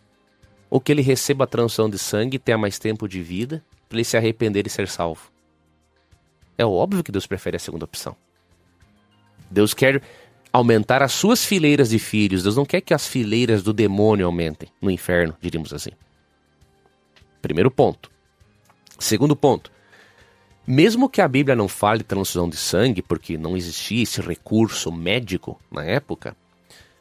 ou 0.69 0.81
que 0.81 0.91
ele 0.91 1.03
receba 1.03 1.45
a 1.45 1.47
transfusão 1.47 1.89
de 1.89 1.99
sangue 1.99 2.35
e 2.35 2.39
tenha 2.39 2.59
mais 2.59 2.81
tempo 2.81 3.07
de 3.07 3.23
vida 3.23 3.65
para 3.89 3.99
ele 3.99 4.05
se 4.05 4.17
arrepender 4.17 4.67
e 4.67 4.71
ser 4.71 4.89
salvo? 4.89 5.31
É 6.59 6.67
óbvio 6.67 7.05
que 7.05 7.13
Deus 7.13 7.29
prefere 7.29 7.57
a 7.57 7.61
segunda 7.61 7.85
opção. 7.85 8.17
Deus 9.49 9.73
quer 9.73 10.03
aumentar 10.53 11.01
as 11.01 11.13
suas 11.13 11.45
fileiras 11.45 11.91
de 11.91 12.01
filhos. 12.01 12.43
Deus 12.43 12.57
não 12.57 12.65
quer 12.65 12.81
que 12.81 12.93
as 12.93 13.07
fileiras 13.07 13.63
do 13.63 13.73
demônio 13.73 14.27
aumentem 14.27 14.69
no 14.83 14.91
inferno, 14.91 15.37
diríamos 15.41 15.73
assim. 15.73 15.91
Primeiro 17.41 17.71
ponto. 17.71 18.11
Segundo 18.99 19.37
ponto. 19.37 19.71
Mesmo 20.67 21.09
que 21.09 21.21
a 21.21 21.29
Bíblia 21.29 21.55
não 21.55 21.69
fale 21.69 22.03
transfusão 22.03 22.49
de 22.49 22.57
sangue, 22.57 23.01
porque 23.01 23.39
não 23.39 23.57
existia 23.57 24.03
esse 24.03 24.21
recurso 24.21 24.91
médico 24.91 25.59
na 25.71 25.85
época, 25.85 26.37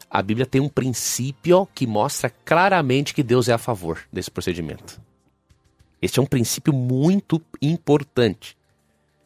a 0.10 0.22
Bíblia 0.24 0.45
tem 0.45 0.60
um 0.60 0.70
princípio 0.70 1.68
que 1.68 1.86
mostra 1.86 2.30
claramente 2.43 3.14
que 3.14 3.22
Deus 3.22 3.47
é 3.47 3.53
a 3.53 3.60
favor 3.60 3.99
desse 4.12 4.32
procedimento. 4.32 4.99
Este 6.01 6.20
é 6.20 6.22
um 6.22 6.26
princípio 6.26 6.74
muito 6.74 7.41
importante. 7.62 8.57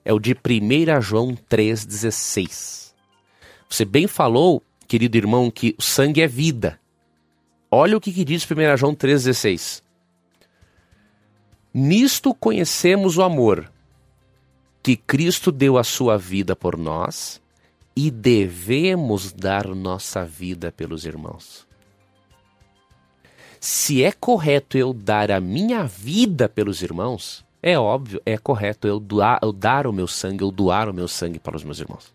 É 0.04 0.12
o 0.12 0.20
de 0.20 0.34
1 0.34 1.02
João 1.02 1.38
3,16. 1.50 2.94
Você 3.70 3.86
bem 3.86 4.08
falou, 4.08 4.62
querido 4.88 5.16
irmão, 5.16 5.50
que 5.50 5.74
o 5.78 5.82
sangue 5.82 6.22
é 6.22 6.28
vida. 6.28 6.80
Olha 7.72 7.96
o 7.96 8.02
que, 8.02 8.12
que 8.12 8.26
diz 8.26 8.44
1 8.44 8.78
João 8.78 8.94
3,16. 8.94 9.82
Nisto 11.74 12.36
conhecemos 12.36 13.18
o 13.18 13.24
amor, 13.24 13.72
que 14.84 14.98
Cristo 14.98 15.52
deu 15.52 15.78
a 15.78 15.84
sua 15.84 16.18
vida 16.18 16.56
por 16.56 16.78
nós 16.78 17.42
e 17.96 18.10
devemos 18.10 19.32
dar 19.32 19.68
nossa 19.68 20.26
vida 20.26 20.72
pelos 20.72 21.06
irmãos. 21.06 21.68
Se 23.60 24.04
é 24.04 24.12
correto 24.12 24.78
eu 24.78 24.94
dar 24.94 25.32
a 25.32 25.40
minha 25.40 25.86
vida 25.86 26.50
pelos 26.50 26.82
irmãos, 26.82 27.46
é 27.62 27.80
óbvio, 27.80 28.22
é 28.26 28.38
correto 28.38 28.88
eu, 28.88 29.00
doar, 29.00 29.40
eu 29.42 29.54
dar 29.54 29.88
o 29.88 29.94
meu 29.94 30.08
sangue, 30.08 30.44
eu 30.44 30.52
doar 30.52 30.90
o 30.90 30.94
meu 30.94 31.08
sangue 31.08 31.40
para 31.40 31.56
os 31.56 31.64
meus 31.64 31.80
irmãos. 31.80 32.14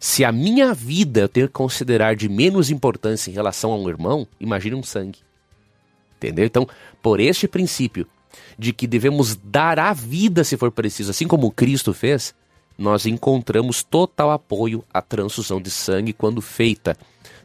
Se 0.00 0.24
a 0.24 0.32
minha 0.32 0.74
vida 0.74 1.20
eu 1.20 1.28
tenho 1.28 1.46
que 1.46 1.52
considerar 1.52 2.16
de 2.16 2.28
menos 2.28 2.70
importância 2.70 3.30
em 3.30 3.34
relação 3.34 3.72
a 3.72 3.76
um 3.76 3.88
irmão, 3.88 4.26
imagine 4.40 4.74
um 4.74 4.82
sangue. 4.82 5.20
Entendeu? 6.16 6.44
Então, 6.44 6.68
por 7.00 7.20
este 7.20 7.46
princípio 7.46 8.06
de 8.58 8.72
que 8.72 8.86
devemos 8.86 9.36
dar 9.36 9.78
a 9.78 9.92
vida 9.92 10.42
se 10.42 10.56
for 10.56 10.70
preciso, 10.70 11.10
assim 11.10 11.28
como 11.28 11.50
Cristo 11.50 11.94
fez, 11.94 12.34
nós 12.76 13.06
encontramos 13.06 13.82
total 13.82 14.30
apoio 14.30 14.84
à 14.92 15.00
transfusão 15.00 15.60
de 15.60 15.70
sangue 15.70 16.12
quando 16.12 16.40
feita 16.40 16.96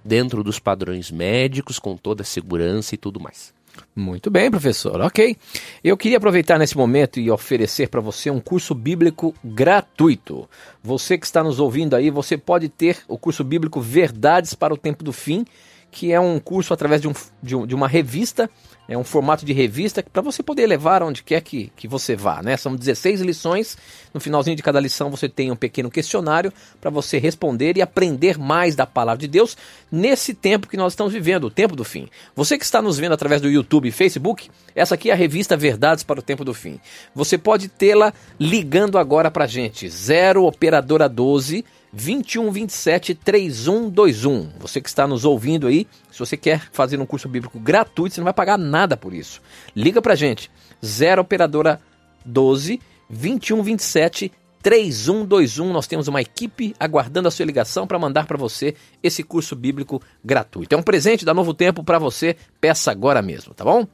dentro 0.04 0.44
dos 0.44 0.60
padrões 0.60 1.12
médicos, 1.12 1.80
com 1.80 1.96
toda 1.96 2.24
a 2.24 2.26
segurança 2.26 2.96
e 2.96 2.98
tudo 2.98 3.20
mais. 3.20 3.54
Muito 3.96 4.30
bem, 4.30 4.52
professor. 4.52 5.00
Ok. 5.02 5.38
Eu 5.84 5.98
queria 5.98 6.18
aproveitar 6.18 6.58
nesse 6.60 6.78
momento 6.78 7.20
e 7.20 7.32
oferecer 7.32 7.88
para 7.88 8.02
você 8.02 8.30
um 8.30 8.40
curso 8.40 8.76
bíblico 8.76 9.34
gratuito. 9.44 10.50
Você 10.84 11.18
que 11.18 11.26
está 11.26 11.44
nos 11.44 11.60
ouvindo 11.60 11.96
aí, 11.96 12.10
você 12.10 12.38
pode 12.38 12.70
ter 12.70 12.98
o 13.08 13.18
curso 13.18 13.44
bíblico 13.44 13.80
Verdades 13.80 14.54
para 14.54 14.74
o 14.74 14.78
Tempo 14.78 15.04
do 15.04 15.14
Fim, 15.14 15.46
que 15.90 16.12
é 16.12 16.20
um 16.20 16.40
curso 16.40 16.74
através 16.74 17.02
de, 17.02 17.08
um, 17.08 17.14
de, 17.42 17.56
um, 17.56 17.66
de 17.66 17.76
uma 17.76 17.88
revista 17.88 18.50
é 18.92 18.98
um 18.98 19.06
formato 19.06 19.46
de 19.46 19.54
revista 19.54 20.04
para 20.04 20.22
você 20.22 20.44
poder 20.44 20.68
levar 20.68 21.02
onde 21.02 21.24
quer 21.24 21.40
que, 21.40 21.72
que 21.78 21.88
você 21.88 22.14
vá, 22.14 22.44
né? 22.44 22.58
São 22.58 22.76
16 22.76 23.22
lições. 23.22 23.78
No 24.14 24.20
finalzinho 24.20 24.56
de 24.56 24.62
cada 24.62 24.82
lição 24.82 25.10
você 25.10 25.30
tem 25.30 25.50
um 25.50 25.56
pequeno 25.56 25.90
questionário 25.90 26.52
para 26.82 26.90
você 26.90 27.18
responder 27.18 27.78
e 27.78 27.82
aprender 27.82 28.38
mais 28.38 28.76
da 28.76 28.86
palavra 28.86 29.20
de 29.20 29.30
Deus 29.30 29.56
nesse 29.90 30.34
tempo 30.34 30.68
que 30.68 30.76
nós 30.76 30.92
estamos 30.92 31.14
vivendo, 31.14 31.46
o 31.46 31.50
tempo 31.50 31.74
do 31.74 31.86
fim. 31.86 32.10
Você 32.36 32.58
que 32.58 32.66
está 32.66 32.82
nos 32.82 32.98
vendo 32.98 33.14
através 33.14 33.40
do 33.40 33.50
YouTube 33.50 33.88
e 33.88 33.92
Facebook, 33.92 34.50
essa 34.76 34.96
aqui 34.96 35.10
é 35.10 35.14
a 35.14 35.16
revista 35.16 35.56
Verdades 35.56 36.04
para 36.04 36.20
o 36.20 36.24
Tempo 36.24 36.44
do 36.44 36.54
Fim. 36.54 36.78
Você 37.16 37.38
pode 37.38 37.70
tê-la 37.70 38.14
ligando 38.38 38.98
agora 38.98 39.32
para 39.32 39.48
gente. 39.48 39.88
0 39.88 40.44
operadora 40.44 41.08
12 41.08 41.64
2127 41.94 43.16
3121. 43.16 44.50
Você 44.60 44.80
que 44.80 44.88
está 44.88 45.06
nos 45.06 45.26
ouvindo 45.26 45.68
aí, 45.68 45.88
se 46.12 46.20
você 46.20 46.38
quer 46.38 46.70
fazer 46.72 47.00
um 47.00 47.06
curso 47.06 47.28
bíblico 47.28 47.60
gratuito, 47.60 48.16
você 48.16 48.22
não 48.22 48.26
vai 48.26 48.34
pagar 48.34 48.58
nada 48.58 48.96
por 48.96 49.14
isso. 49.14 49.42
Liga 49.76 50.02
pra 50.02 50.16
gente. 50.16 50.50
0 50.84 51.22
operadora 51.22 51.80
12 52.26 52.80
2127 53.10 54.32
3121. 54.62 55.72
Nós 55.72 55.88
temos 55.88 56.08
uma 56.08 56.22
equipe 56.22 56.76
aguardando 56.80 57.28
a 57.28 57.32
sua 57.32 57.46
ligação 57.46 57.88
para 57.88 58.00
mandar 58.00 58.26
para 58.26 58.38
você 58.38 58.76
esse 59.02 59.24
curso 59.24 59.56
bíblico 59.56 60.02
gratuito. 60.24 60.76
É 60.76 60.78
um 60.78 60.84
presente 60.84 61.26
da 61.26 61.34
Novo 61.34 61.54
Tempo 61.54 61.84
para 61.84 62.00
você. 62.00 62.36
Peça 62.60 62.92
agora 62.92 63.22
mesmo, 63.22 63.54
tá 63.54 63.64
bom? 63.64 63.88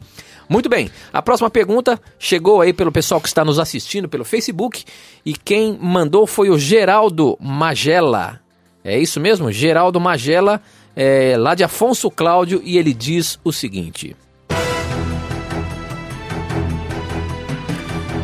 Muito 0.49 0.69
bem. 0.69 0.89
A 1.11 1.21
próxima 1.21 1.49
pergunta 1.49 1.99
chegou 2.19 2.61
aí 2.61 2.73
pelo 2.73 2.91
pessoal 2.91 3.21
que 3.21 3.27
está 3.27 3.43
nos 3.43 3.59
assistindo 3.59 4.09
pelo 4.09 4.25
Facebook 4.25 4.83
e 5.25 5.33
quem 5.33 5.77
mandou 5.79 6.27
foi 6.27 6.49
o 6.49 6.57
Geraldo 6.57 7.37
Magela. 7.39 8.39
É 8.83 8.97
isso 8.97 9.19
mesmo? 9.19 9.51
Geraldo 9.51 9.99
Magela, 9.99 10.61
é, 10.95 11.35
lá 11.37 11.53
de 11.53 11.63
Afonso 11.63 12.09
Cláudio, 12.09 12.61
e 12.63 12.77
ele 12.77 12.93
diz 12.93 13.37
o 13.43 13.51
seguinte: 13.51 14.15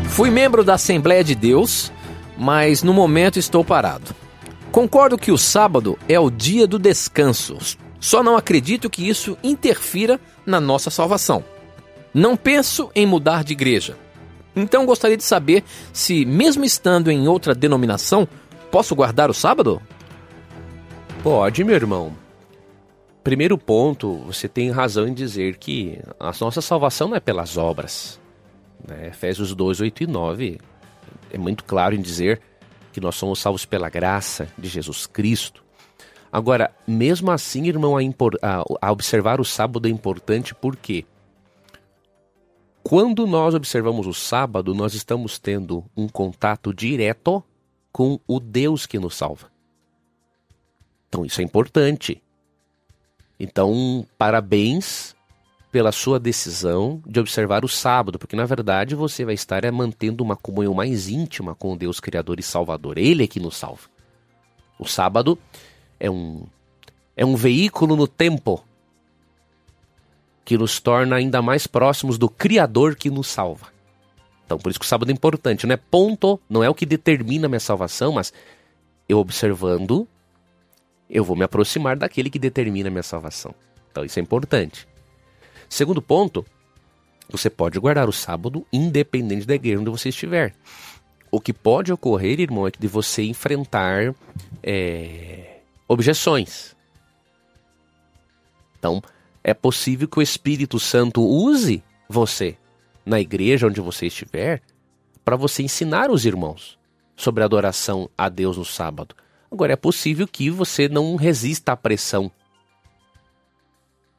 Fui 0.08 0.30
membro 0.30 0.64
da 0.64 0.76
Assembleia 0.76 1.24
de 1.24 1.36
Deus 1.36 1.92
mas 2.44 2.84
no 2.84 2.94
momento 2.94 3.40
estou 3.40 3.64
parado. 3.64 4.14
Concordo 4.70 5.18
que 5.18 5.32
o 5.32 5.38
sábado 5.38 5.98
é 6.10 6.20
o 6.20 6.30
dia 6.30 6.68
do 6.68 6.78
descanso, 6.78 7.58
só 8.02 8.22
não 8.22 8.36
acredito 8.36 8.90
que 8.90 9.08
isso 9.08 9.38
interfira 9.42 10.20
na 10.46 10.60
nossa 10.60 10.90
salvação. 10.90 11.42
Não 12.14 12.36
penso 12.36 12.92
em 12.94 13.06
mudar 13.06 13.46
de 13.46 13.54
igreja. 13.54 13.98
Então 14.54 14.86
gostaria 14.86 15.16
de 15.16 15.24
saber 15.24 15.64
se, 15.94 16.26
mesmo 16.26 16.66
estando 16.66 17.10
em 17.10 17.30
outra 17.30 17.56
denominação, 17.56 18.28
posso 18.70 18.94
guardar 18.94 19.30
o 19.30 19.34
sábado? 19.34 19.82
Pode, 21.24 21.64
meu 21.64 21.76
irmão. 21.76 22.14
Primeiro 23.24 23.58
ponto, 23.58 24.18
você 24.26 24.50
tem 24.50 24.70
razão 24.70 25.08
em 25.08 25.14
dizer 25.14 25.56
que 25.56 25.98
a 26.20 26.34
nossa 26.42 26.60
salvação 26.60 27.08
não 27.08 27.16
é 27.16 27.22
pelas 27.22 27.56
obras. 27.56 28.20
Né? 28.86 29.08
Efésios 29.08 29.56
2, 29.56 29.80
8 29.80 30.04
e 30.04 30.08
9 30.08 30.60
é 31.34 31.38
muito 31.38 31.64
claro 31.64 31.96
em 31.96 32.02
dizer 32.02 32.42
que 32.94 33.02
nós 33.02 33.16
somos 33.16 33.40
salvos 33.40 33.66
pela 33.66 33.90
graça 33.90 34.48
de 34.58 34.70
Jesus 34.70 35.08
Cristo. 35.08 35.64
Agora, 36.32 36.72
mesmo 36.88 37.32
assim, 37.32 37.68
irmão, 37.68 37.98
a, 37.98 38.02
a, 38.02 38.64
a 38.82 38.92
observar 38.92 39.42
o 39.42 39.46
sábado 39.46 39.88
é 39.88 39.92
importante 39.92 40.56
porque 40.56 41.06
quando 42.84 43.26
nós 43.26 43.56
observamos 43.56 44.06
o 44.06 44.14
sábado, 44.14 44.76
nós 44.76 44.94
estamos 44.94 45.40
tendo 45.40 45.86
um 45.96 46.08
contato 46.08 46.74
direto 46.74 47.44
com 47.92 48.20
o 48.28 48.40
Deus 48.40 48.86
que 48.86 49.00
nos 49.00 49.16
salva. 49.16 49.52
Então, 51.08 51.26
isso 51.26 51.42
é 51.42 51.44
importante. 51.44 52.22
Então, 53.40 54.06
parabéns 54.18 55.13
pela 55.74 55.92
sua 55.92 56.20
decisão 56.20 57.02
de 57.04 57.20
observar 57.20 57.66
o 57.66 57.68
sábado, 57.68 58.20
porque 58.20 58.36
na 58.36 58.46
verdade 58.46 58.94
você 58.94 59.26
vai 59.26 59.34
estar 59.34 59.66
é, 59.66 59.72
mantendo 59.72 60.24
uma 60.24 60.36
comunhão 60.36 60.72
mais 60.72 61.10
íntima 61.10 61.56
com 61.56 61.74
o 61.74 61.76
Deus 61.76 62.00
Criador 62.00 62.40
e 62.40 62.44
Salvador. 62.44 63.00
Ele 63.00 63.24
é 63.24 63.28
que 63.28 63.40
nos 63.40 63.58
salva. 63.58 63.90
O 64.78 64.86
sábado 64.86 65.36
é 66.00 66.12
um, 66.12 66.44
é 67.18 67.26
um 67.26 67.36
veículo 67.36 67.96
no 67.96 68.08
tempo 68.08 68.64
que 70.46 70.60
nos 70.60 70.80
torna 70.80 71.16
ainda 71.16 71.42
mais 71.42 71.66
próximos 71.66 72.20
do 72.20 72.30
Criador 72.30 72.96
que 72.96 73.10
nos 73.10 73.26
salva. 73.26 73.74
Então, 74.46 74.60
por 74.60 74.70
isso 74.70 74.80
que 74.80 74.86
o 74.86 74.88
sábado 74.88 75.10
é 75.10 75.14
importante, 75.14 75.66
não 75.66 75.74
é 75.74 75.78
ponto, 75.78 76.40
não 76.48 76.64
é 76.64 76.70
o 76.70 76.76
que 76.76 76.86
determina 76.86 77.48
a 77.48 77.50
minha 77.50 77.60
salvação, 77.60 78.12
mas 78.12 78.32
eu 79.10 79.18
observando, 79.18 80.08
eu 81.10 81.24
vou 81.24 81.36
me 81.36 81.44
aproximar 81.44 81.98
daquele 81.98 82.30
que 82.30 82.38
determina 82.38 82.90
a 82.90 82.92
minha 82.92 83.02
salvação. 83.02 83.56
Então, 83.90 84.06
isso 84.06 84.20
é 84.20 84.22
importante. 84.22 84.93
Segundo 85.74 86.04
ponto, 86.04 86.46
você 87.28 87.50
pode 87.50 87.80
guardar 87.80 88.08
o 88.08 88.14
sábado 88.14 88.64
independente 88.72 89.48
da 89.48 89.56
igreja 89.56 89.80
onde 89.80 89.90
você 89.90 90.10
estiver. 90.10 90.54
O 91.32 91.42
que 91.42 91.52
pode 91.52 91.92
ocorrer, 91.92 92.40
irmão, 92.40 92.68
é 92.68 92.72
de 92.78 92.88
você 92.88 93.24
enfrentar 93.24 94.14
é, 94.62 95.62
objeções. 95.88 96.76
Então, 98.78 99.02
é 99.44 99.52
possível 99.52 100.08
que 100.08 100.20
o 100.20 100.22
Espírito 100.22 100.80
Santo 100.80 101.24
use 101.24 101.84
você 102.08 102.56
na 103.04 103.20
igreja 103.20 103.66
onde 103.66 103.82
você 103.82 104.06
estiver 104.06 104.62
para 105.26 105.36
você 105.36 105.64
ensinar 105.64 106.12
os 106.12 106.24
irmãos 106.24 106.78
sobre 107.16 107.42
a 107.42 107.48
adoração 107.48 108.08
a 108.16 108.30
Deus 108.30 108.58
no 108.58 108.66
sábado. 108.66 109.16
Agora, 109.52 109.74
é 109.74 109.76
possível 109.76 110.28
que 110.28 110.52
você 110.52 110.88
não 110.88 111.16
resista 111.16 111.72
à 111.72 111.76
pressão 111.76 112.32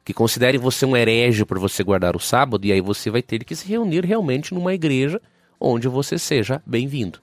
que 0.05 0.13
considerem 0.13 0.59
você 0.59 0.85
um 0.85 0.95
herege 0.95 1.43
por 1.43 1.57
você 1.57 1.83
guardar 1.83 2.15
o 2.15 2.19
sábado, 2.19 2.65
e 2.65 2.71
aí 2.71 2.79
você 2.79 3.09
vai 3.09 3.23
ter 3.23 3.43
que 3.43 3.55
se 3.55 3.67
reunir 3.67 4.05
realmente 4.05 4.53
numa 4.53 4.71
igreja 4.71 5.19
onde 5.59 5.87
você 5.87 6.19
seja 6.19 6.61
bem-vindo. 6.63 7.19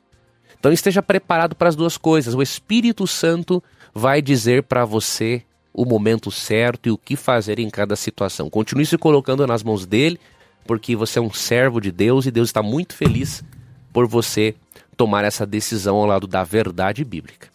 Então 0.59 0.73
esteja 0.73 1.01
preparado 1.01 1.55
para 1.55 1.69
as 1.69 1.77
duas 1.77 1.97
coisas. 1.97 2.35
O 2.35 2.43
Espírito 2.43 3.07
Santo 3.07 3.63
vai 3.95 4.21
dizer 4.21 4.65
para 4.65 4.85
você 4.85 5.43
o 5.73 5.85
momento 5.85 6.31
certo 6.31 6.89
e 6.89 6.93
o 6.93 6.99
que 6.99 7.15
fazer 7.15 7.61
em 7.61 7.71
cada 7.71 7.95
situação. 7.95 8.51
Continue 8.51 8.85
se 8.85 8.99
colocando 8.99 9.47
nas 9.47 9.63
mãos 9.63 9.87
dele, 9.87 10.19
porque 10.67 10.97
você 10.97 11.21
é 11.21 11.23
um 11.23 11.33
servo 11.33 11.81
de 11.81 11.93
Deus 11.93 12.27
e 12.27 12.33
Deus 12.33 12.49
está 12.49 12.63
muito 12.63 12.95
feliz 12.95 13.45
por 13.93 14.09
você 14.09 14.57
tomar 14.97 15.25
essa 15.25 15.47
decisão 15.47 15.97
ao 15.97 16.07
lado 16.07 16.27
da 16.27 16.43
verdade 16.43 17.05
bíblica. 17.05 17.49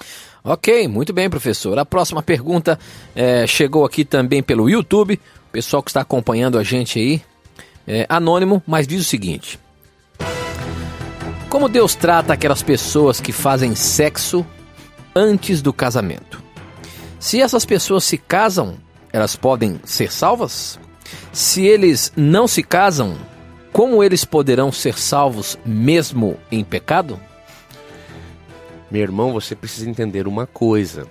Ok, 0.50 0.88
muito 0.88 1.12
bem, 1.12 1.30
professor. 1.30 1.78
A 1.78 1.84
próxima 1.84 2.24
pergunta 2.24 2.80
é, 3.14 3.46
chegou 3.46 3.84
aqui 3.84 4.06
também 4.06 4.42
pelo 4.42 4.70
YouTube. 4.70 5.20
O 5.50 5.52
pessoal 5.52 5.84
que 5.84 5.90
está 5.90 6.00
acompanhando 6.00 6.58
a 6.58 6.64
gente 6.64 6.98
aí, 6.98 7.22
é, 7.86 8.06
anônimo, 8.08 8.64
mas 8.66 8.88
diz 8.88 9.02
o 9.02 9.04
seguinte: 9.04 9.60
Como 11.50 11.68
Deus 11.68 11.96
trata 11.96 12.32
aquelas 12.32 12.64
pessoas 12.64 13.20
que 13.20 13.34
fazem 13.34 13.76
sexo 13.76 14.48
antes 15.14 15.62
do 15.62 15.74
casamento? 15.74 16.42
Se 17.20 17.42
essas 17.42 17.66
pessoas 17.66 18.06
se 18.06 18.18
casam, 18.18 18.78
elas 19.12 19.36
podem 19.36 19.82
ser 19.84 20.14
salvas? 20.14 20.80
Se 21.34 21.66
eles 21.66 22.14
não 22.16 22.48
se 22.48 22.64
casam, 22.64 23.18
como 23.74 24.02
eles 24.02 24.24
poderão 24.24 24.72
ser 24.72 24.98
salvos 24.98 25.60
mesmo 25.66 26.38
em 26.50 26.64
pecado? 26.64 27.20
Meu 28.90 29.02
irmão, 29.02 29.34
você 29.34 29.56
precisa 29.56 29.90
entender 29.90 30.28
uma 30.28 30.48
coisa. 30.48 31.08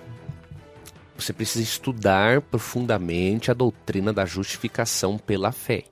Você 1.15 1.31
precisa 1.31 1.63
estudar 1.63 2.41
profundamente 2.41 3.51
a 3.51 3.53
doutrina 3.53 4.11
da 4.11 4.25
justificação 4.25 5.17
pela 5.17 5.51
fé. 5.51 5.83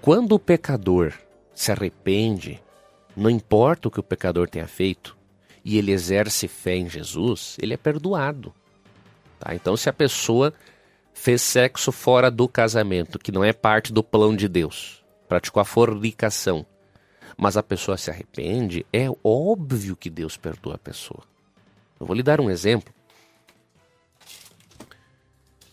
Quando 0.00 0.32
o 0.32 0.38
pecador 0.38 1.12
se 1.52 1.72
arrepende, 1.72 2.62
não 3.16 3.28
importa 3.28 3.88
o 3.88 3.90
que 3.90 3.98
o 3.98 4.02
pecador 4.02 4.48
tenha 4.48 4.68
feito, 4.68 5.16
e 5.64 5.76
ele 5.76 5.92
exerce 5.92 6.46
fé 6.46 6.76
em 6.76 6.88
Jesus, 6.88 7.56
ele 7.60 7.74
é 7.74 7.76
perdoado. 7.76 8.54
Tá? 9.38 9.54
Então, 9.54 9.76
se 9.76 9.88
a 9.88 9.92
pessoa 9.92 10.54
fez 11.12 11.42
sexo 11.42 11.90
fora 11.90 12.30
do 12.30 12.48
casamento, 12.48 13.18
que 13.18 13.32
não 13.32 13.42
é 13.42 13.52
parte 13.52 13.92
do 13.92 14.02
plano 14.02 14.36
de 14.36 14.48
Deus, 14.48 15.04
praticou 15.28 15.60
a 15.60 15.64
fornicação, 15.64 16.64
mas 17.38 17.56
a 17.56 17.62
pessoa 17.62 17.96
se 17.96 18.10
arrepende, 18.10 18.84
é 18.92 19.06
óbvio 19.22 19.94
que 19.94 20.10
Deus 20.10 20.36
perdoa 20.36 20.74
a 20.74 20.78
pessoa. 20.78 21.22
Eu 21.98 22.04
vou 22.04 22.16
lhe 22.16 22.22
dar 22.22 22.40
um 22.40 22.50
exemplo. 22.50 22.92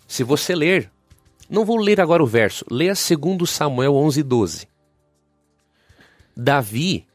Se 0.08 0.24
você 0.24 0.54
ler, 0.54 0.92
não 1.50 1.66
vou 1.66 1.78
ler 1.78 2.00
agora 2.00 2.22
o 2.22 2.28
verso, 2.28 2.64
leia 2.70 2.94
2 2.94 3.50
Samuel 3.50 3.96
11, 3.96 4.22
12. 4.22 4.68
Davi, 6.38 7.08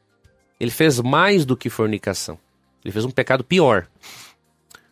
ele 0.58 0.72
fez 0.72 0.98
mais 0.98 1.46
do 1.46 1.56
que 1.56 1.70
fornicação. 1.70 2.36
Ele 2.84 2.92
fez 2.92 3.04
um 3.04 3.10
pecado 3.10 3.44
pior. 3.44 3.86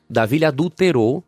Davi 0.08 0.44
adulterou 0.44 1.24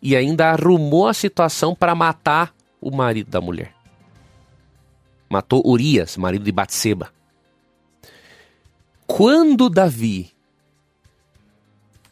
e 0.00 0.16
ainda 0.16 0.50
arrumou 0.50 1.06
a 1.06 1.14
situação 1.14 1.76
para 1.76 1.94
matar 1.94 2.52
o 2.80 2.90
marido 2.90 3.30
da 3.30 3.40
mulher. 3.40 3.72
Matou 5.30 5.62
Urias, 5.64 6.16
marido 6.16 6.44
de 6.44 6.50
Batseba. 6.50 7.21
Quando 9.06 9.68
Davi 9.68 10.32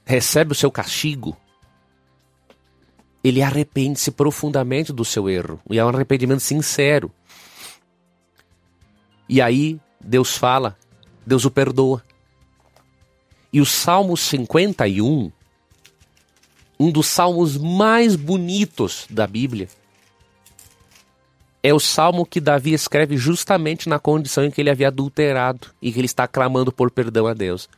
recebe 0.04 0.52
o 0.52 0.54
seu 0.54 0.70
castigo, 0.70 1.36
ele 3.22 3.42
arrepende-se 3.42 4.10
profundamente 4.10 4.92
do 4.92 5.04
seu 5.04 5.28
erro. 5.28 5.60
E 5.70 5.78
é 5.78 5.84
um 5.84 5.88
arrependimento 5.88 6.40
sincero. 6.40 7.12
E 9.28 9.40
aí 9.40 9.80
Deus 10.00 10.36
fala, 10.36 10.76
Deus 11.24 11.44
o 11.44 11.50
perdoa. 11.50 12.02
E 13.52 13.60
o 13.60 13.66
Salmo 13.66 14.16
51, 14.16 15.30
um 16.78 16.90
dos 16.90 17.06
salmos 17.06 17.56
mais 17.56 18.16
bonitos 18.16 19.06
da 19.10 19.26
Bíblia, 19.26 19.68
é 21.62 21.74
o 21.74 21.80
salmo 21.80 22.24
que 22.24 22.40
Davi 22.40 22.72
escreve 22.72 23.16
justamente 23.16 23.88
na 23.88 23.98
condição 23.98 24.44
em 24.44 24.50
que 24.50 24.60
ele 24.60 24.70
havia 24.70 24.88
adulterado 24.88 25.68
e 25.80 25.92
que 25.92 25.98
ele 25.98 26.06
está 26.06 26.26
clamando 26.26 26.72
por 26.72 26.90
perdão 26.90 27.26
a 27.26 27.34
Deus. 27.34 27.68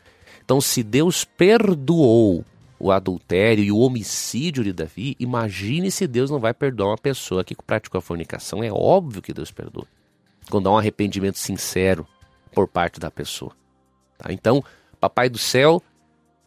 Então, 0.45 0.61
se 0.61 0.83
Deus 0.83 1.24
perdoou 1.24 2.45
o 2.78 2.91
adultério 2.91 3.62
e 3.62 3.70
o 3.70 3.78
homicídio 3.78 4.64
de 4.64 4.72
Davi, 4.72 5.16
imagine 5.18 5.91
se 5.91 6.07
Deus 6.07 6.30
não 6.30 6.41
vai 6.41 6.53
perdoar 6.53 6.91
uma 6.91 6.99
pessoa 6.99 7.45
que 7.45 7.55
praticou 7.55 7.99
a 7.99 8.03
fornicação. 8.03 8.62
É 8.62 8.72
óbvio 8.72 9.22
que 9.22 9.33
Deus 9.33 9.51
perdoa. 9.51 9.87
Quando 10.51 10.68
há 10.68 10.72
um 10.72 10.78
arrependimento 10.78 11.39
sincero 11.39 12.07
por 12.53 12.68
parte 12.68 12.99
da 12.99 13.11
pessoa. 13.11 13.53
Tá? 14.18 14.33
Então, 14.33 14.64
Papai 15.01 15.28
do 15.28 15.39
céu 15.39 15.83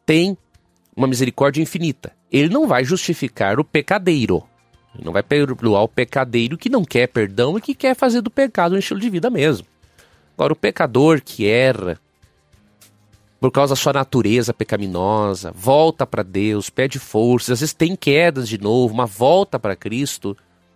tem 0.05 0.37
uma 0.95 1.07
misericórdia 1.07 1.61
infinita. 1.61 2.13
Ele 2.31 2.49
não 2.49 2.67
vai 2.67 2.85
justificar 2.85 3.59
o 3.59 3.65
pecadeiro. 3.65 4.43
Não 5.03 5.11
vai 5.11 5.23
perdoar 5.23 5.83
o 5.83 5.87
pecadeiro 5.87 6.57
que 6.57 6.69
não 6.69 6.83
quer 6.83 7.07
perdão 7.07 7.57
e 7.57 7.61
que 7.61 7.75
quer 7.75 7.95
fazer 7.95 8.21
do 8.21 8.29
pecado 8.29 8.75
um 8.75 8.77
estilo 8.77 8.99
de 8.99 9.09
vida 9.09 9.29
mesmo. 9.29 9.67
Agora, 10.37 10.53
o 10.53 10.55
pecador 10.55 11.21
que 11.23 11.47
erra, 11.47 11.99
por 13.39 13.51
causa 13.51 13.73
da 13.73 13.75
sua 13.75 13.93
natureza 13.93 14.53
pecaminosa, 14.53 15.51
volta 15.51 16.05
para 16.05 16.23
Deus, 16.23 16.69
pede 16.69 16.99
forças, 16.99 17.51
às 17.51 17.59
vezes 17.59 17.73
tem 17.73 17.95
quedas 17.95 18.47
de 18.49 18.57
novo, 18.57 18.93
mas 18.93 19.11
volta 19.11 19.59
para 19.59 19.75
Cristo, 19.75 20.35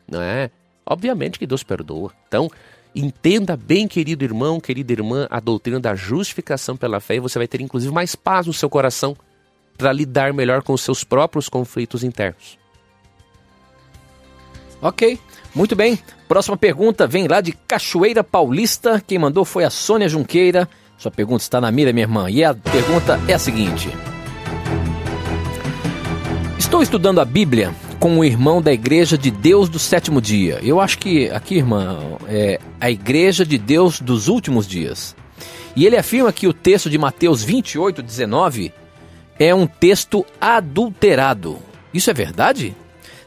não 0.10 0.22
é? 0.22 0.50
Obviamente 0.86 1.38
que 1.38 1.48
Deus 1.48 1.64
perdoa. 1.64 2.12
Então, 2.28 2.50
entenda 2.96 3.58
bem, 3.58 3.88
querido 3.88 4.24
irmão, 4.24 4.60
querida 4.60 4.94
irmã, 4.94 5.28
a 5.30 5.40
doutrina 5.40 5.80
da 5.80 5.96
justificação 5.96 6.78
pela 6.78 7.00
fé 7.00 7.16
e 7.16 7.20
você 7.20 7.38
vai 7.38 7.48
ter 7.48 7.62
inclusive 7.62 7.94
mais 7.94 8.16
paz 8.16 8.48
no 8.48 8.54
seu 8.54 8.70
coração 8.70 9.16
para 9.78 9.94
lidar 9.94 10.34
melhor 10.34 10.62
com 10.62 10.74
os 10.74 10.82
seus 10.82 11.04
próprios 11.04 11.48
conflitos 11.48 12.04
internos. 12.04 12.59
Ok, 14.82 15.20
muito 15.54 15.76
bem. 15.76 16.00
Próxima 16.28 16.56
pergunta 16.56 17.06
vem 17.06 17.28
lá 17.28 17.42
de 17.42 17.52
Cachoeira 17.52 18.24
Paulista. 18.24 19.04
Quem 19.06 19.20
mandou 19.20 19.44
foi 19.44 19.64
a 19.64 19.70
Sônia 19.70 20.08
Junqueira. 20.08 20.70
Sua 20.98 21.12
pergunta 21.12 21.44
está 21.44 21.60
na 21.60 21.72
mira, 21.72 21.92
minha 21.92 22.06
irmã. 22.06 22.30
E 22.30 22.44
a 22.44 22.54
pergunta 22.54 23.20
é 23.28 23.34
a 23.34 23.40
seguinte: 23.40 23.90
Estou 26.58 26.82
estudando 26.84 27.20
a 27.20 27.26
Bíblia 27.26 27.74
com 28.00 28.12
um 28.12 28.24
irmão 28.24 28.62
da 28.62 28.72
Igreja 28.72 29.18
de 29.18 29.30
Deus 29.32 29.68
do 29.68 29.80
Sétimo 29.80 30.22
Dia. 30.22 30.60
Eu 30.62 30.80
acho 30.80 30.98
que 31.00 31.30
aqui, 31.30 31.56
irmã, 31.56 32.00
é 32.28 32.60
a 32.80 32.90
Igreja 32.90 33.46
de 33.46 33.58
Deus 33.58 34.00
dos 34.00 34.28
Últimos 34.28 34.68
Dias. 34.68 35.16
E 35.76 35.86
ele 35.86 35.98
afirma 35.98 36.32
que 36.32 36.48
o 36.48 36.54
texto 36.54 36.90
de 36.90 36.98
Mateus 36.98 37.44
28, 37.44 38.02
19 38.02 38.72
é 39.38 39.54
um 39.54 39.66
texto 39.66 40.26
adulterado. 40.40 41.58
Isso 41.94 42.10
é 42.10 42.14
verdade? 42.14 42.76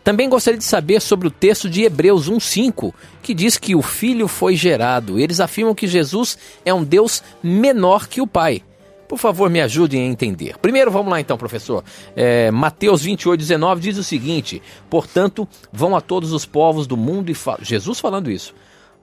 Também 0.04 0.28
gostaria 0.28 0.58
de 0.58 0.64
saber 0.64 1.00
sobre 1.00 1.28
o 1.28 1.30
texto 1.30 1.70
de 1.70 1.82
Hebreus 1.82 2.28
1,5, 2.28 2.92
que 3.22 3.32
diz 3.32 3.56
que 3.56 3.74
o 3.74 3.82
Filho 3.82 4.26
foi 4.26 4.56
gerado. 4.56 5.18
Eles 5.18 5.38
afirmam 5.38 5.74
que 5.74 5.86
Jesus 5.86 6.36
é 6.64 6.74
um 6.74 6.82
Deus 6.82 7.22
menor 7.42 8.08
que 8.08 8.20
o 8.20 8.26
Pai. 8.26 8.62
Por 9.06 9.18
favor, 9.18 9.50
me 9.50 9.60
ajudem 9.60 10.00
a 10.02 10.06
entender. 10.06 10.56
Primeiro, 10.58 10.90
vamos 10.90 11.12
lá 11.12 11.20
então, 11.20 11.36
professor. 11.36 11.84
É, 12.16 12.50
Mateus 12.50 13.02
28, 13.02 13.38
19 13.38 13.80
diz 13.80 13.98
o 13.98 14.02
seguinte: 14.02 14.62
Portanto, 14.88 15.46
vão 15.70 15.94
a 15.94 16.00
todos 16.00 16.32
os 16.32 16.46
povos 16.46 16.86
do 16.86 16.96
mundo 16.96 17.30
e 17.30 17.34
fa... 17.34 17.58
Jesus 17.60 18.00
falando 18.00 18.30
isso. 18.30 18.54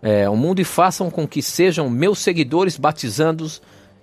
É, 0.01 0.27
o 0.27 0.35
mundo 0.35 0.59
e 0.59 0.63
façam 0.63 1.11
com 1.11 1.27
que 1.27 1.41
sejam 1.41 1.89
meus 1.89 2.19
seguidores, 2.19 2.75
batizando 2.75 3.47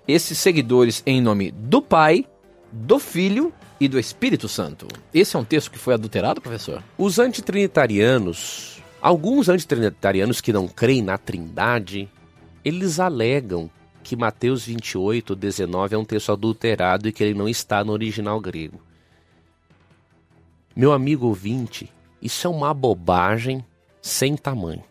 esses 0.07 0.37
seguidores 0.37 1.03
em 1.05 1.21
nome 1.21 1.51
do 1.51 1.81
Pai, 1.81 2.25
do 2.71 2.99
Filho 2.99 3.51
e 3.79 3.87
do 3.87 3.99
Espírito 3.99 4.47
Santo. 4.47 4.87
Esse 5.13 5.35
é 5.35 5.39
um 5.39 5.43
texto 5.43 5.71
que 5.71 5.77
foi 5.77 5.93
adulterado, 5.93 6.41
professor? 6.41 6.83
Os 6.97 7.19
antitrinitarianos, 7.19 8.81
alguns 9.01 9.49
antitrinitarianos 9.49 10.41
que 10.41 10.53
não 10.53 10.67
creem 10.67 11.01
na 11.01 11.17
Trindade, 11.17 12.09
eles 12.63 12.99
alegam 12.99 13.69
que 14.03 14.15
Mateus 14.15 14.65
28, 14.65 15.35
19 15.35 15.95
é 15.95 15.97
um 15.97 16.05
texto 16.05 16.31
adulterado 16.31 17.07
e 17.07 17.11
que 17.11 17.23
ele 17.23 17.37
não 17.37 17.47
está 17.47 17.83
no 17.83 17.91
original 17.91 18.39
grego. 18.39 18.81
Meu 20.75 20.93
amigo 20.93 21.27
ouvinte, 21.27 21.91
isso 22.21 22.47
é 22.47 22.49
uma 22.49 22.73
bobagem 22.73 23.65
sem 24.01 24.37
tamanho. 24.37 24.83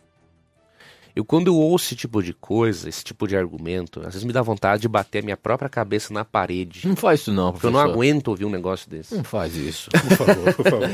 Eu, 1.16 1.24
quando 1.24 1.46
eu 1.46 1.56
ouço 1.56 1.86
esse 1.86 1.96
tipo 1.96 2.22
de 2.22 2.34
coisa, 2.34 2.90
esse 2.90 3.02
tipo 3.02 3.26
de 3.26 3.34
argumento, 3.34 4.00
às 4.00 4.08
vezes 4.08 4.24
me 4.24 4.34
dá 4.34 4.42
vontade 4.42 4.82
de 4.82 4.88
bater 4.88 5.20
a 5.20 5.22
minha 5.22 5.36
própria 5.36 5.66
cabeça 5.66 6.12
na 6.12 6.26
parede. 6.26 6.86
Não 6.86 6.94
faz 6.94 7.20
isso 7.20 7.32
não, 7.32 7.52
professor. 7.52 7.68
Eu 7.68 7.72
não 7.72 7.80
aguento 7.80 8.28
ouvir 8.28 8.44
um 8.44 8.50
negócio 8.50 8.90
desse. 8.90 9.14
Não 9.16 9.24
faz 9.24 9.56
isso. 9.56 9.88
Por 9.90 10.14
favor, 10.14 10.54
por 10.54 10.64
favor. 10.64 10.88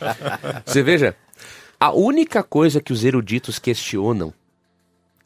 Você 0.64 0.82
veja, 0.82 1.14
a 1.78 1.92
única 1.92 2.42
coisa 2.42 2.80
que 2.80 2.94
os 2.94 3.04
eruditos 3.04 3.58
questionam 3.58 4.32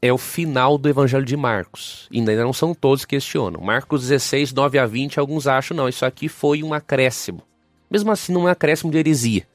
é 0.03 0.13
o 0.13 0.19
final 0.19 0.77
do 0.77 0.89
Evangelho 0.89 1.25
de 1.25 1.37
Marcos. 1.37 2.09
E 2.11 2.19
ainda 2.19 2.35
não 2.43 2.53
são 2.53 2.75
todos 2.75 3.05
que 3.05 3.15
questionam. 3.15 3.61
Marcos 3.61 4.09
16, 4.09 4.53
9 4.53 4.77
a 4.77 4.87
20, 4.87 5.21
alguns 5.21 5.47
acham, 5.47 5.77
não, 5.77 5.89
isso 5.89 6.05
aqui 6.05 6.29
foi 6.29 6.65
um 6.65 6.75
acréscimo. 6.75 7.45
Mesmo 7.89 8.11
assim, 8.11 8.33
não 8.33 8.41
é 8.41 8.45
um 8.47 8.49
acréscimo 8.49 8.91
de 8.91 8.99
heresia 8.99 9.47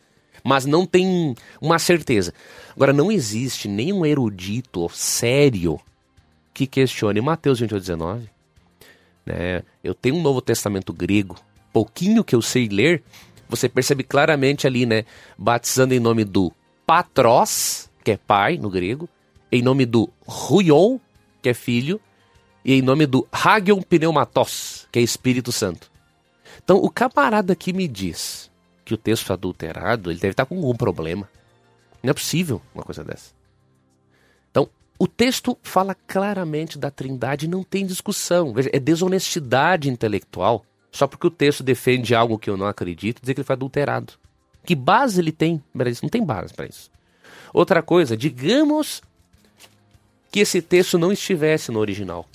mas 0.47 0.65
não 0.65 0.85
tem 0.85 1.35
uma 1.59 1.77
certeza. 1.77 2.33
Agora, 2.73 2.93
não 2.93 3.11
existe 3.11 3.67
nenhum 3.67 4.05
erudito 4.05 4.87
sério 4.93 5.77
que 6.53 6.65
questione 6.65 7.19
Mateus 7.19 7.59
28, 7.59 7.81
19. 7.81 8.29
Né? 9.25 9.61
Eu 9.83 9.93
tenho 9.93 10.15
um 10.15 10.21
Novo 10.21 10.39
Testamento 10.39 10.93
grego, 10.93 11.35
pouquinho 11.73 12.23
que 12.23 12.33
eu 12.33 12.41
sei 12.41 12.69
ler, 12.69 13.03
você 13.49 13.67
percebe 13.67 14.05
claramente 14.05 14.65
ali, 14.65 14.85
né? 14.85 15.03
Batizando 15.37 15.93
em 15.93 15.99
nome 15.99 16.23
do 16.23 16.49
Patros, 16.85 17.89
que 18.01 18.11
é 18.11 18.17
pai 18.17 18.57
no 18.57 18.69
grego, 18.69 19.09
em 19.51 19.61
nome 19.61 19.85
do 19.85 20.09
Ruion, 20.25 20.97
que 21.41 21.49
é 21.49 21.53
filho, 21.53 21.99
e 22.63 22.73
em 22.73 22.81
nome 22.81 23.05
do 23.05 23.27
Hagion 23.33 23.81
Pneumatos, 23.81 24.87
que 24.93 24.99
é 24.99 25.01
Espírito 25.01 25.51
Santo. 25.51 25.91
Então, 26.63 26.77
o 26.77 26.89
camarada 26.89 27.53
que 27.53 27.73
me 27.73 27.85
diz 27.85 28.46
que 28.87 28.93
o 28.93 28.97
texto 28.97 29.33
adulterado, 29.33 30.09
ele 30.09 30.19
deve 30.19 30.31
estar 30.31 30.45
com 30.45 30.55
algum 30.55 30.73
problema. 30.73 31.29
Não 32.01 32.11
é 32.11 32.13
possível 32.13 32.61
uma 32.73 32.85
coisa 32.85 33.03
dessa. 33.03 33.33
Então, 34.49 34.69
o 34.97 35.05
texto 35.05 35.57
fala 35.61 35.93
claramente 35.93 36.79
da 36.79 36.89
trindade 36.89 37.49
não 37.49 37.65
tem 37.65 37.85
discussão. 37.85 38.53
Veja, 38.53 38.69
é 38.71 38.79
desonestidade 38.79 39.89
intelectual 39.89 40.63
só 40.89 41.05
porque 41.05 41.27
o 41.27 41.31
texto 41.31 41.63
defende 41.63 42.15
algo 42.15 42.39
que 42.39 42.49
eu 42.49 42.55
não 42.55 42.65
acredito 42.65 43.19
dizer 43.19 43.33
que 43.33 43.41
ele 43.41 43.45
foi 43.45 43.55
adulterado. 43.55 44.13
Que 44.63 44.73
base 44.73 45.19
ele 45.19 45.33
tem 45.33 45.61
para 45.77 45.89
isso? 45.89 46.05
Não 46.05 46.09
tem 46.09 46.23
base 46.23 46.53
para 46.53 46.65
isso. 46.65 46.89
Outra 47.53 47.83
coisa, 47.83 48.15
digamos 48.15 49.01
que 50.31 50.39
esse 50.39 50.61
texto 50.61 50.97
não 50.97 51.11
estivesse 51.11 51.73
no 51.73 51.79
original. 51.79 52.25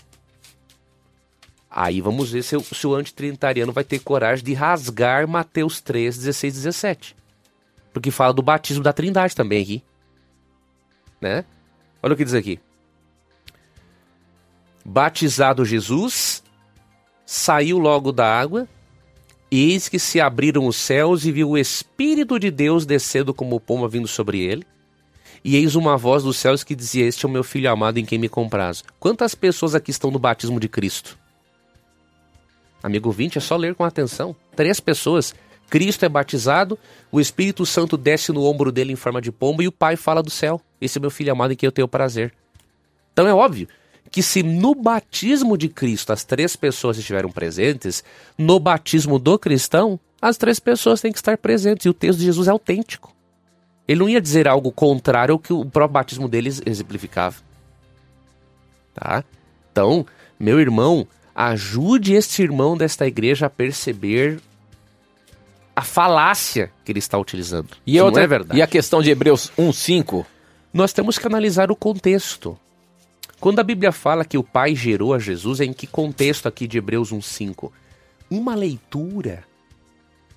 Aí 1.75 2.03
vamos 2.03 2.31
ver 2.31 2.43
se, 2.43 2.61
se 2.61 2.87
o 2.87 2.95
antitrinitariano 2.95 3.73
vai 3.73 3.83
ter 3.83 3.99
coragem 3.99 4.45
de 4.45 4.53
rasgar 4.53 5.27
Mateus 5.27 5.81
3, 5.81 6.19
16 6.19 6.55
17. 6.55 7.17
Porque 7.95 8.11
fala 8.11 8.35
do 8.35 8.43
batismo 8.43 8.83
da 8.83 8.93
trindade 8.93 9.35
também 9.35 9.63
aqui. 9.63 9.83
Né? 11.19 11.47
Olha 12.03 12.13
o 12.13 12.17
que 12.17 12.27
diz 12.27 12.35
aqui. 12.35 12.61
Batizado 14.85 15.65
Jesus, 15.65 16.45
saiu 17.25 17.79
logo 17.79 18.13
da 18.13 18.27
água, 18.27 18.69
eis 19.51 19.89
que 19.89 19.99
se 19.99 20.21
abriram 20.21 20.67
os 20.67 20.77
céus 20.77 21.25
e 21.25 21.33
viu 21.33 21.51
o 21.51 21.59
Espírito 21.59 22.39
de 22.39 22.51
Deus 22.51 22.85
descendo 22.85 23.33
como 23.33 23.59
pomba 23.59 23.89
vindo 23.89 24.09
sobre 24.09 24.41
ele. 24.41 24.67
E 25.43 25.57
eis 25.57 25.75
uma 25.75 25.97
voz 25.97 26.23
dos 26.23 26.37
céus 26.37 26.63
que 26.63 26.75
dizia: 26.75 27.07
Este 27.07 27.25
é 27.25 27.29
o 27.29 27.33
meu 27.33 27.43
filho 27.43 27.71
amado 27.71 27.99
em 27.99 28.05
quem 28.05 28.19
me 28.19 28.29
compraz. 28.29 28.85
Quantas 29.01 29.35
pessoas 29.35 29.75
aqui 29.75 29.91
estão 29.91 30.11
no 30.11 30.19
batismo 30.19 30.61
de 30.61 30.69
Cristo? 30.69 31.22
Amigo 32.83 33.11
20, 33.11 33.39
é 33.39 33.41
só 33.41 33.57
ler 33.57 33.75
com 33.75 33.85
atenção. 33.85 34.35
Três 34.57 34.81
pessoas. 34.81 35.35
Cristo 35.71 36.05
é 36.05 36.09
batizado, 36.09 36.79
o 37.11 37.19
Espírito 37.19 37.65
Santo 37.65 37.97
desce 37.97 38.31
no 38.31 38.45
ombro 38.45 38.71
dele 38.71 38.93
em 38.93 38.97
forma 38.97 39.23
de 39.23 39.33
pombo 39.33 39.63
e 39.63 39.69
o 39.69 39.73
Pai 39.73 39.97
fala 39.97 40.23
do 40.23 40.29
céu. 40.29 40.61
Esse 40.79 40.99
é 40.99 41.01
meu 41.01 41.11
filho 41.11 41.33
amado 41.33 41.53
em 41.53 41.57
quem 41.57 41.67
eu 41.67 41.73
tenho 41.73 41.89
prazer. 41.89 42.35
Então 43.13 43.27
é 43.27 43.33
óbvio 43.33 43.67
que 44.11 44.23
se 44.23 44.43
no 44.43 44.75
batismo 44.75 45.57
de 45.57 45.69
Cristo 45.69 46.13
as 46.13 46.25
três 46.25 46.55
pessoas 46.55 46.99
estiveram 46.99 47.31
presentes, 47.31 48.05
no 48.37 48.61
batismo 48.61 49.19
do 49.19 49.39
cristão, 49.39 49.99
as 50.21 50.37
três 50.37 50.61
pessoas 50.61 51.01
têm 51.01 51.11
que 51.11 51.19
estar 51.19 51.39
presentes. 51.39 51.87
E 51.87 51.89
o 51.89 51.95
texto 51.95 52.19
de 52.19 52.27
Jesus 52.27 52.49
é 52.49 52.51
autêntico. 52.51 53.15
Ele 53.89 54.01
não 54.01 54.09
ia 54.09 54.21
dizer 54.21 54.47
algo 54.47 54.71
contrário 54.71 55.33
ao 55.33 55.39
que 55.39 55.53
o 55.53 55.65
próprio 55.65 55.95
batismo 55.95 56.29
deles 56.29 56.61
exemplificava. 56.67 57.37
Tá? 58.95 59.25
Então, 59.73 60.07
meu 60.39 60.61
irmão, 60.61 61.07
Ajude 61.35 62.15
este 62.15 62.43
irmão 62.43 62.77
desta 62.77 63.07
igreja 63.07 63.47
a 63.47 63.51
perceber 63.51 64.41
a 65.75 65.83
falácia 65.83 66.71
que 66.85 66.93
ele 66.93 66.99
está 66.99 67.19
utilizando. 67.19 67.71
E, 67.87 67.99
outra, 68.01 68.21
não 68.21 68.25
é 68.25 68.27
verdade. 68.27 68.59
e 68.59 68.63
a 68.63 68.67
questão 68.67 69.01
de 69.01 69.11
Hebreus 69.11 69.51
1,5? 69.59 70.27
Nós 70.73 70.93
temos 70.93 71.19
que 71.19 71.27
analisar 71.27 71.71
o 71.71 71.77
contexto. 71.77 72.59
Quando 73.41 73.59
a 73.59 73.65
Bíblia 73.65 73.91
fala 73.91 74.25
que 74.25 74.39
o 74.39 74.45
Pai 74.45 74.75
gerou 74.75 75.13
a 75.13 75.19
Jesus, 75.19 75.61
é 75.61 75.65
em 75.65 75.73
que 75.73 75.87
contexto 75.87 76.47
aqui 76.47 76.67
de 76.67 76.79
Hebreus 76.79 77.13
1,5? 77.13 77.71
Uma 78.31 78.55
leitura 78.55 79.45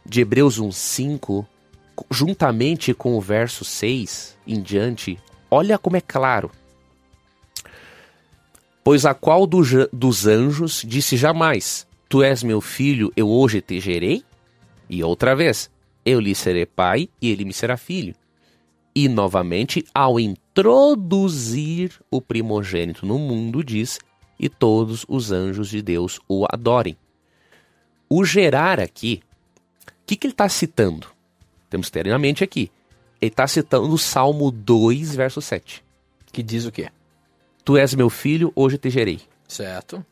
de 0.05 0.21
Hebreus 0.21 0.59
1,5, 0.59 1.45
juntamente 2.09 2.93
com 2.93 3.17
o 3.17 3.21
verso 3.21 3.63
6 3.65 4.35
em 4.47 4.61
diante, 4.61 5.19
olha 5.49 5.77
como 5.77 5.97
é 5.97 6.01
claro. 6.01 6.51
Pois 8.85 9.03
a 9.03 9.15
qual 9.15 9.47
do 9.47 9.63
dos 9.91 10.27
anjos 10.27 10.83
disse 10.85 11.17
jamais: 11.17 11.87
Tu 12.07 12.21
és 12.21 12.43
meu 12.43 12.61
filho, 12.61 13.11
eu 13.17 13.27
hoje 13.27 13.59
te 13.59 13.79
gerei? 13.79 14.23
E 14.87 15.03
outra 15.03 15.35
vez: 15.35 15.71
Eu 16.05 16.19
lhe 16.19 16.35
serei 16.35 16.67
pai 16.67 17.09
e 17.19 17.31
ele 17.31 17.45
me 17.45 17.51
será 17.51 17.77
filho. 17.77 18.13
E 18.93 19.09
novamente, 19.09 19.83
ao 19.91 20.19
introduzir 20.19 21.99
o 22.11 22.21
primogênito 22.21 23.07
no 23.07 23.17
mundo, 23.17 23.63
diz: 23.63 23.97
E 24.39 24.47
todos 24.47 25.03
os 25.09 25.31
anjos 25.31 25.69
de 25.69 25.81
Deus 25.81 26.19
o 26.29 26.45
adorem. 26.47 26.95
O 28.07 28.23
gerar 28.23 28.79
aqui, 28.79 29.23
o 29.87 29.91
que, 30.05 30.15
que 30.15 30.27
ele 30.27 30.33
está 30.33 30.47
citando? 30.47 31.07
Temos 31.71 31.87
que 31.87 31.93
ter 31.93 32.05
na 32.05 32.19
mente 32.19 32.43
aqui. 32.43 32.69
Ele 33.19 33.31
está 33.31 33.47
citando 33.47 33.91
o 33.91 33.97
Salmo 33.97 34.51
2, 34.51 35.15
verso 35.15 35.41
7. 35.41 35.83
Que 36.31 36.43
diz 36.43 36.67
o 36.67 36.71
quê? 36.71 36.91
Tu 37.65 37.77
és 37.77 37.95
meu 37.95 38.11
filho, 38.11 38.53
hoje 38.55 38.77
te 38.77 38.91
gerei. 38.91 39.19
Certo. 39.47 40.05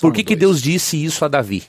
Por 0.00 0.12
que, 0.12 0.24
que 0.24 0.34
Deus 0.34 0.62
disse 0.62 1.02
isso 1.04 1.22
a 1.22 1.28
Davi? 1.28 1.64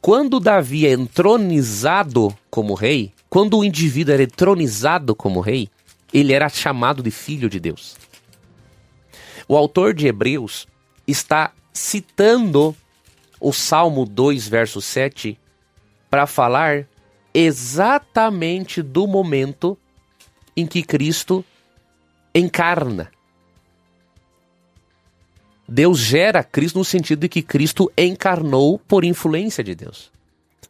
Quando 0.00 0.38
Davi 0.38 0.86
é 0.86 0.92
entronizado 0.92 2.36
como 2.48 2.74
rei, 2.74 3.12
quando 3.28 3.58
o 3.58 3.64
indivíduo 3.64 4.14
era 4.14 4.22
entronizado 4.22 5.14
como 5.14 5.40
rei, 5.40 5.68
ele 6.12 6.32
era 6.32 6.48
chamado 6.48 7.02
de 7.02 7.10
filho 7.10 7.50
de 7.50 7.58
Deus. 7.58 7.96
O 9.48 9.56
autor 9.56 9.92
de 9.92 10.06
Hebreus 10.06 10.68
está 11.06 11.52
citando 11.72 12.76
o 13.40 13.52
Salmo 13.52 14.06
2, 14.06 14.46
verso 14.46 14.80
7, 14.80 15.36
para 16.08 16.26
falar 16.26 16.86
exatamente 17.32 18.82
do 18.82 19.06
momento 19.08 19.76
em 20.56 20.64
que 20.64 20.84
Cristo 20.84 21.44
encarna. 22.34 23.10
Deus 25.66 25.98
gera 25.98 26.42
Cristo 26.44 26.78
no 26.78 26.84
sentido 26.84 27.20
de 27.20 27.28
que 27.28 27.42
Cristo 27.42 27.90
encarnou 27.96 28.78
por 28.78 29.04
influência 29.04 29.64
de 29.64 29.74
Deus. 29.74 30.12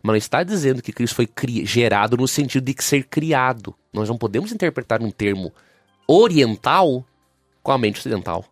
Mas 0.02 0.12
não 0.12 0.16
está 0.16 0.42
dizendo 0.42 0.82
que 0.82 0.92
Cristo 0.92 1.16
foi 1.16 1.28
gerado 1.64 2.16
no 2.16 2.28
sentido 2.28 2.64
de 2.64 2.76
ser 2.82 3.04
criado. 3.04 3.74
Nós 3.92 4.08
não 4.08 4.18
podemos 4.18 4.52
interpretar 4.52 5.02
um 5.02 5.10
termo 5.10 5.52
oriental 6.06 7.04
com 7.62 7.72
a 7.72 7.78
mente 7.78 7.98
ocidental. 7.98 8.44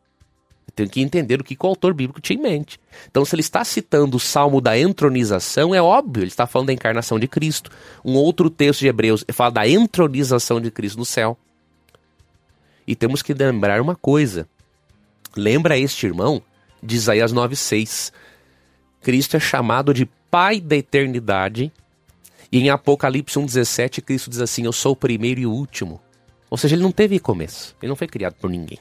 Tem 0.75 0.89
que 0.89 1.03
entender 1.03 1.39
o 1.39 1.45
que 1.45 1.57
o 1.61 1.67
autor 1.67 1.93
bíblico 1.93 2.21
tinha 2.21 2.39
em 2.39 2.43
mente. 2.43 2.81
Então, 3.11 3.25
se 3.27 3.35
ele 3.35 3.43
está 3.43 3.63
citando 3.63 4.17
o 4.17 4.21
salmo 4.21 4.59
da 4.59 4.79
entronização, 4.79 5.75
é 5.75 5.83
óbvio, 5.83 6.23
ele 6.23 6.29
está 6.29 6.47
falando 6.47 6.69
da 6.69 6.73
encarnação 6.73 7.19
de 7.19 7.29
Cristo. 7.29 7.71
Um 8.03 8.15
outro 8.15 8.49
texto 8.49 8.81
de 8.81 8.89
Hebreus 8.89 9.23
fala 9.33 9.51
da 9.51 9.69
entronização 9.69 10.59
de 10.59 10.71
Cristo 10.71 10.99
no 10.99 11.05
céu. 11.05 11.37
E 12.87 12.95
temos 12.95 13.23
que 13.23 13.33
lembrar 13.33 13.81
uma 13.81 13.95
coisa. 13.95 14.49
Lembra 15.37 15.79
este 15.79 16.07
irmão 16.07 16.43
de 16.83 16.97
Isaías 16.97 17.33
9,6. 17.33 18.13
Cristo 19.01 19.37
é 19.37 19.41
chamado 19.41 19.95
de 19.95 20.07
Pai 20.31 20.61
da 20.61 20.77
eternidade. 20.77 21.73
E 22.51 22.59
em 22.59 22.71
Apocalipse 22.71 23.39
1,17, 23.39 24.03
Cristo 24.03 24.31
diz 24.31 24.41
assim: 24.41 24.65
Eu 24.65 24.73
sou 24.73 24.93
o 24.93 24.97
primeiro 24.97 25.41
e 25.41 25.47
o 25.47 25.53
último. 25.53 26.01
Ou 26.51 26.59
seja, 26.59 26.75
ele 26.75 26.83
não 26.83 26.93
teve 26.93 27.19
começo. 27.19 27.77
Ele 27.81 27.89
não 27.89 27.97
foi 27.97 28.07
criado 28.07 28.35
por 28.35 28.51
ninguém. 28.51 28.79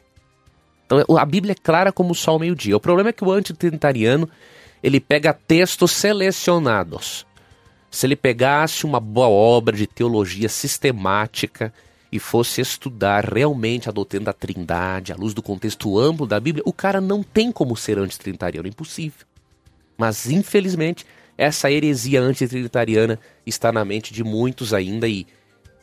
Então 0.86 1.18
a 1.18 1.26
Bíblia 1.26 1.54
é 1.54 1.56
clara 1.56 1.92
como 1.92 2.12
o 2.12 2.16
sol 2.16 2.34
ao 2.34 2.40
meio-dia. 2.40 2.76
O 2.76 2.82
problema 2.82 3.10
é 3.10 3.14
que 3.14 3.24
o 3.24 3.32
antitrinitariano 3.32 4.30
ele 4.84 5.00
pega 5.00 5.34
textos 5.34 5.92
selecionados. 5.92 7.26
Se 7.90 8.06
ele 8.06 8.16
pegasse 8.16 8.86
uma 8.86 9.00
boa 9.00 9.28
obra 9.28 9.76
de 9.76 9.88
teologia 9.88 10.50
sistemática 10.50 11.74
e 12.12 12.20
fosse 12.20 12.60
estudar 12.60 13.24
realmente 13.24 13.88
a 13.88 13.92
doutrina 13.92 14.26
da 14.26 14.34
Trindade, 14.34 15.14
à 15.14 15.16
luz 15.16 15.34
do 15.34 15.42
contexto 15.42 15.98
amplo 15.98 16.28
da 16.28 16.40
Bíblia, 16.40 16.64
o 16.66 16.74
cara 16.74 17.00
não 17.00 17.24
tem 17.24 17.52
como 17.52 17.76
ser 17.76 17.98
antitrinitariano, 17.98 18.68
é 18.68 18.70
impossível. 18.70 19.26
Mas 19.98 20.30
infelizmente, 20.30 21.06
essa 21.38 21.72
heresia 21.72 22.22
antitrinitariana 22.22 23.20
está 23.46 23.72
na 23.72 23.86
mente 23.86 24.14
de 24.14 24.24
muitos 24.24 24.74
ainda 24.74 25.08
e 25.08 25.26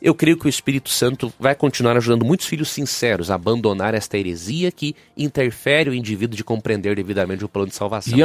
eu 0.01 0.15
creio 0.15 0.37
que 0.37 0.45
o 0.45 0.49
Espírito 0.49 0.89
Santo 0.89 1.33
vai 1.37 1.53
continuar 1.53 1.97
ajudando 1.97 2.23
muitos 2.23 2.45
filhos 2.45 2.69
sinceros 2.69 3.29
a 3.29 3.35
abandonar 3.35 3.93
esta 3.93 4.17
heresia 4.17 4.71
que 4.71 4.95
interfere 5.17 5.89
o 5.89 5.93
indivíduo 5.93 6.37
de 6.37 6.43
compreender 6.43 6.95
devidamente 6.95 7.43
o 7.43 7.49
plano 7.49 7.67
de 7.67 7.75
salvação. 7.75 8.17
E 8.17 8.21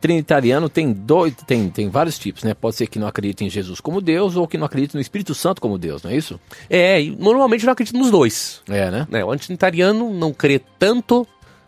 antitrinitariano 0.00 0.68
tem 0.68 0.92
dois, 0.92 1.34
tem, 1.46 1.68
tem 1.68 1.88
vários 1.88 2.18
tipos, 2.18 2.42
né? 2.42 2.54
Pode 2.54 2.76
ser 2.76 2.86
que 2.86 2.98
não 2.98 3.06
acredite 3.06 3.44
em 3.44 3.50
Jesus 3.50 3.80
como 3.80 4.00
Deus 4.00 4.34
ou 4.34 4.48
que 4.48 4.56
não 4.56 4.64
acredite 4.64 4.94
no 4.94 5.00
Espírito 5.00 5.34
Santo 5.34 5.60
como 5.60 5.76
Deus, 5.76 6.02
não 6.02 6.10
é 6.10 6.16
isso? 6.16 6.40
É, 6.68 7.02
normalmente 7.18 7.62
eu 7.62 7.66
não 7.66 7.72
acredito 7.72 7.98
nos 7.98 8.10
dois. 8.10 8.62
É, 8.68 8.90
né? 8.90 9.06
né? 9.10 9.24
O 9.24 9.30
antitrinitariano 9.30 10.12
não 10.12 10.32
crê 10.32 10.60
tanto 10.78 11.26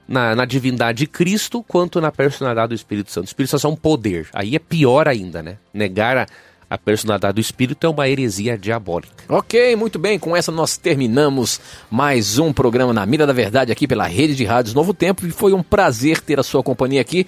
na, 0.09 0.35
na 0.35 0.45
divindade 0.47 1.01
de 1.01 1.07
Cristo 1.07 1.63
quanto 1.63 2.01
na 2.01 2.11
personalidade 2.11 2.69
do 2.71 2.75
Espírito 2.75 3.11
Santo. 3.11 3.27
O 3.27 3.29
Espírito 3.29 3.51
Santo 3.51 3.67
é 3.67 3.71
um 3.71 3.77
poder. 3.77 4.29
Aí 4.33 4.57
é 4.57 4.59
pior 4.59 5.07
ainda, 5.07 5.43
né? 5.43 5.59
Negar 5.73 6.17
a, 6.17 6.27
a 6.71 6.79
personalidade 6.79 7.35
do 7.35 7.41
Espírito 7.41 7.87
é 7.87 7.91
uma 7.91 8.09
heresia 8.09 8.57
diabólica. 8.57 9.13
Ok, 9.29 9.77
muito 9.77 9.99
bem. 9.99 10.19
Com 10.19 10.35
essa 10.35 10.51
nós 10.51 10.79
terminamos 10.79 11.61
mais 11.91 12.39
um 12.39 12.51
programa 12.51 12.95
na 12.95 13.05
Mira 13.05 13.27
da 13.27 13.33
Verdade 13.33 13.71
aqui 13.71 13.87
pela 13.87 14.07
Rede 14.07 14.35
de 14.35 14.45
Rádios 14.45 14.75
Novo 14.75 14.95
Tempo. 14.95 15.27
E 15.27 15.31
foi 15.31 15.53
um 15.53 15.63
prazer 15.63 16.21
ter 16.21 16.41
a 16.41 16.43
sua 16.43 16.63
companhia 16.63 17.03
aqui. 17.03 17.27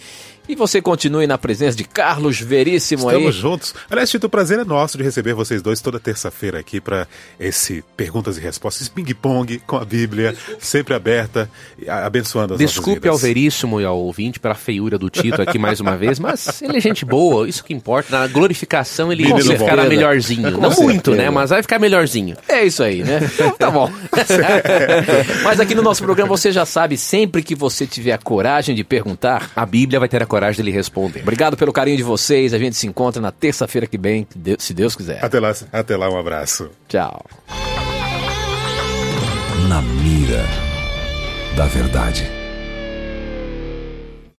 E 0.49 0.55
você 0.55 0.81
continue 0.83 1.27
na 1.27 1.39
presença 1.39 1.77
de 1.77 1.85
Carlos 1.85 2.39
Veríssimo 2.41 3.09
aí. 3.09 3.17
Estamos 3.17 3.35
juntos. 3.35 3.75
Aliás, 3.91 4.11
Tito, 4.11 4.27
o 4.27 4.31
prazer 4.31 4.59
é 4.59 4.65
nosso 4.65 4.99
de 4.99 5.03
receber 5.05 5.33
vocês 5.33 5.63
dois 5.63 5.81
toda 5.81 5.99
terça-feira 5.99 6.59
aqui 6.59 6.81
para 6.81 7.09
esse 7.41 7.83
perguntas 7.97 8.37
e 8.37 8.41
respostas, 8.41 8.89
ping-pong 8.89 9.61
com 9.67 9.77
a 9.77 9.85
Bíblia, 9.85 10.37
sempre 10.59 10.95
aberta, 10.95 11.51
abençoando 11.89 12.55
as 12.55 12.59
Desculpe 12.59 13.09
ao. 13.09 13.17
Veríssimo 13.17 13.81
e 13.81 13.85
ao 13.87 13.99
ouvinte 13.99 14.39
pela 14.39 14.55
feiura 14.55 14.99
do 14.99 15.09
Tito 15.09 15.41
aqui 15.41 15.59
mais 15.59 15.81
uma 15.81 15.97
vez, 15.97 16.19
mas 16.19 16.61
ele 16.61 16.77
é 16.77 16.81
gente 16.81 17.05
boa, 17.05 17.49
isso 17.49 17.65
que 17.65 17.73
importa. 17.73 18.19
Na 18.19 18.27
glorificação 18.27 19.11
ele 19.11 19.23
Menino 19.23 19.45
vai 19.47 19.57
ficar 19.57 19.89
melhorzinho. 19.89 20.53
Com 20.53 20.61
Não 20.61 20.71
muito, 20.71 21.11
certeza. 21.11 21.17
né? 21.17 21.31
Mas 21.31 21.51
vai 21.51 21.63
ficar 21.63 21.79
melhorzinho. 21.79 22.37
É 22.47 22.65
isso 22.65 22.83
aí, 22.83 23.03
né? 23.03 23.21
Então, 23.33 23.51
tá 23.53 23.71
bom. 23.71 23.91
Mas 25.43 25.59
aqui 25.59 25.75
no 25.75 25.83
nosso 25.83 26.03
programa 26.03 26.29
você 26.29 26.53
já 26.53 26.67
sabe, 26.67 26.99
sempre 26.99 27.43
que 27.43 27.55
você 27.55 27.87
tiver 27.87 28.13
a 28.13 28.19
coragem 28.19 28.75
de 28.75 28.85
perguntar, 28.85 29.51
A 29.57 29.65
Bíblia 29.65 29.99
vai 29.99 30.09
ter 30.09 30.23
a 30.23 30.27
coragem 30.35 30.65
de 30.65 30.69
lhe 30.69 30.77
responder. 30.77 31.21
Obrigado 31.21 31.57
pelo 31.57 31.73
carinho 31.73 31.97
de 31.97 32.03
vocês. 32.03 32.53
A 32.53 32.59
gente 32.59 32.75
se 32.75 32.89
encontra 32.89 33.23
na 33.23 33.31
terça-feira 33.31 33.87
que 33.87 33.97
vem, 33.97 34.27
se 34.59 34.75
Deus 34.75 34.97
quiser. 34.97 35.25
Até 35.25 35.39
lá, 35.39 35.55
até 35.73 35.97
lá, 35.97 36.11
um 36.11 36.19
abraço. 36.19 36.71
Tchau. 36.89 37.25
Na 39.69 39.81
mira 39.81 40.45
da 41.57 41.67
verdade. 41.67 42.44